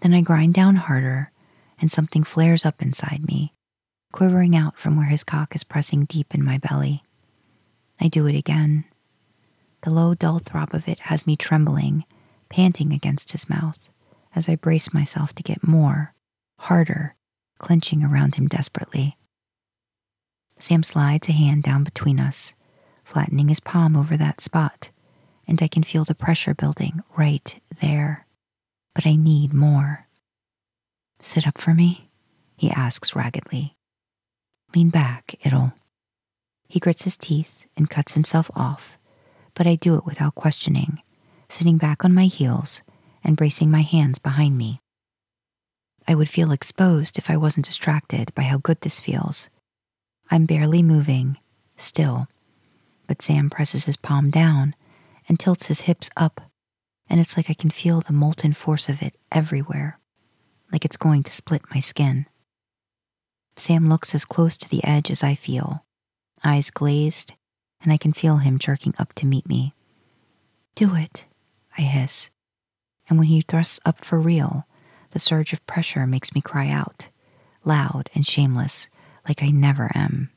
Then 0.01 0.14
I 0.14 0.20
grind 0.20 0.55
down 0.55 0.76
harder, 0.76 1.32
and 1.80 1.90
something 1.90 2.24
flares 2.24 2.64
up 2.64 2.82
inside 2.82 3.24
me, 3.26 3.55
quivering 4.12 4.57
out 4.57 4.78
from 4.78 4.96
where 4.96 5.07
his 5.07 5.24
cock 5.24 5.55
is 5.55 5.64
pressing 5.64 6.05
deep 6.05 6.34
in 6.34 6.44
my 6.44 6.59
belly. 6.59 7.03
I 8.01 8.09
do 8.09 8.26
it 8.26 8.36
again. 8.36 8.84
The 9.82 9.90
low, 9.90 10.14
dull 10.14 10.38
throb 10.38 10.74
of 10.74 10.88
it 10.88 11.01
has 11.01 11.26
me 11.26 11.36
trembling 11.36 12.05
panting 12.49 12.92
against 12.92 13.32
his 13.32 13.49
mouth 13.49 13.90
as 14.34 14.49
I 14.49 14.57
brace 14.57 14.92
myself 14.92 15.34
to 15.34 15.42
get 15.42 15.66
more, 15.66 16.14
harder, 16.61 17.14
clenching 17.59 18.05
around 18.05 18.36
him 18.36 18.46
desperately. 18.46 19.16
Sam 20.59 20.82
slides 20.82 21.28
a 21.28 21.32
hand 21.32 21.62
down 21.62 21.84
between 21.84 22.20
us, 22.20 22.55
flattening 23.05 23.49
his 23.49 23.61
palm 23.61 23.96
over 23.96 24.16
that 24.16 24.40
spot, 24.40 24.90
and 25.46 25.62
I 25.62 25.68
can 25.68 25.82
feel 25.82 26.05
the 26.05 26.14
pressure 26.14 26.55
building 26.55 27.03
right 27.16 27.61
there. 27.80 28.26
But 28.99 29.07
I 29.07 29.14
need 29.14 29.55
more. 29.55 30.09
Sit 31.20 31.46
up 31.46 31.59
for 31.59 31.72
me? 31.72 32.11
He 32.57 32.68
asks 32.68 33.14
raggedly. 33.14 33.76
Lean 34.74 34.90
back, 34.90 35.36
it'll. 35.44 35.72
He 36.66 36.80
grits 36.80 37.05
his 37.05 37.16
teeth 37.16 37.64
and 37.76 37.88
cuts 37.88 38.14
himself 38.14 38.51
off, 38.57 38.99
but 39.55 39.68
I 39.68 39.76
do 39.76 39.94
it 39.94 40.05
without 40.05 40.34
questioning 40.34 41.01
sitting 41.49 41.76
back 41.76 42.05
on 42.05 42.12
my 42.12 42.24
heels 42.24 42.82
and 43.22 43.36
bracing 43.36 43.70
my 43.70 43.82
hands 43.82 44.18
behind 44.18 44.59
me. 44.59 44.80
I 46.09 46.16
would 46.16 46.28
feel 46.28 46.51
exposed 46.51 47.18
if 47.18 47.30
I 47.30 47.36
wasn't 47.36 47.66
distracted 47.66 48.34
by 48.34 48.42
how 48.42 48.59
good 48.59 48.80
this 48.80 48.99
feels. 48.99 49.49
I'm 50.28 50.44
barely 50.44 50.82
moving, 50.82 51.38
still, 51.76 52.26
but 53.07 53.22
Sam 53.22 53.49
presses 53.49 53.84
his 53.84 53.96
palm 53.96 54.30
down 54.30 54.74
and 55.28 55.38
tilts 55.38 55.66
his 55.66 55.82
hips 55.82 56.11
up, 56.16 56.40
and 57.09 57.21
it's 57.21 57.37
like 57.37 57.51
I 57.51 57.55
can 57.55 57.71
feel 57.71 58.01
the 58.01 58.13
molten 58.13 58.53
force 58.53 58.89
of 58.89 59.03
it 59.03 59.17
everywhere, 59.33 59.99
like 60.73 60.85
it's 60.85 60.97
going 60.97 61.23
to 61.25 61.33
split 61.33 61.63
my 61.75 61.81
skin. 61.81 62.27
Sam 63.57 63.89
looks 63.89 64.15
as 64.15 64.25
close 64.25 64.57
to 64.59 64.69
the 64.69 64.85
edge 64.85 65.11
as 65.11 65.23
I 65.23 65.35
feel, 65.35 65.85
eyes 66.45 66.71
glazed, 66.71 67.35
and 67.83 67.93
I 67.93 67.97
can 67.97 68.13
feel 68.13 68.37
him 68.37 68.59
jerking 68.59 68.95
up 68.99 69.13
to 69.15 69.27
meet 69.27 69.49
me. 69.49 69.75
Do 70.75 70.95
it, 70.95 71.27
I 71.77 71.83
hiss. 71.83 72.31
And 73.09 73.19
when 73.19 73.29
he 73.29 73.41
thrusts 73.41 73.81
up 73.85 74.05
for 74.05 74.21
real, 74.21 74.67
the 75.11 75.19
surge 75.19 75.53
of 75.53 75.67
pressure 75.67 76.07
makes 76.07 76.35
me 76.35 76.41
cry 76.41 76.69
out, 76.69 77.09
loud 77.65 78.11
and 78.15 78.27
shameless, 78.27 78.89
like 79.27 79.43
I 79.43 79.51
never 79.51 79.91
am. 79.95 80.31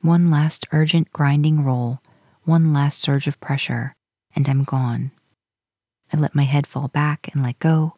One 0.00 0.30
last 0.30 0.66
urgent 0.72 1.12
grinding 1.12 1.64
roll, 1.64 2.00
one 2.44 2.72
last 2.72 3.00
surge 3.00 3.26
of 3.26 3.40
pressure, 3.40 3.94
and 4.34 4.48
I'm 4.48 4.62
gone. 4.62 5.10
I 6.12 6.16
let 6.16 6.34
my 6.34 6.44
head 6.44 6.66
fall 6.66 6.88
back 6.88 7.28
and 7.32 7.42
let 7.42 7.58
go, 7.58 7.96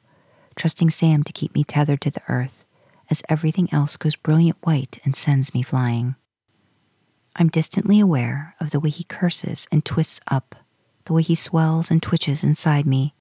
trusting 0.56 0.90
Sam 0.90 1.22
to 1.24 1.32
keep 1.32 1.54
me 1.54 1.64
tethered 1.64 2.00
to 2.02 2.11
the 2.11 2.22
earth 2.28 2.64
as 3.11 3.22
everything 3.28 3.68
else 3.72 3.96
goes 3.96 4.16
brilliant 4.16 4.59
white 4.62 4.98
and 5.04 5.16
sends 5.16 5.54
me 5.54 5.62
flying. 5.62 6.16
I'm 7.36 7.48
distantly 7.48 8.00
aware 8.00 8.54
of 8.61 8.70
the 8.70 8.80
way 8.80 8.90
he 8.90 9.04
curses 9.04 9.66
and 9.70 9.84
twists 9.84 10.20
up 10.28 10.54
the 11.04 11.12
way 11.14 11.22
he 11.22 11.34
swells 11.34 11.90
and 11.90 12.02
twitches 12.02 12.44
inside 12.44 12.86
me, 12.86 13.14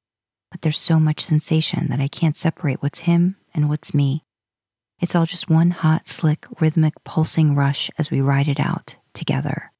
but 0.51 0.61
there's 0.61 0.77
so 0.79 0.99
much 0.99 1.21
sensation 1.21 1.87
that 1.89 2.01
I 2.01 2.07
can't 2.07 2.35
separate 2.35 2.81
what's 2.81 2.99
him 2.99 3.37
and 3.53 3.69
what's 3.69 3.93
me. 3.93 4.23
It's 4.99 5.15
all 5.15 5.25
just 5.25 5.49
one 5.49 5.71
hot, 5.71 6.09
slick, 6.09 6.45
rhythmic, 6.59 6.95
pulsing 7.03 7.55
rush 7.55 7.89
as 7.97 8.11
we 8.11 8.19
ride 8.19 8.47
it 8.47 8.59
out 8.59 8.97
together. 9.13 9.71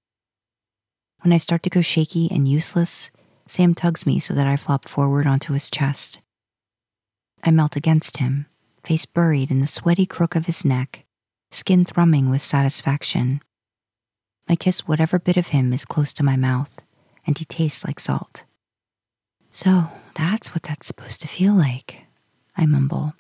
When 1.21 1.33
I 1.33 1.37
start 1.37 1.63
to 1.63 1.69
go 1.69 1.81
shaky 1.81 2.29
and 2.31 2.47
useless, 2.47 3.11
Sam 3.47 3.73
tugs 3.73 4.05
me 4.05 4.19
so 4.19 4.33
that 4.33 4.47
I 4.47 4.57
flop 4.57 4.87
forward 4.87 5.25
onto 5.25 5.53
his 5.53 5.69
chest. 5.69 6.19
I 7.43 7.51
melt 7.51 7.75
against 7.75 8.17
him, 8.17 8.45
face 8.83 9.05
buried 9.05 9.51
in 9.51 9.59
the 9.59 9.67
sweaty 9.67 10.05
crook 10.05 10.35
of 10.35 10.45
his 10.45 10.65
neck, 10.65 11.05
skin 11.51 11.85
thrumming 11.85 12.29
with 12.29 12.41
satisfaction. 12.41 13.41
I 14.49 14.55
kiss 14.55 14.87
whatever 14.87 15.19
bit 15.19 15.37
of 15.37 15.47
him 15.47 15.73
is 15.73 15.85
close 15.85 16.13
to 16.13 16.23
my 16.23 16.35
mouth 16.35 16.71
and 17.25 17.37
he 17.37 17.45
tastes 17.45 17.85
like 17.85 17.99
salt. 17.99 18.43
So 19.51 19.89
that's 20.15 20.53
what 20.53 20.63
that's 20.63 20.87
supposed 20.87 21.21
to 21.21 21.27
feel 21.27 21.53
like, 21.53 22.05
I 22.55 22.65
mumble. 22.65 23.13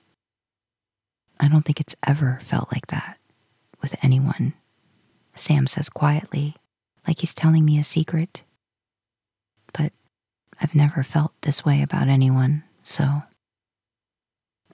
I 1.39 1.47
don't 1.47 1.63
think 1.63 1.79
it's 1.79 1.95
ever 2.05 2.39
felt 2.43 2.71
like 2.71 2.87
that 2.87 3.17
with 3.81 3.95
anyone, 4.03 4.53
Sam 5.35 5.67
says 5.67 5.89
quietly, 5.89 6.55
like 7.07 7.19
he's 7.19 7.33
telling 7.33 7.63
me 7.63 7.79
a 7.79 7.83
secret. 7.83 8.43
But 9.73 9.93
I've 10.61 10.75
never 10.75 11.03
felt 11.03 11.33
this 11.41 11.63
way 11.63 11.81
about 11.81 12.07
anyone, 12.07 12.63
so. 12.83 13.23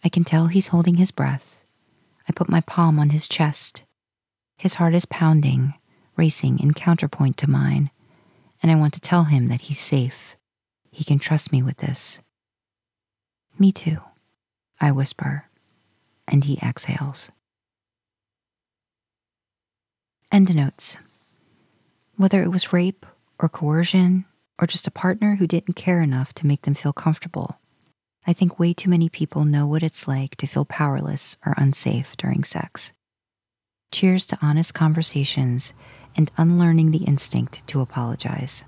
I 0.04 0.10
can 0.10 0.24
tell 0.24 0.48
he's 0.48 0.68
holding 0.68 0.96
his 0.96 1.12
breath. 1.12 1.50
I 2.28 2.32
put 2.34 2.50
my 2.50 2.62
palm 2.62 3.00
on 3.00 3.10
his 3.10 3.28
chest. 3.28 3.84
His 4.58 4.76
heart 4.76 4.94
is 4.94 5.06
pounding, 5.06 5.74
racing 6.16 6.60
in 6.60 6.74
counterpoint 6.74 7.38
to 7.38 7.50
mine, 7.50 7.92
and 8.62 8.72
I 8.72 8.76
want 8.76 8.94
to 8.94 9.02
tell 9.02 9.26
him 9.26 9.50
that 9.50 9.62
he's 9.62 9.80
safe. 9.80 10.36
He 10.92 11.04
can 11.04 11.20
trust 11.20 11.52
me 11.52 11.62
with 11.62 11.78
this. 11.78 12.20
Me 13.60 13.72
too, 13.72 14.00
I 14.80 14.92
whisper, 14.92 15.46
and 16.28 16.46
he 16.46 16.60
exhales. 16.64 17.30
End 20.32 20.56
notes. 20.56 20.98
Whether 22.16 22.42
it 22.42 22.50
was 22.50 22.74
rape 22.74 23.06
or 23.38 23.50
coercion 23.50 24.26
or 24.64 24.66
just 24.66 24.88
a 24.88 24.91
partner 24.91 25.36
who 25.36 25.45
didn't 25.45 25.76
care 25.76 26.01
enough 26.01 26.32
to 26.32 26.47
make 26.47 26.61
them 26.61 26.74
feel 26.74 26.93
comfortable, 26.93 27.59
I 28.26 28.32
think 28.32 28.57
way 28.57 28.74
too 28.74 28.89
many 28.89 29.09
people 29.09 29.43
know 29.43 29.68
what 29.68 29.84
it's 29.84 30.07
like 30.07 30.38
to 30.38 30.47
feel 30.47 30.64
powerless 30.64 31.36
or 31.45 31.53
unsafe 31.57 32.16
during 32.16 32.45
sex. 32.45 32.93
Cheers 33.91 34.24
to 34.28 34.39
honest 34.41 34.74
conversations 34.74 35.74
and 36.16 36.32
unlearning 36.38 36.91
the 36.91 37.03
instinct 37.03 37.68
to 37.68 37.82
apologize. 37.82 38.64